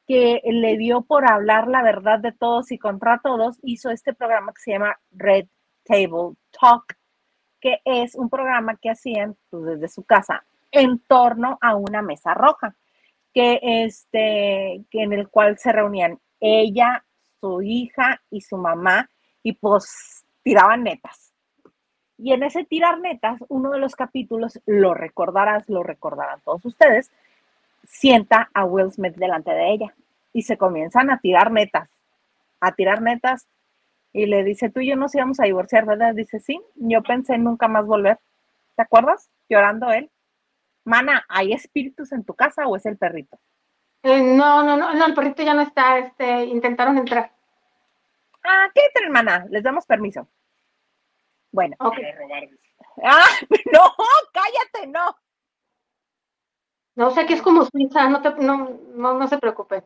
que 0.09 0.41
le 0.43 0.79
dio 0.79 1.03
por 1.03 1.31
hablar 1.31 1.69
la 1.69 1.83
verdad 1.83 2.19
de 2.19 2.33
todos 2.33 2.73
y 2.73 2.79
contra 2.79 3.21
todos, 3.23 3.59
hizo 3.63 3.91
este 3.91 4.15
programa 4.15 4.55
que 4.55 4.63
se 4.63 4.71
llama 4.73 4.99
Red 5.13 5.49
Table 5.85 6.35
Talk, 6.59 6.97
que 7.61 7.81
es 7.85 8.15
un 8.15 8.31
programa 8.31 8.77
que 8.77 8.89
hacían 8.89 9.37
pues, 9.51 9.65
desde 9.65 9.89
su 9.89 10.05
casa 10.05 10.47
en 10.73 10.99
torno 11.01 11.59
a 11.61 11.77
una 11.77 12.01
mesa 12.01 12.33
roja, 12.33 12.75
que 13.35 13.61
este, 13.63 14.83
que 14.91 15.03
en 15.03 15.13
el 15.13 15.29
cual 15.29 15.59
se 15.59 15.73
reunían 15.73 16.19
ella, 16.41 17.05
su 17.41 17.61
hija 17.61 18.23
y 18.31 18.41
su 18.41 18.57
mamá, 18.57 19.11
y 19.43 19.53
pues 19.53 20.25
tiraban 20.43 20.85
netas. 20.85 21.35
Y 22.17 22.33
en 22.33 22.45
ese 22.45 22.65
tirar 22.65 22.99
netas, 22.99 23.41
uno 23.49 23.71
de 23.71 23.79
los 23.79 23.95
capítulos, 23.95 24.59
lo 24.65 24.95
recordarás, 24.95 25.69
lo 25.69 25.83
recordarán 25.83 26.41
todos 26.41 26.65
ustedes, 26.65 27.11
sienta 27.89 28.51
a 28.55 28.64
Will 28.64 28.93
Smith 28.93 29.16
delante 29.16 29.51
de 29.51 29.72
ella 29.72 29.95
y 30.32 30.43
se 30.43 30.57
comienzan 30.57 31.11
a 31.11 31.18
tirar 31.18 31.51
netas, 31.51 31.89
a 32.61 32.72
tirar 32.72 33.03
netas 33.03 33.49
y 34.12 34.26
le 34.26 34.45
dice, 34.45 34.70
tú 34.70 34.80
y 34.80 34.89
yo 34.89 34.97
nos 34.97 35.14
íbamos 35.14 35.41
a 35.41 35.45
divorciar, 35.45 35.84
¿verdad? 35.84 36.14
Dice, 36.14 36.39
sí, 36.39 36.61
yo 36.76 37.03
pensé 37.03 37.39
nunca 37.39 37.66
más 37.66 37.86
volver. 37.86 38.18
¿Te 38.76 38.82
acuerdas? 38.82 39.30
Llorando 39.49 39.91
él. 39.91 40.11
Mana, 40.84 41.24
¿hay 41.28 41.53
espíritus 41.53 42.12
en 42.12 42.24
tu 42.24 42.34
casa 42.34 42.66
o 42.66 42.76
es 42.76 42.86
el 42.86 42.97
perrito? 42.97 43.39
Eh, 44.03 44.22
no, 44.22 44.62
no, 44.62 44.76
no, 44.76 44.95
no, 44.95 45.07
el 45.07 45.14
perrito 45.14 45.43
ya 45.43 45.55
no 45.55 45.62
está, 45.62 45.99
este, 45.99 46.45
intentaron 46.45 46.97
entrar. 46.99 47.32
Ah, 48.45 48.68
¿qué 48.74 48.82
entren, 48.86 49.12
mana? 49.12 49.47
Les 49.51 49.62
damos 49.62 49.84
permiso. 49.86 50.28
Bueno. 51.51 51.76
Okay. 51.78 52.05
Ah, 53.05 53.26
no, 53.72 53.95
cállate, 54.32 54.86
no. 54.86 55.16
No 56.99 57.12
sé 57.12 57.26
qué 57.26 57.34
es 57.34 57.42
como 57.42 57.64
Suiza, 57.64 58.09
no, 58.09 58.20
te, 58.20 58.30
no, 58.44 58.70
no, 58.96 59.14
no 59.14 59.28
se 59.28 59.38
preocupe. 59.38 59.84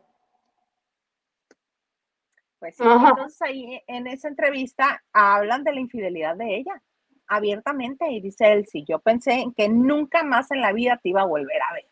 Pues 2.57 2.75
sí, 2.75 2.83
entonces 2.83 3.39
ahí 3.43 3.83
en 3.85 4.07
esa 4.07 4.29
entrevista 4.29 4.99
hablan 5.13 5.63
de 5.63 5.73
la 5.73 5.79
infidelidad 5.79 6.35
de 6.35 6.55
ella 6.55 6.81
abiertamente 7.27 8.09
y 8.09 8.19
dice 8.19 8.51
él, 8.51 8.65
sí, 8.65 8.83
yo 8.89 8.97
pensé 8.97 9.45
que 9.55 9.69
nunca 9.69 10.23
más 10.23 10.49
en 10.49 10.61
la 10.61 10.73
vida 10.73 10.99
te 11.03 11.09
iba 11.09 11.21
a 11.21 11.27
volver 11.27 11.61
a 11.61 11.73
ver, 11.75 11.85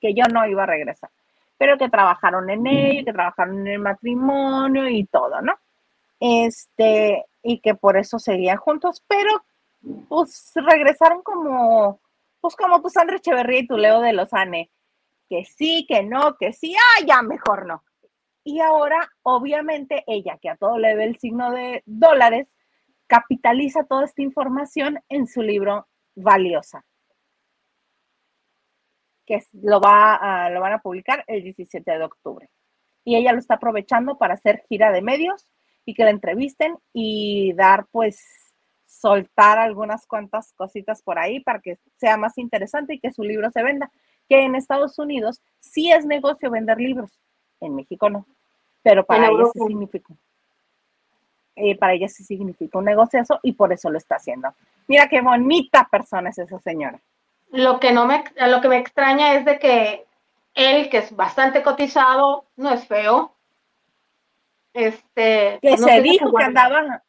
que 0.00 0.14
yo 0.14 0.22
no 0.32 0.46
iba 0.46 0.62
a 0.62 0.66
regresar, 0.66 1.10
pero 1.58 1.76
que 1.76 1.88
trabajaron 1.88 2.48
en 2.48 2.64
ello, 2.68 3.04
que 3.04 3.12
trabajaron 3.12 3.66
en 3.66 3.66
el 3.66 3.80
matrimonio 3.80 4.88
y 4.88 5.04
todo, 5.06 5.42
¿no? 5.42 5.54
Este, 6.20 7.24
y 7.42 7.58
que 7.58 7.74
por 7.74 7.96
eso 7.96 8.20
seguían 8.20 8.58
juntos, 8.58 9.02
pero 9.08 9.44
pues 10.08 10.52
regresaron 10.54 11.22
como 11.22 11.98
pues 12.40 12.56
como 12.56 12.80
tu 12.80 12.88
Sandra 12.88 13.16
Echeverría 13.16 13.60
y 13.60 13.66
tu 13.66 13.76
Leo 13.76 14.00
de 14.00 14.12
Lozane, 14.12 14.70
que 15.28 15.44
sí, 15.44 15.86
que 15.88 16.02
no, 16.02 16.36
que 16.38 16.52
sí, 16.52 16.74
ah, 16.76 17.04
ya 17.06 17.22
mejor 17.22 17.66
no. 17.66 17.84
Y 18.42 18.60
ahora, 18.60 19.08
obviamente, 19.22 20.02
ella, 20.06 20.38
que 20.40 20.48
a 20.48 20.56
todo 20.56 20.78
le 20.78 20.96
ve 20.96 21.04
el 21.04 21.18
signo 21.18 21.50
de 21.52 21.82
dólares, 21.86 22.48
capitaliza 23.06 23.84
toda 23.84 24.04
esta 24.04 24.22
información 24.22 24.98
en 25.08 25.26
su 25.26 25.42
libro 25.42 25.88
Valiosa, 26.14 26.84
que 29.26 29.42
lo, 29.52 29.80
va 29.80 30.48
lo 30.50 30.60
van 30.60 30.72
a 30.72 30.80
publicar 30.80 31.24
el 31.26 31.42
17 31.42 31.90
de 31.90 32.04
octubre. 32.04 32.48
Y 33.04 33.16
ella 33.16 33.32
lo 33.32 33.38
está 33.38 33.54
aprovechando 33.54 34.16
para 34.18 34.34
hacer 34.34 34.62
gira 34.68 34.90
de 34.92 35.02
medios 35.02 35.50
y 35.84 35.94
que 35.94 36.04
la 36.04 36.10
entrevisten 36.10 36.76
y 36.92 37.52
dar 37.54 37.86
pues 37.90 38.39
soltar 38.90 39.58
algunas 39.58 40.06
cuantas 40.06 40.52
cositas 40.54 41.00
por 41.02 41.18
ahí 41.18 41.40
para 41.40 41.60
que 41.60 41.78
sea 41.96 42.16
más 42.16 42.36
interesante 42.38 42.94
y 42.94 42.98
que 42.98 43.12
su 43.12 43.22
libro 43.22 43.50
se 43.50 43.62
venda. 43.62 43.90
Que 44.28 44.44
en 44.44 44.54
Estados 44.54 44.98
Unidos 44.98 45.40
sí 45.60 45.92
es 45.92 46.04
negocio 46.04 46.50
vender 46.50 46.78
libros, 46.78 47.10
en 47.60 47.76
México 47.76 48.10
no, 48.10 48.26
pero 48.82 49.04
para 49.04 49.28
ella 49.28 49.44
sí 49.52 49.60
significa. 49.66 50.14
Eh, 51.56 51.76
para 51.76 51.92
ella 51.92 52.08
sí 52.08 52.24
significa 52.24 52.78
un 52.78 52.84
negocio 52.84 53.20
eso 53.20 53.38
y 53.42 53.52
por 53.52 53.72
eso 53.72 53.90
lo 53.90 53.98
está 53.98 54.16
haciendo. 54.16 54.54
Mira 54.88 55.08
qué 55.08 55.20
bonita 55.20 55.86
persona 55.90 56.30
es 56.30 56.38
esa 56.38 56.58
señora. 56.60 57.00
Lo 57.50 57.80
que 57.80 57.92
no 57.92 58.06
me, 58.06 58.24
lo 58.48 58.60
que 58.60 58.68
me 58.68 58.78
extraña 58.78 59.34
es 59.34 59.44
de 59.44 59.58
que 59.58 60.06
él, 60.54 60.88
que 60.88 60.98
es 60.98 61.14
bastante 61.14 61.62
cotizado, 61.62 62.46
no 62.56 62.72
es 62.72 62.86
feo. 62.86 63.34
Este, 64.72 65.58
que 65.60 65.76
se 65.76 66.00
dijo 66.00 66.32
que 66.32 66.44
andaba, 66.44 67.02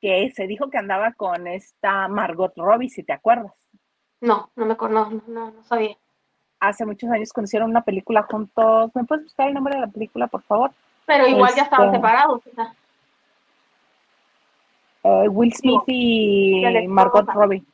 que 0.00 0.30
se 0.34 0.46
dijo 0.46 0.70
que 0.70 0.78
andaba 0.78 1.12
con 1.12 1.46
esta 1.46 2.08
Margot 2.08 2.52
Robbie, 2.56 2.88
si 2.88 3.02
te 3.02 3.12
acuerdas. 3.12 3.52
No, 4.20 4.50
no 4.56 4.66
me 4.66 4.72
acuerdo, 4.72 5.10
no, 5.10 5.22
no, 5.52 5.62
sabía. 5.64 5.96
Hace 6.60 6.84
muchos 6.84 7.10
años 7.10 7.32
conocieron 7.32 7.70
una 7.70 7.82
película 7.82 8.22
juntos. 8.22 8.90
¿Me 8.94 9.04
puedes 9.04 9.24
buscar 9.24 9.48
el 9.48 9.54
nombre 9.54 9.74
de 9.74 9.80
la 9.82 9.86
película, 9.86 10.26
por 10.26 10.42
favor? 10.42 10.72
Pero 11.06 11.26
igual 11.26 11.54
ya 11.54 11.62
estaban 11.62 11.86
este, 11.86 11.98
separados. 11.98 12.42
Eh, 15.04 15.28
Will 15.28 15.54
Smith 15.54 15.82
y 15.86 16.86
Margot 16.88 17.26
Robbie. 17.32 17.64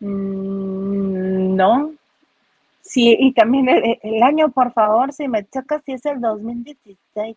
Mm, 0.00 1.56
no. 1.56 1.92
Sí, 2.82 3.16
y 3.18 3.32
también 3.32 3.68
el, 3.68 3.98
el, 4.02 4.22
año, 4.22 4.50
por 4.50 4.72
favor, 4.72 5.12
si 5.12 5.26
me 5.28 5.46
chocas, 5.46 5.82
si 5.86 5.92
es 5.92 6.04
el 6.04 6.20
2016. 6.20 7.36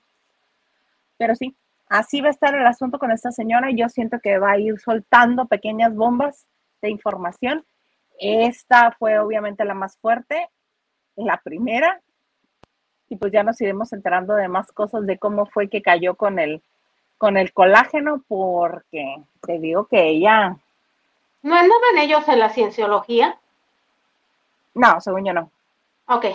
Pero 1.18 1.36
sí, 1.36 1.56
Así 1.88 2.22
va 2.22 2.28
a 2.28 2.32
estar 2.32 2.56
el 2.56 2.66
asunto 2.66 2.98
con 2.98 3.12
esta 3.12 3.32
señora 3.32 3.70
y 3.70 3.78
yo 3.78 3.90
siento 3.90 4.20
que 4.20 4.40
va 4.40 4.52
a 4.52 4.58
ir 4.58 4.80
soltando 4.80 5.46
pequeñas 5.46 5.94
bombas 5.96 6.46
de 6.82 6.90
información. 6.90 7.66
Esta 8.20 8.92
fue 8.92 9.20
obviamente 9.20 9.66
la 9.66 9.74
más 9.74 9.98
fuerte, 9.98 10.50
la 11.16 11.42
primera, 11.44 12.02
y 13.10 13.18
pues 13.18 13.32
ya 13.32 13.44
nos 13.44 13.60
iremos 13.62 13.94
enterando 13.94 14.34
de 14.34 14.48
más 14.48 14.72
cosas 14.72 15.06
de 15.06 15.18
cómo 15.18 15.46
fue 15.46 15.70
que 15.70 15.82
cayó 15.82 16.16
con 16.16 16.40
el, 16.40 16.64
con 17.18 17.38
el 17.38 17.54
colágeno, 17.54 18.24
porque 18.28 19.24
te 19.42 19.60
digo 19.60 19.86
que 19.86 20.08
ella... 20.08 20.58
¿No 21.44 21.56
andaban 21.56 21.98
ellos 22.00 22.28
en 22.28 22.40
la 22.40 22.50
cienciología? 22.50 23.38
No, 24.74 25.00
según 25.00 25.26
yo 25.26 25.34
no. 25.34 25.52
Ok. 26.08 26.26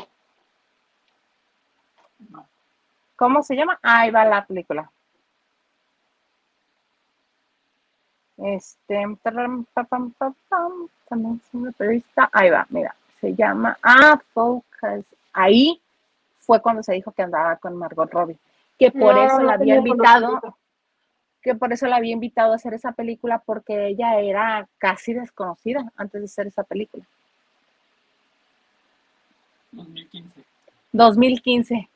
¿Cómo 3.16 3.42
se 3.42 3.56
llama? 3.56 3.78
Ahí 3.82 4.10
va 4.10 4.24
la 4.24 4.46
película. 4.46 4.90
Este, 8.42 9.04
también 11.08 11.40
ahí 12.32 12.50
va, 12.50 12.66
mira, 12.70 12.94
se 13.20 13.34
llama 13.34 13.76
Ah, 13.82 14.18
Focus. 14.32 15.04
Ahí 15.32 15.80
fue 16.38 16.62
cuando 16.62 16.82
se 16.82 16.94
dijo 16.94 17.12
que 17.12 17.22
andaba 17.22 17.56
con 17.56 17.76
Margot 17.76 18.10
Robbie, 18.10 18.38
que 18.78 18.90
por 18.90 19.16
eso 19.18 19.40
la 19.42 19.54
había 19.54 19.76
invitado, 19.76 20.40
que 21.42 21.54
por 21.54 21.72
eso 21.72 21.86
la 21.86 21.96
había 21.96 22.12
invitado 22.12 22.52
a 22.52 22.56
hacer 22.56 22.74
esa 22.74 22.92
película, 22.92 23.42
porque 23.44 23.88
ella 23.88 24.18
era 24.20 24.66
casi 24.78 25.12
desconocida 25.12 25.92
antes 25.96 26.20
de 26.20 26.24
hacer 26.24 26.46
esa 26.46 26.64
película. 26.64 27.04
2015. 29.72 30.40
2015. 30.92 31.88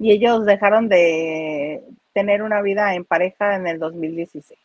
Y 0.00 0.12
ellos 0.12 0.44
dejaron 0.44 0.88
de 0.88 1.82
tener 2.12 2.42
una 2.42 2.62
vida 2.62 2.94
en 2.94 3.04
pareja 3.04 3.56
en 3.56 3.66
el 3.66 3.78
2016. 3.78 4.58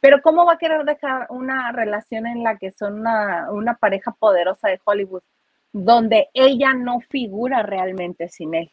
Pero 0.00 0.20
¿cómo 0.22 0.44
va 0.44 0.54
a 0.54 0.58
querer 0.58 0.84
dejar 0.84 1.26
una 1.30 1.72
relación 1.72 2.26
en 2.26 2.42
la 2.42 2.56
que 2.56 2.70
son 2.72 3.00
una, 3.00 3.76
pareja 3.80 4.12
poderosa 4.12 4.68
de 4.68 4.80
Hollywood, 4.84 5.22
donde 5.72 6.28
ella 6.34 6.74
no 6.74 7.00
figura 7.00 7.62
realmente 7.62 8.28
sin 8.28 8.54
él? 8.54 8.70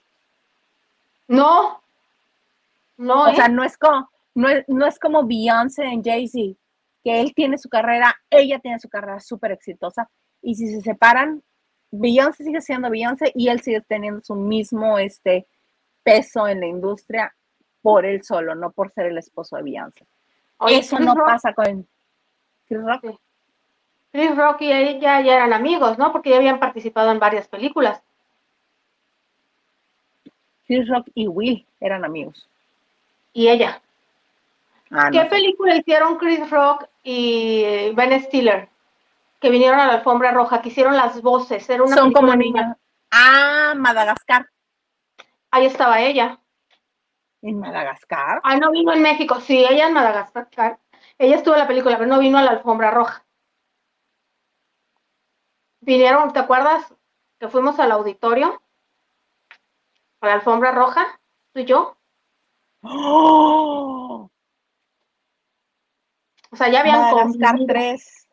No, 1.28 1.82
no. 2.98 3.24
O 3.24 3.34
sea, 3.34 3.46
¿eh? 3.46 3.50
no 3.50 3.64
es 3.64 3.78
como, 3.78 4.10
no 4.36 4.50
es, 4.50 4.66
no 4.68 4.86
es 4.86 5.00
como 5.00 5.26
Beyoncé 5.26 5.84
en 5.84 6.04
Jay-Z, 6.04 6.60
que 7.04 7.22
él 7.22 7.34
tiene 7.34 7.58
su 7.58 7.70
carrera, 7.70 8.16
ella 8.30 8.60
tiene 8.60 8.80
su 8.80 8.90
carrera 8.90 9.20
súper 9.20 9.52
exitosa, 9.52 10.10
y 10.42 10.56
si 10.56 10.68
se 10.68 10.82
separan, 10.82 11.42
Beyoncé 11.90 12.44
sigue 12.44 12.62
siendo 12.62 12.90
Beyoncé 12.90 13.32
y 13.36 13.48
él 13.48 13.62
sigue 13.62 13.82
teniendo 13.82 14.22
su 14.22 14.36
mismo 14.36 14.98
este, 14.98 15.48
peso 16.04 16.48
en 16.48 16.60
la 16.60 16.68
industria 16.68 17.34
por 17.82 18.06
él 18.06 18.24
solo, 18.24 18.56
no 18.56 18.72
por 18.72 18.92
ser 18.92 19.08
el 19.08 19.18
esposo 19.18 19.56
de 19.56 19.64
Beyoncé. 19.64 20.06
Eso 20.68 21.00
no 21.00 21.16
pasa 21.16 21.54
con 21.54 21.88
Chris 22.68 22.82
Rock. 22.84 23.20
Chris 24.12 24.36
Rock 24.36 24.62
y 24.62 24.72
ella 24.72 25.22
ya 25.22 25.36
eran 25.36 25.54
amigos, 25.54 25.98
¿no? 25.98 26.12
Porque 26.12 26.30
ya 26.30 26.38
habían 26.38 26.60
participado 26.60 27.12
en 27.12 27.20
varias 27.20 27.48
películas. 27.48 28.02
Chris 30.68 30.88
Rock 30.88 31.08
y 31.14 31.28
Will 31.28 31.66
eran 31.80 32.06
amigos. 32.06 32.48
Y 33.34 33.48
ella. 33.48 33.82
Ah, 34.92 35.10
¿Qué 35.12 35.26
película 35.26 35.76
hicieron 35.76 36.18
Chris 36.18 36.50
Rock 36.50 36.86
y 37.04 37.92
Ben 37.96 38.22
Stiller? 38.22 38.70
que 39.44 39.50
vinieron 39.50 39.78
a 39.78 39.88
la 39.88 39.94
alfombra 39.96 40.32
roja, 40.32 40.62
que 40.62 40.70
hicieron 40.70 40.96
las 40.96 41.22
voces. 41.22 41.70
Era 41.70 41.84
una 41.84 41.98
Son 41.98 42.14
como 42.14 42.34
niños. 42.34 42.78
Ah, 43.12 43.74
Madagascar. 43.76 44.50
Ahí 45.52 45.66
estaba 45.66 46.00
ella. 46.00 46.40
¿En 47.44 47.60
Madagascar? 47.60 48.40
Ah, 48.44 48.56
no 48.56 48.72
vino 48.72 48.94
en 48.94 49.02
México. 49.02 49.40
Sí, 49.42 49.66
ella 49.70 49.88
en 49.88 49.94
Madagascar. 49.94 50.80
Ella 51.18 51.36
estuvo 51.36 51.54
en 51.56 51.60
la 51.60 51.68
película, 51.68 51.98
pero 51.98 52.10
no 52.10 52.20
vino 52.20 52.38
a 52.38 52.42
la 52.44 52.52
alfombra 52.52 52.90
roja. 52.90 53.26
Vinieron, 55.82 56.32
¿te 56.32 56.40
acuerdas 56.40 56.94
que 57.38 57.50
fuimos 57.50 57.78
al 57.80 57.92
auditorio? 57.92 58.62
A 60.22 60.28
la 60.28 60.34
alfombra 60.36 60.72
roja, 60.72 61.20
tú 61.52 61.60
y 61.60 61.66
yo. 61.66 61.98
¡Oh! 62.82 64.30
O 66.50 66.56
sea, 66.56 66.70
ya 66.70 66.80
habían 66.80 67.02
Madagascar 67.02 67.50
convivido. 67.58 67.68
3. 67.74 68.30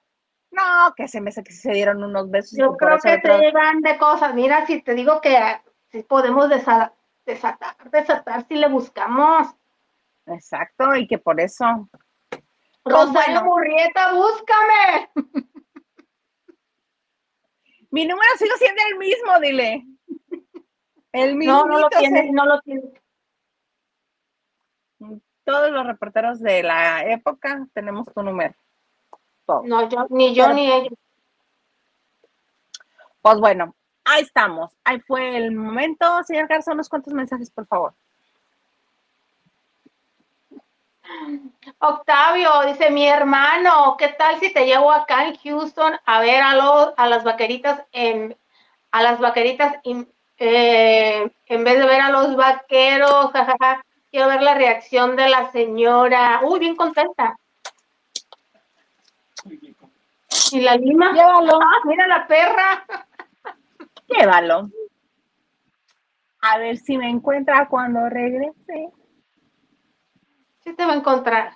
No, 0.53 0.95
que 0.97 1.09
se 1.09 1.21
me 1.21 1.33
que 1.33 1.53
se 1.53 1.73
dieron 1.73 2.05
unos 2.05 2.31
besos. 2.31 2.57
Yo 2.57 2.77
creo 2.77 2.99
que 2.99 3.15
otro- 3.15 3.39
te 3.39 3.41
llevan 3.41 3.81
de 3.81 3.99
cosas. 3.99 4.35
Mira, 4.35 4.67
si 4.67 4.83
te 4.83 4.95
digo 4.95 5.21
que 5.21 5.37
ah, 5.37 5.63
si 5.91 6.05
podemos 6.05 6.49
desa- 6.49 6.93
desatar, 7.31 7.77
desatar 7.91 8.47
si 8.47 8.55
le 8.57 8.69
buscamos. 8.69 9.49
Exacto, 10.27 10.95
y 10.97 11.07
que 11.07 11.19
por 11.19 11.41
eso. 11.41 11.89
Rosario. 12.85 13.45
Murrieta, 13.45 14.13
búscame. 14.13 15.11
Mi 17.91 18.07
número 18.07 18.31
sigue 18.37 18.57
siendo 18.57 18.81
el 18.91 18.99
mismo, 18.99 19.41
dile. 19.41 19.85
El 21.13 21.35
mismo. 21.35 21.53
No, 21.53 21.67
no 21.67 21.79
lo 21.81 21.89
tiene, 21.89 22.31
no 22.31 22.47
lo 22.47 22.61
tiene. 22.61 22.83
Todos 25.45 25.71
los 25.73 25.87
reporteros 25.87 26.41
de 26.41 26.63
la 26.63 27.05
época 27.05 27.67
tenemos 27.75 28.07
tu 28.15 28.23
número. 28.23 28.55
Todos. 29.45 29.65
No, 29.65 29.89
yo, 29.89 30.07
ni 30.11 30.35
yo 30.35 30.45
Pero- 30.45 30.55
ni 30.55 30.71
ella. 30.71 30.91
Pues 33.23 33.39
bueno, 33.39 33.75
ahí 34.05 34.23
estamos. 34.23 34.73
Ahí 34.85 35.01
fue 35.01 35.37
el 35.37 35.53
momento. 35.53 36.23
Señor 36.25 36.49
Garza, 36.49 36.73
unos 36.73 36.89
cuantos 36.89 37.13
mensajes, 37.13 37.51
por 37.51 37.67
favor. 37.67 37.95
Octavio 41.79 42.51
dice, 42.67 42.91
mi 42.91 43.07
hermano, 43.09 43.97
¿qué 43.99 44.09
tal 44.09 44.39
si 44.39 44.53
te 44.53 44.65
llevo 44.65 44.93
acá 44.93 45.27
en 45.27 45.37
Houston 45.37 45.95
a 46.05 46.21
ver 46.21 46.43
a, 46.43 46.55
los, 46.55 46.93
a 46.97 47.09
las 47.09 47.25
vaqueritas 47.25 47.83
en 47.93 48.37
a 48.93 49.03
las 49.03 49.21
vaqueritas 49.21 49.77
en, 49.85 50.09
eh, 50.39 51.31
en 51.47 51.65
vez 51.65 51.79
de 51.79 51.87
ver 51.87 52.01
a 52.01 52.11
los 52.11 52.37
vaqueros? 52.37 53.31
jajaja, 53.33 53.85
Quiero 54.11 54.27
ver 54.29 54.43
la 54.43 54.55
reacción 54.55 55.15
de 55.15 55.29
la 55.29 55.51
señora. 55.53 56.41
Uy, 56.43 56.59
bien 56.59 56.75
contenta. 56.75 57.37
Muy 59.45 59.57
bien, 59.57 59.75
como- 59.75 59.93
¿Y 60.51 60.61
la 60.61 60.75
lima? 60.77 61.13
Llévalo. 61.13 61.61
Ah, 61.61 61.81
mira 61.85 62.07
la 62.09 62.27
perra. 62.27 62.85
Llévalo. 64.11 64.71
A 66.43 66.59
ver 66.59 66.79
si 66.79 66.97
me 66.97 67.09
encuentra 67.09 67.69
cuando 67.69 68.09
regrese. 68.09 68.91
Sí 70.61 70.73
te 70.75 70.85
va 70.85 70.93
a 70.93 70.97
encontrar. 70.97 71.53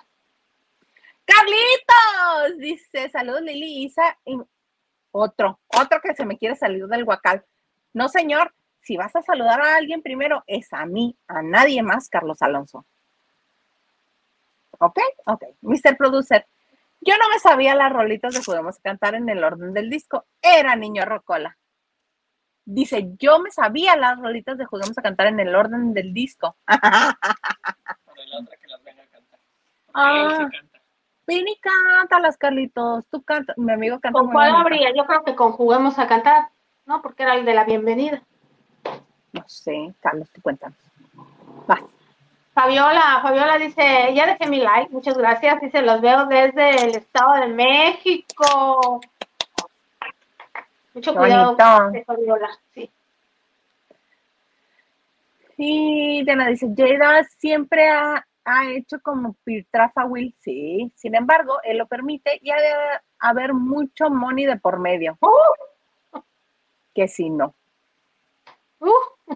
Carlitos, 1.25 2.59
dice, 2.59 3.09
saludos 3.09 3.41
Lili, 3.41 3.83
Isa 3.83 4.17
y 4.25 4.37
otro, 5.11 5.59
otro 5.67 6.01
que 6.01 6.13
se 6.13 6.25
me 6.25 6.37
quiere 6.37 6.55
salir 6.55 6.85
del 6.87 7.05
guacal. 7.05 7.43
No, 7.93 8.09
señor, 8.09 8.53
si 8.81 8.97
vas 8.97 9.15
a 9.15 9.23
saludar 9.23 9.61
a 9.61 9.77
alguien 9.77 10.03
primero, 10.03 10.43
es 10.45 10.71
a 10.71 10.85
mí, 10.85 11.17
a 11.27 11.41
nadie 11.41 11.81
más, 11.81 12.09
Carlos 12.09 12.41
Alonso. 12.41 12.85
¿Ok? 14.79 14.99
Ok. 15.25 15.43
Mr. 15.61 15.97
Producer, 15.97 16.45
yo 17.01 17.17
no 17.17 17.29
me 17.29 17.39
sabía 17.39 17.75
las 17.75 17.91
rolitas 17.91 18.33
de 18.33 18.41
Podemos 18.41 18.77
Cantar 18.79 19.15
en 19.15 19.29
el 19.29 19.43
orden 19.43 19.73
del 19.73 19.89
disco. 19.89 20.25
Era 20.41 20.75
niño 20.75 21.05
rocola. 21.05 21.57
Dice, 22.65 23.11
yo 23.19 23.39
me 23.39 23.51
sabía 23.51 23.95
las 23.95 24.19
rolitas 24.19 24.57
de 24.57 24.65
Juguemos 24.65 24.97
a 24.97 25.01
Cantar 25.03 25.27
en 25.27 25.39
el 25.39 25.55
orden 25.55 25.93
del 25.93 26.13
disco. 26.13 26.55
Por 26.65 26.79
la 28.27 28.39
otra 28.39 28.57
que 28.57 28.67
las 28.67 28.83
venga 28.83 29.03
a 29.03 29.07
cantar. 29.07 29.39
Ah. 29.93 30.29
sí 30.31 30.57
canta. 30.57 30.81
Ven 31.27 31.47
y 31.47 31.59
cántalas, 31.59 32.37
Carlitos. 32.37 33.05
Tú 33.07 33.23
canta, 33.23 33.53
mi 33.57 33.71
amigo 33.71 33.99
canta 33.99 34.17
¿Con 34.17 34.27
muy 34.27 34.33
cuál 34.33 34.55
habría? 34.55 34.93
Yo 34.95 35.05
creo 35.05 35.23
que 35.23 35.35
con 35.35 35.51
Juguemos 35.51 35.97
a 35.99 36.07
Cantar, 36.07 36.49
¿no? 36.85 37.01
Porque 37.01 37.23
era 37.23 37.35
el 37.35 37.45
de 37.45 37.53
la 37.53 37.65
bienvenida. 37.65 38.21
No 39.31 39.43
sé, 39.47 39.93
Carlos, 39.99 40.29
tú 40.31 40.41
cuéntanos. 40.41 40.77
Va. 41.69 41.79
Fabiola, 42.53 43.19
Fabiola 43.21 43.57
dice, 43.57 44.13
ya 44.15 44.27
dejé 44.27 44.47
mi 44.47 44.61
like, 44.61 44.89
muchas 44.91 45.17
gracias, 45.17 45.59
dice, 45.59 45.81
los 45.81 45.99
veo 45.99 46.25
desde 46.25 46.85
el 46.85 46.95
Estado 46.95 47.33
de 47.41 47.47
México. 47.47 49.01
Mucho 50.95 51.13
cuidado, 51.13 51.91
dice 51.91 52.05
Fabiola, 52.05 52.49
sí. 52.73 52.89
Y 55.57 56.23
Diana 56.23 56.47
dice, 56.47 56.73
Jada 56.75 57.23
siempre 57.37 57.89
ha, 57.89 58.25
ha 58.45 58.69
hecho 58.71 59.01
como 59.01 59.35
Piltrafa 59.43 60.05
Will. 60.05 60.33
Sí, 60.39 60.89
sin 60.95 61.15
embargo, 61.15 61.59
él 61.63 61.77
lo 61.79 61.87
permite 61.87 62.39
y 62.41 62.49
ha 62.49 62.55
de 62.55 62.71
haber 63.19 63.53
mucho 63.53 64.09
money 64.09 64.45
de 64.45 64.55
por 64.55 64.79
medio. 64.79 65.17
Que 66.93 67.09
si 67.09 67.29
no. 67.29 67.53
Uh. 68.79 68.91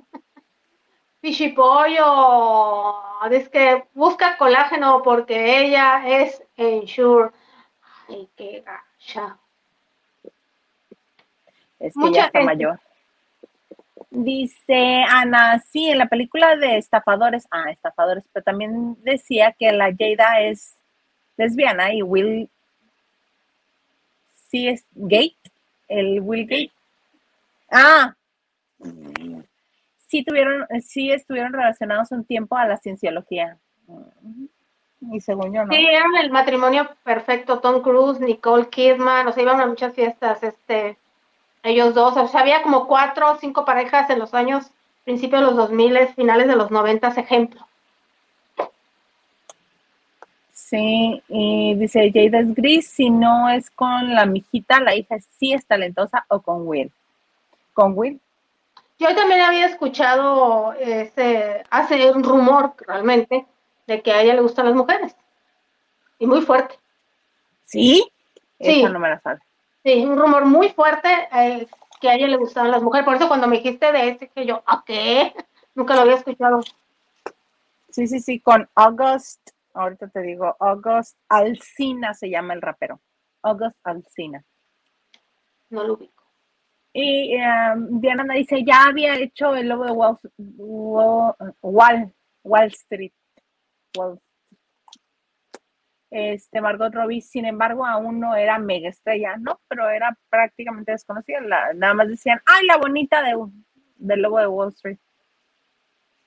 Pichipollo, 1.22 2.95
dice 3.30 3.52
que 3.52 3.86
busca 3.94 4.38
colágeno 4.38 5.02
porque 5.03 5.65
ella 5.65 6.07
es 6.07 6.41
Ensure. 6.56 7.31
Ay, 8.07 8.30
qué 8.38 8.64
gacha. 8.65 9.38
Es 11.80 11.93
que 11.93 11.99
Mucha 11.99 12.14
ya 12.22 12.26
está 12.26 12.39
gente. 12.39 12.56
mayor. 12.56 12.80
Dice 14.11 15.03
Ana, 15.07 15.60
sí, 15.60 15.89
en 15.89 15.99
la 15.99 16.07
película 16.07 16.56
de 16.56 16.77
estafadores, 16.77 17.47
ah, 17.51 17.69
estafadores, 17.69 18.23
pero 18.34 18.43
también 18.43 18.97
decía 19.03 19.56
que 19.57 19.72
la 19.72 19.93
Jada 19.97 20.41
es 20.41 20.76
lesbiana 21.38 21.93
y 21.93 22.01
Will 22.01 22.49
sí 24.49 24.68
es 24.68 24.85
gay, 24.93 25.35
el 25.88 26.22
Will 26.22 26.47
gay. 26.47 26.72
Ah, 27.72 28.15
sí 30.07 30.23
tuvieron, 30.23 30.65
sí 30.81 31.11
estuvieron 31.11 31.53
relacionados 31.53 32.11
un 32.11 32.26
tiempo 32.26 32.57
a 32.57 32.68
la 32.68 32.77
cienciología. 32.77 33.57
Y 35.11 35.22
según 35.22 35.53
yo 35.53 35.64
no. 35.64 35.73
Sí, 35.73 35.85
eran 35.85 36.15
el 36.18 36.31
matrimonio 36.31 36.89
perfecto, 37.03 37.60
Tom 37.60 37.81
Cruise, 37.81 38.19
Nicole 38.19 38.69
Kidman, 38.69 39.27
o 39.27 39.31
sea, 39.31 39.43
iban 39.43 39.61
a 39.61 39.68
muchas 39.68 39.93
fiestas, 39.93 40.43
este, 40.43 40.97
ellos 41.64 41.94
dos, 41.94 42.15
o 42.18 42.27
sea, 42.27 42.41
había 42.41 42.61
como 42.61 42.88
cuatro 42.88 43.31
o 43.31 43.38
cinco 43.38 43.65
parejas 43.65 44.10
en 44.10 44.19
los 44.19 44.34
años, 44.34 44.72
principios 45.03 45.41
de 45.41 45.48
los 45.48 45.56
2000, 45.56 46.10
finales 46.10 46.48
de 46.48 46.56
los 46.56 46.72
90, 46.72 47.07
ejemplo. 47.07 47.65
Sí, 50.53 51.23
y 51.27 51.73
dice 51.76 52.11
Jada 52.14 52.41
es 52.41 52.53
gris, 52.53 52.88
si 52.88 53.10
no 53.10 53.49
es 53.49 53.72
con 53.72 54.14
la 54.14 54.27
mijita, 54.27 54.80
la 54.80 54.95
hija 54.95 55.18
sí 55.40 55.52
es 55.52 55.65
talentosa 55.65 56.26
o 56.27 56.41
con 56.41 56.68
Will. 56.68 56.91
Con 57.73 57.94
Will. 57.98 58.19
Yo 58.99 59.15
también 59.15 59.41
había 59.41 59.65
escuchado 59.65 60.73
ese, 60.73 61.64
hace 61.72 62.11
un 62.11 62.23
rumor 62.23 62.73
realmente 62.86 63.48
de 63.88 64.02
que 64.03 64.11
a 64.11 64.22
ella 64.22 64.36
le 64.36 64.41
gustan 64.41 64.68
las 64.68 64.76
mujeres. 64.76 65.15
Y 66.19 66.27
muy 66.27 66.41
fuerte. 66.41 66.76
¿Sí? 67.65 68.07
Sí. 68.60 68.81
Esa 68.81 68.90
no 68.90 68.99
me 68.99 69.10
la 69.10 69.19
sabe. 69.22 69.40
Sí, 69.84 70.06
un 70.06 70.18
rumor 70.18 70.45
muy 70.45 70.69
fuerte 70.69 71.07
eh, 71.34 71.68
que 72.01 72.10
a 72.10 72.15
ella 72.15 72.27
le 72.27 72.38
gustaban 72.38 72.72
las 72.72 72.81
mujeres. 72.81 73.06
Por 73.06 73.15
eso 73.15 73.27
cuando 73.27 73.47
me 73.47 73.57
dijiste 73.57 73.91
de 73.91 74.10
ese, 74.10 74.27
que 74.30 74.45
yo, 74.45 74.61
¿a 74.65 74.84
qué? 74.85 75.34
Nunca 75.76 75.95
lo 75.95 76.01
había 76.01 76.15
escuchado. 76.15 76.61
Sí, 77.89 78.07
sí, 78.07 78.19
sí, 78.19 78.39
con 78.39 78.69
August, 78.76 79.49
ahorita 79.73 80.07
te 80.10 80.22
digo, 80.22 80.56
August 80.60 81.18
Alsina 81.27 82.14
se 82.14 82.30
llama 82.30 82.53
el 82.53 82.61
rapero. 82.61 82.99
August 83.41 83.77
Alsina. 83.84 84.43
No 85.69 85.84
lo 85.84 85.93
ubico. 85.93 86.23
Y 86.93 87.35
um, 87.38 87.99
Diana 88.01 88.23
me 88.23 88.38
dice, 88.38 88.64
ya 88.65 88.84
había 88.88 89.15
hecho 89.15 89.56
el 89.56 89.69
logo 89.69 89.85
de 89.85 89.91
Wall, 89.91 90.18
Wall, 90.38 91.35
Wall, 91.61 92.14
Wall 92.43 92.68
Street. 92.68 93.14
Wall- 93.95 94.19
Este, 96.11 96.60
Margot 96.60 96.94
Robbie, 96.94 97.22
sin 97.22 97.45
embargo, 97.45 97.86
aún 97.86 98.19
no 98.19 98.36
era 98.36 98.57
mega 98.57 98.90
estrella, 98.90 99.36
¿no? 99.38 99.60
Pero 99.68 99.90
era 99.90 100.18
prácticamente 100.30 100.91
desconocida. 100.91 101.40
La- 101.41 101.73
nada 101.73 101.94
más 101.94 102.07
decían, 102.07 102.41
ay, 102.45 102.65
la 102.65 102.77
bonita 102.77 103.22
de, 103.22 103.36
del 103.98 104.22
logo 104.22 104.40
de 104.40 104.48
Wall 104.48 104.69
Street. 104.69 104.98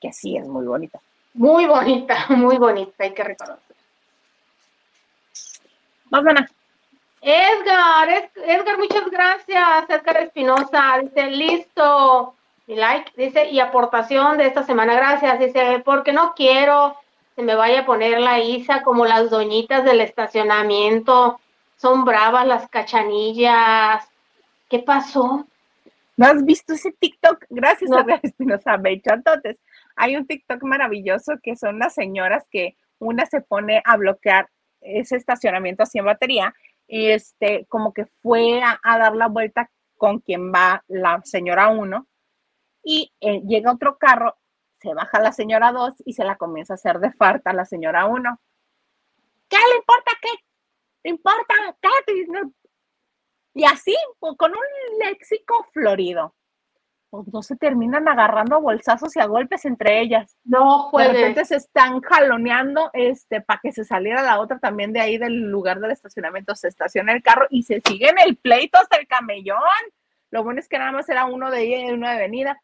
Que 0.01 0.13
sí, 0.13 0.37
es 0.37 0.47
muy 0.47 0.65
bonita. 0.67 1.01
Muy 1.35 1.67
bonita, 1.67 2.27
muy 2.31 2.59
bonita, 2.59 2.93
hay 3.05 3.13
que 3.13 3.25
reconocer. 3.25 3.77
Más 6.11 6.23
buena. 6.23 6.49
Edgar, 7.21 8.09
Ed- 8.09 8.31
Edgar, 8.45 8.79
muchas 8.79 9.09
gracias. 9.11 9.89
Edgar 9.89 10.17
Espinosa 10.19 10.99
dice, 11.01 11.31
listo. 11.31 12.35
Mi 12.67 12.77
like, 12.77 13.11
dice, 13.17 13.49
y 13.49 13.59
aportación 13.61 14.39
de 14.39 14.47
esta 14.47 14.63
semana, 14.63 14.95
gracias. 14.95 15.39
Dice, 15.39 15.83
porque 15.85 16.13
no 16.13 16.35
quiero 16.35 16.97
se 17.35 17.43
me 17.43 17.55
vaya 17.55 17.81
a 17.81 17.87
poner 17.87 18.21
la 18.21 18.41
Isa 18.41 18.83
como 18.83 19.05
las 19.07 19.31
doñitas 19.31 19.85
del 19.85 20.01
estacionamiento. 20.01 21.41
son 21.77 22.05
bravas 22.05 22.47
las 22.47 22.69
cachanillas. 22.69 24.09
¿Qué 24.69 24.79
pasó? 24.79 25.47
¿No 26.17 26.27
has 26.27 26.45
visto 26.45 26.75
ese 26.75 26.93
TikTok? 26.93 27.45
Gracias 27.51 27.91
a 27.91 28.21
Espinosa 28.23 28.79
Entonces, 28.85 29.59
hay 29.97 30.17
un 30.17 30.27
TikTok 30.27 30.63
maravilloso 30.63 31.33
que 31.43 31.57
son 31.57 31.79
las 31.79 31.95
señoras 31.95 32.47
que 32.51 32.77
una 32.99 33.27
se 33.27 33.41
pone 33.41 33.83
a 33.85 33.97
bloquear 33.97 34.49
ese 34.81 35.17
estacionamiento 35.17 35.83
así 35.83 35.99
en 35.99 36.05
batería, 36.05 36.55
este, 36.89 37.67
como 37.69 37.93
que 37.93 38.07
fue 38.23 38.63
a, 38.63 38.79
dar 38.99 39.17
la 39.17 39.29
vuelta 39.29 39.71
con 39.97 40.21
quien 40.21 40.53
va 40.53 40.85
la 40.89 41.21
señora 41.25 41.69
1 41.69 42.07
y 42.85 43.13
eh, 43.21 43.41
llega 43.47 43.73
otro 43.73 43.97
carro, 43.99 44.37
se 44.83 44.95
baja 44.95 45.21
la 45.21 45.33
señora 45.33 45.73
2 45.73 46.03
y 46.05 46.13
se 46.13 46.25
la 46.25 46.37
comienza 46.37 46.75
a 46.75 46.77
hacer 46.77 46.99
de 46.99 47.13
farta 47.13 47.51
a 47.51 47.55
la 47.55 47.65
señora 47.65 48.07
1. 48.07 48.41
¿Qué 49.49 49.57
le 49.57 49.77
importa? 49.77 50.11
¿Qué 50.21 50.29
le 51.05 51.11
importa? 51.11 51.55
¿Qué? 51.81 51.89
Y 53.55 53.65
así, 53.65 53.95
con 54.19 54.51
un 54.51 54.99
léxico 54.99 55.67
florido. 55.73 56.35
Pues 57.11 57.29
no 57.31 57.43
se 57.43 57.57
terminan 57.57 58.09
agarrando 58.09 58.63
bolsazos 58.63 59.15
y 59.17 59.21
a 59.21 59.27
golpes 59.27 59.67
entre 59.67 60.01
ellas. 60.01 60.35
No, 60.45 60.89
pues. 60.91 61.09
De 61.09 61.13
repente 61.13 61.45
se 61.45 61.57
están 61.57 62.01
jaloneando 62.01 62.89
este, 62.95 63.43
para 63.43 63.61
que 63.63 63.71
se 63.71 63.85
saliera 63.85 64.23
la 64.23 64.41
otra 64.41 64.59
también 64.59 64.95
de 64.95 65.01
ahí 65.01 65.19
del 65.19 65.51
lugar 65.51 65.79
del 65.79 65.91
estacionamiento. 65.91 66.57
Se 66.57 66.69
estaciona 66.69 67.13
el 67.13 67.23
carro 67.23 67.47
y 67.51 67.65
se 67.65 67.83
siguen 67.87 68.17
el 68.25 68.39
pleito 68.39 68.79
hasta 68.79 68.97
el 68.97 69.07
camellón. 69.07 69.59
Lo 70.31 70.43
bueno 70.43 70.61
es 70.61 70.69
que 70.69 70.79
nada 70.79 70.93
más 70.93 71.07
era 71.11 71.27
uno 71.27 71.51
de 71.51 71.67
ida 71.67 71.81
y 71.81 71.93
uno 71.93 72.09
de 72.09 72.17
venida. 72.17 72.63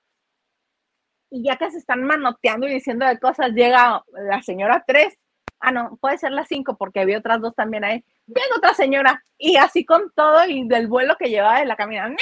Y 1.30 1.44
ya 1.44 1.56
que 1.56 1.70
se 1.70 1.78
están 1.78 2.04
manoteando 2.04 2.66
y 2.66 2.74
diciendo 2.74 3.06
de 3.06 3.18
cosas, 3.18 3.50
llega 3.52 4.02
la 4.12 4.42
señora 4.42 4.84
3 4.86 5.18
ah, 5.60 5.70
no, 5.72 5.96
puede 6.00 6.18
ser 6.18 6.32
las 6.32 6.48
cinco 6.48 6.76
porque 6.76 7.00
había 7.00 7.18
otras 7.18 7.40
dos 7.40 7.54
también 7.54 7.84
ahí. 7.84 8.04
Viene 8.26 8.48
otra 8.56 8.74
señora 8.74 9.22
y 9.36 9.56
así 9.56 9.84
con 9.84 10.12
todo 10.14 10.44
y 10.46 10.66
del 10.68 10.86
vuelo 10.86 11.16
que 11.16 11.30
llevaba 11.30 11.60
de 11.60 11.66
la 11.66 11.76
camina, 11.76 12.14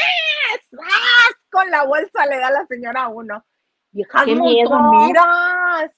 con 1.50 1.70
la 1.70 1.84
bolsa 1.84 2.26
le 2.26 2.38
da 2.38 2.50
la 2.50 2.66
señora 2.66 3.08
uno. 3.08 3.44
Vieja, 3.90 4.24
miras. 4.26 5.90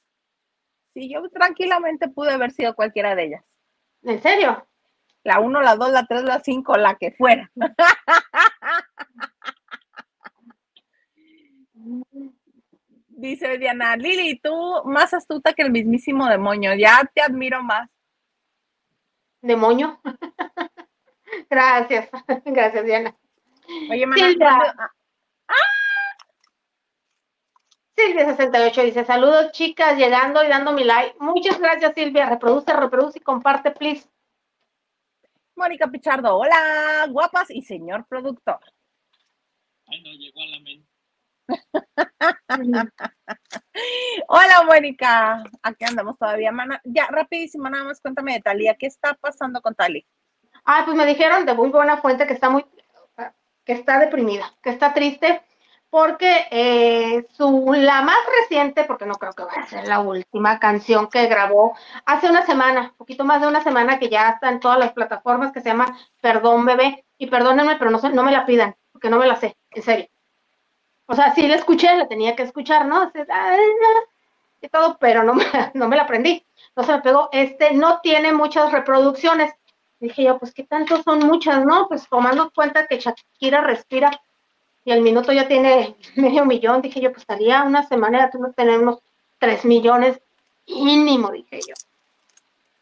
Sí, 0.95 1.11
yo 1.13 1.29
tranquilamente 1.31 2.09
pude 2.09 2.33
haber 2.33 2.53
sido 2.53 2.75
cualquiera 2.75 3.15
de 3.15 3.25
ellas. 3.25 3.45
¿En 4.03 4.23
serio? 4.23 4.67
La 5.25 5.41
uno, 5.41 5.61
la 5.61 5.75
dos, 5.75 5.91
la 5.91 6.07
tres, 6.07 6.23
la 6.23 6.41
cinco, 6.41 6.77
la 6.77 6.95
que 6.95 7.13
fuera. 7.13 7.51
Dice 13.19 13.59
Diana, 13.59 13.97
Lili, 13.97 14.39
tú 14.39 14.55
más 14.85 15.13
astuta 15.13 15.53
que 15.53 15.63
el 15.63 15.73
mismísimo 15.73 16.29
demonio, 16.29 16.73
ya 16.77 17.03
te 17.13 17.21
admiro 17.21 17.65
más. 17.65 17.91
¿Demonio? 19.43 20.01
gracias, 21.51 22.11
gracias 22.45 22.85
Diana. 22.85 23.17
Oye, 23.91 24.07
Silvia. 24.15 24.73
¡Ah! 25.49 25.55
Silvia 27.97 28.37
68 28.37 28.83
dice, 28.83 29.05
saludos 29.05 29.51
chicas, 29.51 29.99
llegando 29.99 30.45
y 30.45 30.47
dando 30.47 30.71
mi 30.71 30.85
like. 30.85 31.17
Muchas 31.19 31.59
gracias 31.59 31.95
Silvia, 31.97 32.29
reproduce, 32.29 32.73
reproduce 32.73 33.19
y 33.19 33.23
comparte, 33.23 33.73
please. 33.73 34.09
Mónica 35.57 35.89
Pichardo, 35.89 36.37
hola, 36.37 37.05
guapas 37.11 37.51
y 37.51 37.63
señor 37.63 38.07
productor. 38.07 38.61
Ay, 39.89 40.03
no, 40.05 40.13
llegó 40.13 40.41
a 40.41 40.47
la 40.47 40.61
mente. 40.61 40.88
Hola, 44.29 44.65
Mónica. 44.67 45.43
Aquí 45.63 45.85
andamos 45.85 46.19
todavía. 46.19 46.53
Mana, 46.53 46.81
ya, 46.85 47.07
rapidísimo, 47.07 47.69
nada 47.69 47.85
más 47.85 48.01
cuéntame 48.01 48.35
de 48.35 48.41
Talía. 48.41 48.77
¿Qué 48.79 48.87
está 48.87 49.15
pasando 49.15 49.61
con 49.61 49.75
Talía? 49.75 50.05
Ah, 50.65 50.83
pues 50.85 50.97
me 50.97 51.07
dijeron 51.07 51.47
de 51.47 51.55
muy 51.55 51.71
buena 51.71 51.97
fuente 51.99 52.27
que 52.27 52.35
está 52.35 52.51
muy, 52.51 52.67
que 53.65 53.73
está 53.73 53.99
deprimida, 53.99 54.53
que 54.63 54.71
está 54.71 54.93
triste, 54.93 55.43
porque 55.91 56.47
eh, 56.51 57.27
su, 57.31 57.73
la 57.75 58.03
más 58.03 58.19
reciente, 58.43 58.85
porque 58.85 59.07
no 59.07 59.15
creo 59.15 59.33
que 59.33 59.45
vaya 59.45 59.63
a 59.63 59.67
ser 59.67 59.89
la 59.89 60.01
última 60.01 60.59
canción 60.59 61.09
que 61.09 61.27
grabó 61.27 61.77
hace 62.05 62.29
una 62.29 62.45
semana, 62.45 62.95
poquito 62.99 63.25
más 63.25 63.41
de 63.41 63.47
una 63.47 63.63
semana 63.63 63.99
que 63.99 64.09
ya 64.09 64.31
está 64.31 64.51
en 64.51 64.61
todas 64.61 64.79
las 64.79 64.93
plataformas, 64.93 65.53
que 65.53 65.61
se 65.61 65.71
llama 65.71 65.97
Perdón 66.21 66.67
Bebé. 66.67 67.05
Y 67.19 67.27
perdónenme, 67.27 67.77
pero 67.77 67.91
no, 67.91 67.99
no 67.99 68.23
me 68.23 68.31
la 68.31 68.47
pidan, 68.47 68.77
porque 68.93 69.11
no 69.11 69.19
me 69.19 69.27
la 69.27 69.37
sé, 69.37 69.57
en 69.71 69.83
serio. 69.83 70.09
O 71.11 71.15
sea, 71.15 71.35
sí 71.35 71.49
la 71.49 71.57
escuché, 71.57 71.97
la 71.97 72.07
tenía 72.07 72.37
que 72.37 72.43
escuchar, 72.43 72.87
¿no? 72.87 73.11
Y 74.61 74.69
todo, 74.69 74.99
pero 75.01 75.23
no 75.23 75.35
me, 75.35 75.45
no 75.75 75.89
me 75.89 75.97
la 75.97 76.03
aprendí. 76.03 76.45
No 76.77 76.85
se 76.85 76.93
me 76.93 77.01
pegó. 77.01 77.29
Este 77.33 77.73
no 77.73 78.01
tiene 78.01 78.33
muchas 78.33 78.71
reproducciones. 78.71 79.53
Dije 80.01 80.25
yo, 80.25 80.39
pues 80.39 80.53
qué 80.53 80.65
tanto 80.65 81.03
son 81.03 81.21
muchas, 81.21 81.65
¿no? 81.65 81.89
Pues 81.89 82.07
tomando 82.09 82.51
cuenta 82.55 82.87
que 82.87 83.01
Shakira 83.01 83.63
respira 83.63 84.11
y 84.85 84.93
al 84.93 85.01
minuto 85.01 85.33
ya 85.33 85.49
tiene 85.49 85.97
medio 86.17 86.45
millón, 86.45 86.83
dije 86.83 87.01
yo, 87.01 87.11
pues 87.11 87.23
estaría 87.23 87.63
una 87.63 87.87
semana 87.89 88.31
ya 88.31 88.53
tener 88.55 88.79
unos 88.79 89.01
tres 89.39 89.65
millones 89.65 90.21
mínimo, 90.67 91.31
dije 91.31 91.61
yo. 91.67 91.75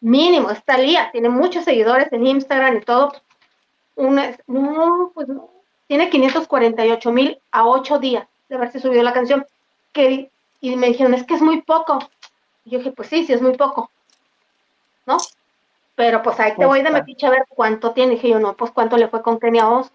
Mínimo, 0.00 0.50
está 0.50 0.78
Lía, 0.78 1.10
tiene 1.10 1.28
muchos 1.28 1.64
seguidores 1.64 2.12
en 2.12 2.26
Instagram 2.26 2.76
y 2.76 2.80
todo. 2.82 3.12
Una, 3.94 4.36
no, 4.46 5.10
pues 5.14 5.26
no, 5.28 5.50
tiene 5.86 6.10
548 6.10 7.12
mil 7.12 7.38
a 7.50 7.66
8 7.66 7.98
días 7.98 8.26
de 8.48 8.56
haberse 8.56 8.80
subido 8.80 9.02
la 9.02 9.12
canción. 9.12 9.46
Que, 9.92 10.30
y 10.60 10.76
me 10.76 10.88
dijeron, 10.88 11.14
es 11.14 11.24
que 11.24 11.34
es 11.34 11.42
muy 11.42 11.62
poco. 11.62 11.98
Y 12.64 12.70
yo 12.70 12.78
dije, 12.78 12.92
pues 12.92 13.08
sí, 13.08 13.24
sí 13.24 13.32
es 13.32 13.42
muy 13.42 13.56
poco. 13.56 13.90
¿No? 15.06 15.18
Pero 15.94 16.22
pues 16.22 16.38
ahí 16.40 16.54
te 16.56 16.66
voy 16.66 16.82
de 16.82 16.90
metiche 16.90 17.26
a 17.26 17.30
ver 17.30 17.44
cuánto 17.48 17.92
tiene. 17.92 18.12
dije 18.12 18.28
yo, 18.28 18.38
no, 18.38 18.54
pues 18.54 18.70
cuánto 18.70 18.96
le 18.96 19.08
fue 19.08 19.22
con 19.22 19.38
Kenia 19.38 19.68
Oz. 19.68 19.90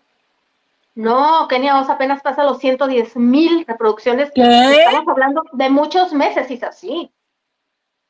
No, 0.96 1.48
Kenia 1.48 1.80
Oz 1.80 1.90
apenas 1.90 2.22
pasa 2.22 2.44
los 2.44 2.58
110 2.58 3.16
mil 3.18 3.66
reproducciones. 3.66 4.32
¿Qué? 4.34 4.42
Estamos 4.42 5.08
hablando 5.08 5.44
de 5.52 5.70
muchos 5.70 6.12
meses, 6.14 6.50
y 6.50 6.56
es 6.56 6.64
así. 6.64 7.12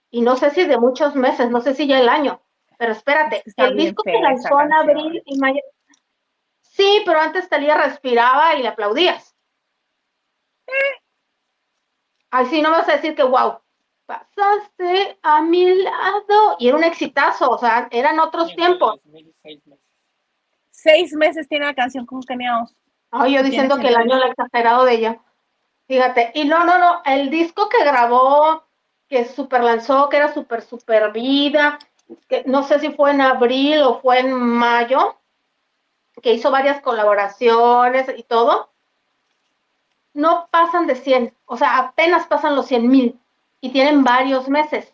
Y 0.10 0.22
no 0.22 0.36
sé 0.38 0.52
si 0.52 0.66
de 0.66 0.78
muchos 0.78 1.16
meses, 1.16 1.50
no 1.50 1.62
sé 1.62 1.74
si 1.74 1.86
ya 1.86 2.00
el 2.00 2.10
año. 2.10 2.42
Pero 2.78 2.94
espérate, 2.94 3.44
el 3.58 3.76
disco 3.76 4.04
que 4.04 4.20
lanzó 4.20 4.60
en 4.60 4.74
abril 4.74 5.22
y 5.26 5.38
mayo, 5.38 5.62
Sí, 6.72 7.02
pero 7.06 7.20
antes 7.20 7.50
Talía 7.50 7.76
respiraba 7.76 8.56
y 8.56 8.62
le 8.62 8.70
aplaudías. 8.70 9.36
Ay, 12.30 12.46
sí, 12.46 12.62
no 12.62 12.72
vas 12.72 12.88
a 12.88 12.94
decir 12.94 13.14
que 13.14 13.24
wow, 13.24 13.60
pasaste 14.06 15.20
a 15.22 15.42
mi 15.42 15.66
lado. 15.84 16.56
Y 16.60 16.70
era 16.70 16.78
un 16.78 16.86
exitazo, 16.86 17.50
o 17.50 17.58
sea, 17.58 17.90
eran 17.92 18.20
otros 18.20 18.56
tiempos. 18.56 19.02
Seis 20.70 21.14
meses. 21.14 21.50
tiene 21.50 21.66
la 21.66 21.76
canción 21.76 22.06
con 22.06 22.22
Keniaos. 22.22 22.74
Ay, 23.12 23.34
yo 23.34 23.44
diciendo 23.44 23.78
que 23.78 23.90
el 23.90 23.98
año 23.98 24.16
lo 24.16 24.28
exagerado 24.28 24.86
de 24.86 24.94
ella. 24.94 25.20
Fíjate, 25.90 26.32
y 26.36 26.46
no, 26.46 26.64
no, 26.64 26.78
no, 26.78 27.02
el 27.04 27.30
disco 27.30 27.68
que 27.68 27.84
grabó, 27.84 28.64
que 29.10 29.26
super 29.26 29.62
lanzó, 29.62 30.08
que 30.08 30.16
era 30.16 30.34
super, 30.34 30.62
super 30.62 31.12
vida, 31.12 31.80
que 32.30 32.44
no 32.46 32.64
sé 32.64 32.80
si 32.80 32.92
fue 32.92 33.12
en 33.12 33.20
abril 33.20 33.82
o 33.82 34.00
fue 34.00 34.20
en 34.20 34.32
mayo, 34.32 35.21
que 36.22 36.34
hizo 36.34 36.52
varias 36.52 36.82
colaboraciones 36.82 38.08
y 38.16 38.24
todo, 38.24 38.70
no 40.14 40.48
pasan 40.52 40.88
de 40.88 40.96
100, 40.96 41.34
o 41.46 41.58
sea, 41.58 41.78
apenas 41.78 42.28
pasan 42.28 42.56
los 42.56 42.68
100 42.68 42.90
mil 42.90 43.20
y 43.62 43.72
tienen 43.72 44.04
varios 44.04 44.50
meses. 44.50 44.94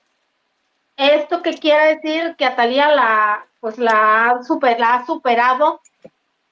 Esto 0.96 1.42
que 1.42 1.54
quiere 1.54 1.96
decir 1.96 2.36
que 2.38 2.46
Atalia 2.46 2.90
la, 2.90 3.46
pues 3.60 3.78
la, 3.78 4.30
ha 4.32 5.06
superado, 5.06 5.82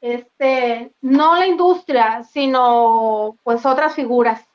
este, 0.01 0.91
no 1.01 1.35
la 1.35 1.47
industria, 1.47 2.23
sino 2.23 3.37
pues 3.43 3.65
otras 3.65 3.95
figuras, 3.95 4.45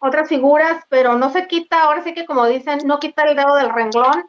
otras 0.00 0.28
figuras, 0.28 0.84
pero 0.88 1.16
no 1.16 1.30
se 1.30 1.46
quita, 1.46 1.82
ahora 1.82 2.02
sí 2.02 2.14
que 2.14 2.26
como 2.26 2.46
dicen, 2.46 2.80
no 2.84 2.98
quita 2.98 3.22
el 3.24 3.36
dedo 3.36 3.54
del 3.54 3.70
renglón 3.70 4.28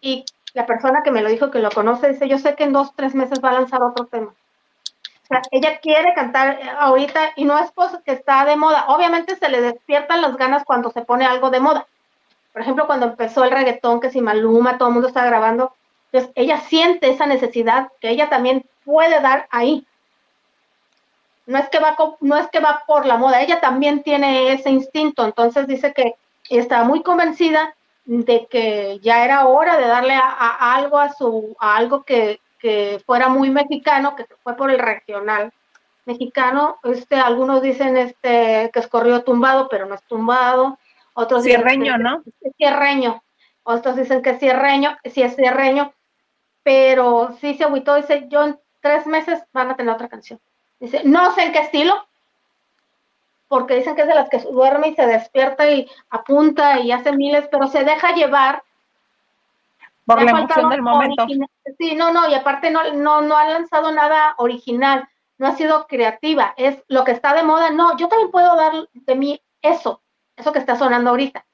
y 0.00 0.24
la 0.54 0.66
persona 0.66 1.02
que 1.02 1.10
me 1.10 1.20
lo 1.20 1.28
dijo, 1.28 1.50
que 1.50 1.58
lo 1.58 1.70
conoce, 1.70 2.08
dice, 2.08 2.28
yo 2.28 2.38
sé 2.38 2.54
que 2.54 2.64
en 2.64 2.72
dos, 2.72 2.94
tres 2.94 3.14
meses 3.14 3.40
va 3.44 3.50
a 3.50 3.54
lanzar 3.54 3.82
otro 3.82 4.06
tema. 4.06 4.32
O 5.24 5.26
sea, 5.26 5.42
ella 5.50 5.80
quiere 5.80 6.14
cantar 6.14 6.60
eh, 6.60 6.70
ahorita 6.78 7.32
y 7.36 7.44
no 7.44 7.58
es 7.58 7.72
que 8.04 8.12
está 8.12 8.44
de 8.44 8.56
moda. 8.56 8.84
Obviamente 8.88 9.36
se 9.36 9.48
le 9.48 9.60
despiertan 9.60 10.22
las 10.22 10.36
ganas 10.36 10.64
cuando 10.64 10.90
se 10.90 11.02
pone 11.02 11.24
algo 11.24 11.50
de 11.50 11.60
moda. 11.60 11.86
Por 12.52 12.62
ejemplo, 12.62 12.86
cuando 12.86 13.06
empezó 13.06 13.42
el 13.42 13.50
reggaetón, 13.50 14.00
que 14.00 14.10
si 14.10 14.20
Maluma, 14.20 14.78
todo 14.78 14.88
el 14.88 14.94
mundo 14.94 15.08
está 15.08 15.24
grabando, 15.24 15.74
entonces 16.12 16.30
ella 16.36 16.60
siente 16.60 17.10
esa 17.10 17.26
necesidad 17.26 17.88
que 18.00 18.10
ella 18.10 18.28
también 18.28 18.64
puede 18.84 19.20
dar 19.20 19.48
ahí. 19.50 19.84
No 21.46 21.58
es 21.58 21.68
que 21.68 21.80
va, 21.80 21.96
no 22.20 22.36
es 22.36 22.46
que 22.48 22.60
va 22.60 22.84
por 22.86 23.06
la 23.06 23.16
moda, 23.16 23.42
ella 23.42 23.60
también 23.60 24.04
tiene 24.04 24.52
ese 24.52 24.70
instinto. 24.70 25.24
Entonces 25.24 25.66
dice 25.66 25.92
que 25.92 26.14
está 26.48 26.84
muy 26.84 27.02
convencida 27.02 27.74
de 28.04 28.46
que 28.48 28.98
ya 29.00 29.24
era 29.24 29.46
hora 29.46 29.78
de 29.78 29.86
darle 29.86 30.14
a, 30.14 30.74
algo 30.74 30.98
a 30.98 31.12
su 31.12 31.56
a 31.58 31.76
algo 31.76 32.04
que, 32.04 32.40
fuera 33.04 33.28
muy 33.28 33.50
mexicano, 33.50 34.16
que 34.16 34.24
fue 34.42 34.56
por 34.56 34.70
el 34.70 34.78
regional 34.78 35.52
mexicano. 36.06 36.78
Este, 36.82 37.16
algunos 37.16 37.60
dicen 37.60 37.98
este 37.98 38.70
que 38.72 38.80
escorrió 38.80 39.22
tumbado, 39.22 39.68
pero 39.68 39.84
no 39.84 39.94
es 39.94 40.02
tumbado. 40.04 40.78
Otros 41.12 41.42
cierreño, 41.42 41.98
¿no? 41.98 42.22
Es 42.40 42.56
cierreño. 42.56 43.22
Otros 43.64 43.96
dicen 43.96 44.22
que 44.22 44.30
es 44.30 44.38
cierreño, 44.38 44.96
si 45.04 45.22
es 45.22 45.36
cierreño. 45.36 45.92
pero 46.62 47.36
sí 47.40 47.54
se 47.54 47.64
agüitó, 47.64 47.96
dice, 47.96 48.26
yo 48.30 48.44
en 48.44 48.58
tres 48.80 49.06
meses 49.06 49.42
van 49.52 49.70
a 49.70 49.76
tener 49.76 49.94
otra 49.94 50.08
canción. 50.08 50.40
Dice, 50.80 51.02
no 51.04 51.34
sé 51.34 51.44
en 51.44 51.52
qué 51.52 51.58
estilo, 51.58 51.94
porque 53.48 53.76
dicen 53.76 53.94
que 53.94 54.02
es 54.02 54.08
de 54.08 54.14
las 54.14 54.28
que 54.28 54.38
duerme 54.38 54.88
y 54.88 54.94
se 54.94 55.06
despierta 55.06 55.70
y 55.70 55.88
apunta 56.10 56.80
y 56.80 56.92
hace 56.92 57.12
miles, 57.12 57.48
pero 57.50 57.66
se 57.66 57.84
deja 57.84 58.14
llevar. 58.14 58.62
Por 60.06 60.22
la 60.22 60.30
emoción 60.30 60.68
del 60.70 60.82
momento. 60.82 61.26
Sí, 61.78 61.94
no, 61.94 62.12
no, 62.12 62.28
y 62.28 62.34
aparte 62.34 62.70
no, 62.70 62.92
no, 62.92 63.22
no 63.22 63.36
ha 63.36 63.48
lanzado 63.48 63.90
nada 63.92 64.34
original, 64.38 65.08
no 65.38 65.46
ha 65.46 65.56
sido 65.56 65.86
creativa, 65.86 66.54
es 66.56 66.82
lo 66.88 67.04
que 67.04 67.12
está 67.12 67.34
de 67.34 67.42
moda. 67.42 67.70
No, 67.70 67.96
yo 67.96 68.08
también 68.08 68.30
puedo 68.30 68.54
dar 68.56 68.72
de 68.92 69.14
mí 69.14 69.40
eso, 69.62 70.02
eso 70.36 70.52
que 70.52 70.58
está 70.58 70.76
sonando 70.76 71.10
ahorita. 71.10 71.46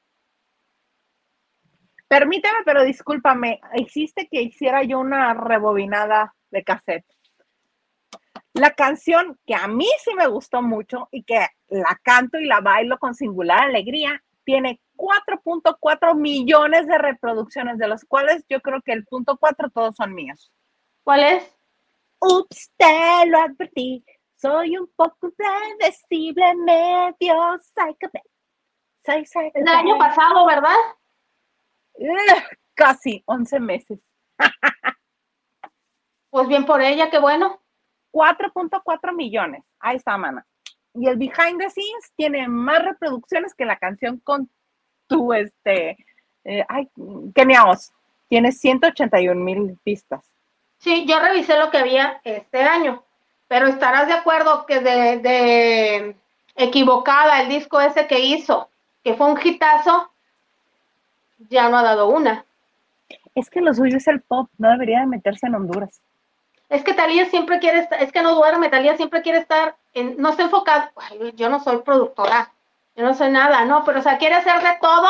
Permíteme, 2.09 2.59
pero 2.65 2.83
discúlpame, 2.83 3.61
hiciste 3.77 4.27
que 4.29 4.43
hiciera 4.43 4.83
yo 4.83 4.99
una 4.99 5.33
rebobinada 5.33 6.35
de 6.51 6.65
cassette. 6.65 7.07
La 8.53 8.73
canción 8.73 9.39
que 9.47 9.55
a 9.55 9.69
mí 9.69 9.87
sí 10.03 10.13
me 10.15 10.27
gustó 10.27 10.61
mucho 10.61 11.09
y 11.13 11.23
que 11.23 11.47
la 11.71 11.99
canto 12.03 12.39
y 12.39 12.47
la 12.47 12.61
bailo 12.61 12.99
con 12.99 13.15
singular 13.15 13.61
alegría, 13.61 14.23
tiene 14.45 14.81
4.4 14.97 16.15
millones 16.15 16.87
de 16.87 16.99
reproducciones, 16.99 17.79
de 17.79 17.89
los 17.89 18.05
cuales 18.05 18.45
yo 18.49 18.61
creo 18.61 18.83
que 18.83 18.93
el 18.93 19.05
punto 19.05 19.37
4 19.39 19.71
todos 19.71 19.97
son 19.97 20.15
míos. 20.15 20.53
¿Cuál 21.03 21.23
es? 21.23 21.57
Ups, 22.21 22.71
te 22.77 23.27
lo 23.27 23.39
advertí, 23.39 24.05
soy 24.37 24.77
un 24.77 24.91
poco 24.97 25.33
predecible, 25.33 26.55
medio 26.57 27.59
psycho. 27.59 28.11
Soy. 29.05 29.51
El 29.55 29.69
año 29.69 29.99
pasado, 29.99 30.47
¿verdad? 30.47 30.77
casi 32.75 33.23
11 33.27 33.61
meses. 33.61 33.99
pues 36.31 36.49
bien 36.49 36.65
por 36.65 36.81
ella, 36.81 37.11
qué 37.11 37.19
bueno. 37.19 37.61
4.4 38.13 39.15
millones. 39.15 39.63
Ahí 39.79 39.97
está, 39.97 40.17
mana. 40.17 40.47
Y 40.95 41.07
el 41.07 41.17
behind 41.17 41.59
the 41.59 41.71
scenes 41.71 42.13
tiene 42.17 42.49
más 42.49 42.83
reproducciones 42.85 43.55
que 43.55 43.65
la 43.65 43.77
canción 43.77 44.19
con 44.19 44.49
tu, 45.07 45.33
este, 45.33 45.97
eh, 46.45 46.65
ay, 46.69 46.89
Kenia 47.35 47.65
Oz. 47.67 47.93
Tiene 48.29 48.53
181 48.53 49.41
mil 49.41 49.79
vistas. 49.85 50.25
Sí, 50.79 51.05
yo 51.07 51.19
revisé 51.19 51.59
lo 51.59 51.71
que 51.71 51.79
había 51.79 52.21
este 52.25 52.63
año, 52.63 53.03
pero 53.49 53.67
estarás 53.67 54.07
de 54.07 54.15
acuerdo 54.15 54.67
que 54.67 54.81
de, 54.81 55.19
de 55.19 56.17
equivocada 56.55 57.43
el 57.43 57.49
disco 57.49 57.81
ese 57.81 58.07
que 58.07 58.21
hizo, 58.21 58.69
que 59.05 59.15
fue 59.15 59.31
un 59.31 59.39
hitazo, 59.43 60.11
ya 61.49 61.69
no 61.69 61.79
ha 61.79 61.83
dado 61.83 62.09
una. 62.09 62.45
Es 63.35 63.51
que 63.51 63.61
lo 63.61 63.73
suyo 63.75 63.97
es 63.97 64.07
el 64.09 64.21
pop, 64.21 64.49
no 64.59 64.71
debería 64.71 65.01
de 65.01 65.07
meterse 65.07 65.47
en 65.47 65.55
Honduras. 65.55 66.01
Es 66.69 66.85
que 66.85 66.95
Talía 66.95 67.27
siempre 67.27 67.59
quiere 67.59 67.81
estar, 67.81 68.03
es 68.03 68.13
que 68.13 68.23
no 68.23 68.35
duerme, 68.35 68.69
Talía 68.69 68.97
siempre 68.97 69.23
quiere 69.23 69.39
estar, 69.39 69.77
en, 69.95 70.17
no 70.19 70.31
está 70.31 70.45
enfocada, 70.45 70.93
yo 71.35 71.49
no 71.49 71.63
soy 71.63 71.79
productora, 71.79 72.53
yo 72.97 73.05
no 73.05 73.15
sé 73.15 73.31
nada, 73.31 73.65
no, 73.65 73.85
pero 73.85 74.01
o 74.01 74.03
sea, 74.03 74.19
quiere 74.19 74.37
hacer 74.37 74.61
de 74.63 74.79
todo 74.81 75.09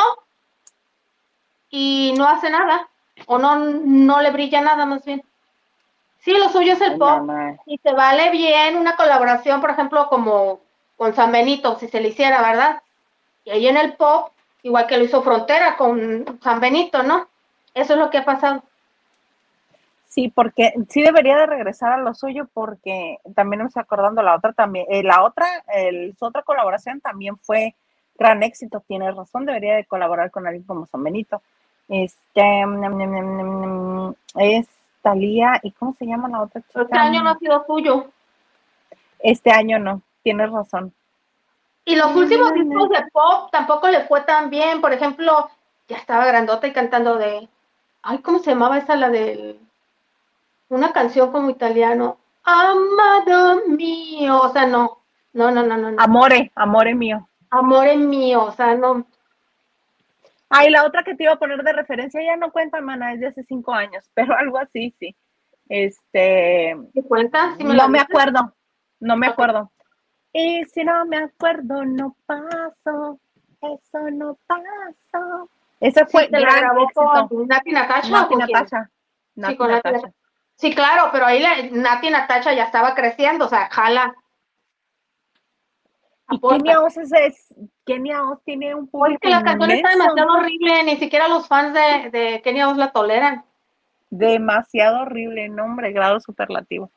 y 1.69 2.13
no 2.17 2.27
hace 2.27 2.49
nada, 2.49 2.89
o 3.27 3.37
no, 3.37 3.57
no 3.57 4.21
le 4.21 4.31
brilla 4.31 4.61
nada 4.61 4.85
más 4.85 5.03
bien. 5.05 5.23
Sí, 6.19 6.31
lo 6.31 6.49
suyo 6.49 6.73
es 6.73 6.81
el 6.81 6.97
pop, 6.97 7.29
y 7.65 7.79
se 7.79 7.93
vale 7.93 8.29
bien 8.29 8.77
una 8.77 8.95
colaboración, 8.95 9.59
por 9.59 9.71
ejemplo, 9.71 10.07
como 10.07 10.59
con 10.97 11.15
San 11.15 11.31
Benito, 11.31 11.79
si 11.79 11.87
se 11.87 11.99
le 11.99 12.09
hiciera, 12.09 12.41
¿verdad? 12.41 12.81
Y 13.43 13.49
ahí 13.49 13.67
en 13.67 13.77
el 13.77 13.93
pop 13.95 14.31
igual 14.63 14.87
que 14.87 14.97
lo 14.97 15.03
hizo 15.03 15.23
Frontera 15.23 15.77
con 15.77 16.39
San 16.41 16.59
Benito, 16.59 17.03
¿no? 17.03 17.27
Eso 17.73 17.93
es 17.93 17.99
lo 17.99 18.09
que 18.09 18.19
ha 18.19 18.25
pasado. 18.25 18.63
Sí, 20.11 20.27
porque 20.27 20.73
sí 20.89 21.01
debería 21.01 21.37
de 21.37 21.45
regresar 21.45 21.93
a 21.93 21.97
lo 21.97 22.13
suyo 22.13 22.45
porque 22.53 23.19
también 23.33 23.61
me 23.61 23.69
estoy 23.69 23.79
acordando 23.79 24.21
la 24.21 24.35
otra 24.35 24.51
también, 24.51 24.85
eh, 24.89 25.03
la 25.03 25.23
otra, 25.23 25.47
el, 25.73 26.13
su 26.19 26.25
otra 26.25 26.41
colaboración 26.41 26.99
también 26.99 27.37
fue 27.37 27.75
gran 28.19 28.43
éxito, 28.43 28.83
tiene 28.85 29.09
razón, 29.09 29.45
debería 29.45 29.77
de 29.77 29.85
colaborar 29.85 30.29
con 30.29 30.45
alguien 30.45 30.65
como 30.65 30.85
San 30.85 31.01
Benito. 31.01 31.41
Este, 31.87 32.65
mm, 32.65 32.85
mm, 32.87 34.07
mm, 34.09 34.15
es 34.35 34.67
Talía, 35.01 35.61
¿y 35.63 35.71
cómo 35.71 35.95
se 35.97 36.05
llama 36.05 36.27
la 36.27 36.41
otra 36.41 36.61
chica? 36.61 36.81
Este 36.81 36.97
año 36.97 37.23
no 37.23 37.29
ha 37.29 37.39
sido 37.39 37.65
suyo. 37.65 38.07
Este 39.19 39.49
año 39.49 39.79
no, 39.79 40.01
tienes 40.23 40.51
razón. 40.51 40.93
Y 41.85 41.95
los 41.95 42.13
últimos 42.13 42.53
discos 42.53 42.89
de 42.89 43.01
pop 43.13 43.49
tampoco 43.49 43.87
le 43.87 44.03
fue 44.07 44.19
tan 44.21 44.49
bien. 44.49 44.81
Por 44.81 44.91
ejemplo, 44.91 45.49
ya 45.87 45.95
estaba 45.95 46.25
grandota 46.25 46.67
y 46.67 46.73
cantando 46.73 47.15
de. 47.15 47.47
Ay, 48.03 48.17
¿cómo 48.17 48.39
se 48.39 48.51
llamaba 48.51 48.77
esa? 48.77 48.97
La 48.97 49.09
de. 49.09 49.57
Una 50.71 50.93
canción 50.93 51.33
como 51.33 51.49
italiano. 51.49 52.17
Amado 52.43 53.67
mío. 53.67 54.39
O 54.41 54.49
sea, 54.53 54.65
no. 54.65 55.03
No, 55.33 55.51
no, 55.51 55.63
no, 55.63 55.75
no. 55.77 56.01
Amore, 56.01 56.49
amore 56.55 56.95
mío. 56.95 57.27
Amore 57.49 57.97
mío. 57.97 58.45
O 58.45 58.51
sea, 58.53 58.73
no. 58.75 59.05
Ay, 60.49 60.69
la 60.69 60.85
otra 60.85 61.03
que 61.03 61.13
te 61.13 61.23
iba 61.23 61.33
a 61.33 61.39
poner 61.39 61.61
de 61.61 61.73
referencia 61.73 62.23
ya 62.23 62.37
no 62.37 62.53
cuenta, 62.53 62.77
hermana, 62.77 63.13
es 63.13 63.19
de 63.19 63.27
hace 63.27 63.43
cinco 63.43 63.73
años, 63.73 64.09
pero 64.13 64.33
algo 64.33 64.57
así, 64.59 64.95
sí. 64.97 65.13
Este. 65.67 66.77
¿Qué 66.93 67.03
cuenta? 67.03 67.57
no 67.59 67.89
me 67.89 67.99
acuerdo. 67.99 68.53
No 69.01 69.17
me 69.17 69.27
acuerdo. 69.27 69.71
Y 70.31 70.63
si 70.65 70.85
no 70.85 71.05
me 71.05 71.17
acuerdo, 71.17 71.83
no 71.83 72.15
paso. 72.25 73.19
Eso 73.61 74.09
no 74.09 74.37
pasó. 74.47 75.49
Esa 75.81 76.05
fue 76.05 76.27
sí, 76.27 76.29
la 76.31 76.39
grabó 76.39 76.87
con 76.93 77.47
Nati 77.47 77.71
Natasha. 77.71 78.09
Nati 78.09 78.35
Natasha. 78.37 78.89
sí, 79.35 79.57
con 79.57 79.69
Natasha. 79.69 80.13
Sí, 80.61 80.75
claro, 80.75 81.09
pero 81.11 81.25
ahí 81.25 81.41
la, 81.41 81.55
Nati 81.71 82.11
Natasha 82.11 82.53
ya 82.53 82.65
estaba 82.65 82.93
creciendo, 82.93 83.45
o 83.45 83.49
sea, 83.49 83.67
jala. 83.71 84.13
Y 86.29 86.39
Kenia 86.39 86.81
Oz 86.81 86.97
es, 86.97 87.55
Kenia 87.83 88.23
Oz 88.23 88.43
tiene 88.45 88.75
un 88.75 88.87
público. 88.87 89.15
Es 89.15 89.19
que 89.21 89.29
la 89.29 89.43
canción 89.43 89.71
está 89.71 89.89
demasiado 89.89 90.33
horrible, 90.33 90.83
ni 90.83 90.97
siquiera 90.97 91.27
los 91.27 91.47
fans 91.47 91.73
de, 91.73 92.11
de 92.11 92.41
Kenia 92.43 92.69
Oz 92.69 92.77
la 92.77 92.91
toleran. 92.91 93.43
Demasiado 94.11 95.01
horrible, 95.01 95.49
nombre, 95.49 95.91
grado 95.91 96.19
superlativo. 96.19 96.91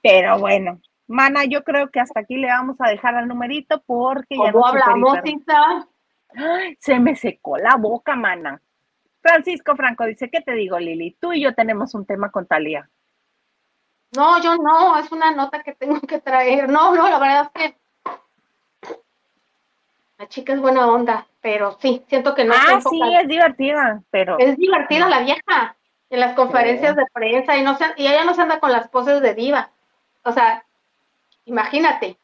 Pero 0.00 0.38
bueno, 0.38 0.80
Mana, 1.08 1.46
yo 1.46 1.64
creo 1.64 1.88
que 1.90 2.00
hasta 2.00 2.20
aquí 2.20 2.36
le 2.36 2.46
vamos 2.46 2.76
a 2.80 2.90
dejar 2.90 3.16
al 3.16 3.26
numerito 3.26 3.82
porque 3.86 4.36
ya 4.36 4.52
no 4.52 4.64
hablamos, 4.64 5.18
Se 6.78 7.00
me 7.00 7.16
secó 7.16 7.56
la 7.56 7.76
boca, 7.76 8.14
mana. 8.14 8.60
Francisco 9.28 9.76
Franco 9.76 10.04
dice, 10.04 10.30
¿qué 10.30 10.40
te 10.40 10.52
digo, 10.52 10.78
Lili? 10.78 11.16
Tú 11.20 11.32
y 11.32 11.42
yo 11.42 11.54
tenemos 11.54 11.94
un 11.94 12.06
tema 12.06 12.30
con 12.30 12.46
Talía. 12.46 12.88
No, 14.16 14.42
yo 14.42 14.56
no, 14.56 14.98
es 14.98 15.12
una 15.12 15.30
nota 15.32 15.62
que 15.62 15.74
tengo 15.74 16.00
que 16.00 16.18
traer. 16.18 16.68
No, 16.68 16.94
no, 16.94 17.08
la 17.08 17.18
verdad 17.18 17.50
es 17.54 17.62
que 17.62 17.78
la 20.16 20.28
chica 20.28 20.52
es 20.54 20.60
buena 20.60 20.86
onda, 20.88 21.26
pero 21.40 21.76
sí, 21.80 22.02
siento 22.08 22.34
que 22.34 22.44
no. 22.44 22.54
Ah, 22.54 22.80
sí, 22.80 23.00
es 23.20 23.28
divertida, 23.28 24.02
pero. 24.10 24.38
Es 24.38 24.56
divertida 24.56 25.08
la 25.08 25.20
vieja 25.20 25.76
en 26.10 26.20
las 26.20 26.34
conferencias 26.34 26.96
de 26.96 27.04
prensa 27.12 27.56
y 27.56 27.62
no 27.62 27.76
se, 27.76 27.84
y 27.96 28.06
ella 28.06 28.24
no 28.24 28.34
se 28.34 28.42
anda 28.42 28.58
con 28.60 28.72
las 28.72 28.88
poses 28.88 29.20
de 29.20 29.34
diva. 29.34 29.70
O 30.24 30.32
sea, 30.32 30.64
imagínate, 31.44 32.16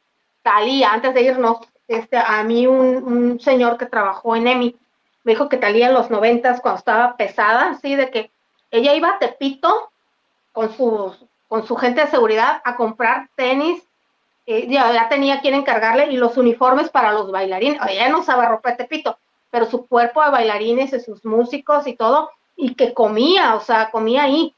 Talía, 0.42 0.92
antes 0.92 1.14
de 1.14 1.22
irnos, 1.22 1.58
este, 1.86 2.16
a 2.16 2.42
mí 2.42 2.66
un, 2.66 3.38
señor 3.40 3.76
que 3.76 3.86
trabajó 3.86 4.34
en 4.36 4.46
EMI 4.46 4.76
me 5.24 5.32
dijo 5.32 5.48
que 5.48 5.56
Talía 5.56 5.88
en 5.88 5.94
los 5.94 6.10
noventas, 6.10 6.60
cuando 6.60 6.78
estaba 6.78 7.16
pesada, 7.16 7.70
así 7.70 7.96
de 7.96 8.10
que 8.10 8.30
ella 8.70 8.94
iba 8.94 9.08
a 9.08 9.18
Tepito 9.18 9.90
con 10.52 10.74
su, 10.74 11.14
con 11.48 11.66
su 11.66 11.76
gente 11.76 12.02
de 12.02 12.06
seguridad 12.08 12.60
a 12.64 12.76
comprar 12.76 13.28
tenis, 13.34 13.82
eh, 14.46 14.68
ya, 14.68 15.08
tenía 15.08 15.40
quien 15.40 15.54
encargarle 15.54 16.12
y 16.12 16.16
los 16.18 16.36
uniformes 16.36 16.90
para 16.90 17.12
los 17.12 17.30
bailarines. 17.30 17.80
Ella 17.88 18.10
no 18.10 18.20
usaba 18.20 18.46
ropa 18.46 18.70
de 18.70 18.76
Tepito, 18.76 19.18
pero 19.50 19.64
su 19.64 19.86
cuerpo 19.86 20.22
de 20.22 20.30
bailarines 20.30 20.92
y 20.92 21.00
sus 21.00 21.24
músicos 21.24 21.86
y 21.86 21.96
todo, 21.96 22.30
y 22.56 22.74
que 22.74 22.92
comía, 22.92 23.54
o 23.54 23.60
sea, 23.60 23.90
comía 23.90 24.24
ahí. 24.24 24.54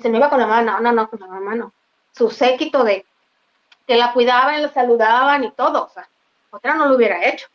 Se 0.00 0.08
me 0.08 0.18
iba 0.18 0.30
con 0.30 0.40
la 0.40 0.46
mano, 0.46 0.80
no, 0.80 0.80
no, 0.80 0.92
no, 0.92 1.10
con 1.10 1.20
la 1.20 1.26
mano. 1.26 1.72
Su 2.12 2.30
séquito 2.30 2.84
de 2.84 3.04
que 3.86 3.96
la 3.96 4.12
cuidaban, 4.12 4.62
la 4.62 4.72
saludaban 4.72 5.44
y 5.44 5.50
todo. 5.50 5.86
O 5.86 5.88
sea, 5.90 6.08
otra 6.50 6.74
no 6.74 6.86
lo 6.86 6.94
hubiera 6.94 7.26
hecho. 7.26 7.48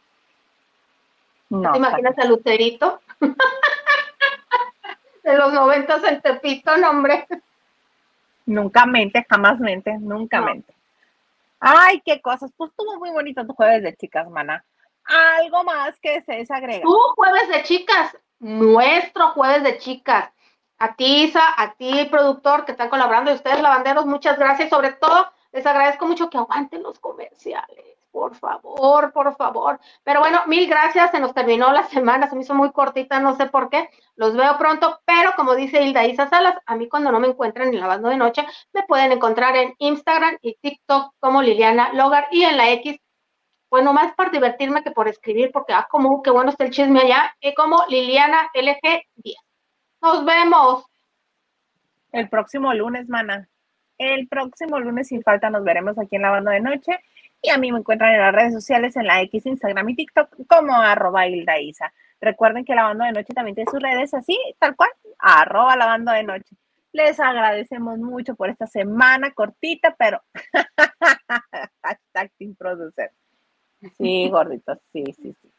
No, 1.49 1.71
¿Te 1.71 1.77
imaginas 1.77 2.17
a 2.17 2.25
Lucerito? 2.25 3.01
de 5.23 5.37
los 5.37 5.53
noventas 5.53 6.03
en 6.03 6.21
Tepito, 6.21 6.77
no, 6.77 6.91
hombre. 6.91 7.27
Nunca 8.45 8.85
mente, 8.85 9.25
jamás 9.29 9.59
mente, 9.59 9.95
nunca 9.99 10.41
mente. 10.41 10.73
Ay, 11.59 12.01
qué 12.05 12.21
cosas. 12.21 12.51
Pues 12.55 12.71
estuvo 12.71 12.97
muy 12.97 13.11
bonito 13.11 13.45
tu 13.45 13.53
jueves 13.53 13.83
de 13.83 13.95
chicas, 13.95 14.29
mana. 14.29 14.63
Algo 15.05 15.63
más 15.63 15.99
que 15.99 16.21
se 16.21 16.33
desagrega. 16.33 16.81
Tu 16.81 16.97
jueves 17.15 17.49
de 17.49 17.63
chicas, 17.63 18.17
nuestro 18.39 19.29
jueves 19.29 19.63
de 19.63 19.77
chicas. 19.77 20.31
A 20.77 20.95
ti, 20.95 21.25
Isa, 21.25 21.43
a 21.57 21.73
ti, 21.73 22.07
productor, 22.09 22.63
que 22.63 22.71
están 22.71 22.89
colaborando, 22.89 23.31
y 23.31 23.35
ustedes, 23.35 23.61
lavanderos, 23.61 24.05
muchas 24.05 24.39
gracias. 24.39 24.69
Sobre 24.69 24.93
todo, 24.93 25.29
les 25.51 25.65
agradezco 25.65 26.07
mucho 26.07 26.29
que 26.29 26.37
aguanten 26.37 26.83
los 26.83 26.99
comerciales. 26.99 27.88
Por 28.11 28.35
favor, 28.35 29.11
por 29.11 29.35
favor. 29.35 29.79
Pero 30.03 30.19
bueno, 30.19 30.41
mil 30.47 30.67
gracias, 30.67 31.11
se 31.11 31.19
nos 31.19 31.33
terminó 31.33 31.71
la 31.71 31.83
semana, 31.87 32.29
se 32.29 32.35
me 32.35 32.41
hizo 32.41 32.55
muy 32.55 32.71
cortita, 32.71 33.19
no 33.19 33.35
sé 33.35 33.47
por 33.47 33.69
qué. 33.69 33.89
Los 34.15 34.35
veo 34.35 34.57
pronto, 34.57 34.99
pero 35.05 35.33
como 35.35 35.55
dice 35.55 35.81
Hilda 35.81 36.05
Isa 36.05 36.29
Salas, 36.29 36.55
a 36.65 36.75
mí 36.75 36.87
cuando 36.89 37.11
no 37.11 37.19
me 37.19 37.27
encuentran 37.27 37.69
en 37.69 37.79
lavando 37.79 38.09
de 38.09 38.17
noche, 38.17 38.45
me 38.73 38.83
pueden 38.83 39.11
encontrar 39.11 39.55
en 39.55 39.73
Instagram 39.77 40.37
y 40.41 40.55
TikTok 40.55 41.13
como 41.19 41.41
Liliana 41.41 41.93
Logar 41.93 42.27
y 42.31 42.43
en 42.43 42.57
la 42.57 42.69
X 42.71 42.99
bueno, 43.69 43.93
más 43.93 44.15
por 44.15 44.31
divertirme 44.31 44.83
que 44.83 44.91
por 44.91 45.07
escribir, 45.07 45.51
porque 45.51 45.73
ah, 45.73 45.87
como 45.89 46.23
qué 46.23 46.31
bueno 46.31 46.49
está 46.49 46.63
el 46.63 46.71
chisme 46.71 47.01
allá, 47.01 47.35
y 47.39 47.53
como 47.53 47.83
Liliana 47.87 48.49
LG10. 48.53 49.35
Nos 50.01 50.25
vemos. 50.25 50.85
El 52.11 52.29
próximo 52.29 52.73
lunes, 52.73 53.07
mana. 53.07 53.47
El 53.97 54.27
próximo 54.27 54.79
lunes, 54.79 55.09
sin 55.09 55.21
falta, 55.21 55.49
nos 55.49 55.63
veremos 55.63 55.99
aquí 55.99 56.15
en 56.15 56.23
la 56.23 56.31
banda 56.31 56.51
de 56.51 56.61
noche. 56.61 56.99
Y 57.41 57.49
a 57.49 57.57
mí 57.57 57.71
me 57.71 57.79
encuentran 57.79 58.13
en 58.13 58.19
las 58.19 58.33
redes 58.33 58.53
sociales, 58.53 58.95
en 58.95 59.07
la 59.07 59.21
X, 59.21 59.45
Instagram 59.45 59.89
y 59.89 59.95
TikTok, 59.95 60.35
como 60.47 60.73
arroba 60.73 61.27
Isa. 61.27 61.93
Recuerden 62.19 62.65
que 62.65 62.75
la 62.75 62.83
banda 62.83 63.05
de 63.05 63.13
noche 63.13 63.33
también 63.33 63.55
tiene 63.55 63.71
sus 63.71 63.81
redes 63.81 64.13
así, 64.13 64.37
tal 64.59 64.75
cual, 64.75 64.89
arroba 65.17 65.75
la 65.77 65.85
banda 65.85 66.13
de 66.13 66.23
noche. 66.23 66.55
Les 66.91 67.19
agradecemos 67.19 67.97
mucho 67.99 68.35
por 68.35 68.49
esta 68.49 68.67
semana 68.67 69.31
cortita, 69.31 69.95
pero 69.97 70.21
hashtag 71.83 72.31
sin 72.37 72.55
producer. 72.55 73.11
Sí, 73.97 74.29
gorditos, 74.29 74.79
sí, 74.91 75.05
sí, 75.13 75.33
sí. 75.41 75.51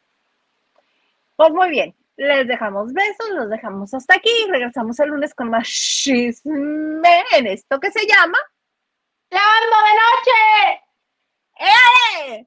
Pues 1.36 1.50
muy 1.52 1.70
bien, 1.70 1.94
les 2.16 2.46
dejamos 2.46 2.92
besos, 2.92 3.30
los 3.30 3.48
dejamos 3.48 3.94
hasta 3.94 4.16
aquí. 4.16 4.30
Regresamos 4.50 5.00
el 5.00 5.08
lunes 5.08 5.34
con 5.34 5.48
más 5.48 5.66
chisme 5.66 7.24
en 7.34 7.46
esto 7.46 7.80
que 7.80 7.90
se 7.90 8.06
llama 8.06 8.38
¡Lavando 9.30 9.76
de 9.86 9.94
noche! 9.94 10.89
¡Eh! 11.60 12.46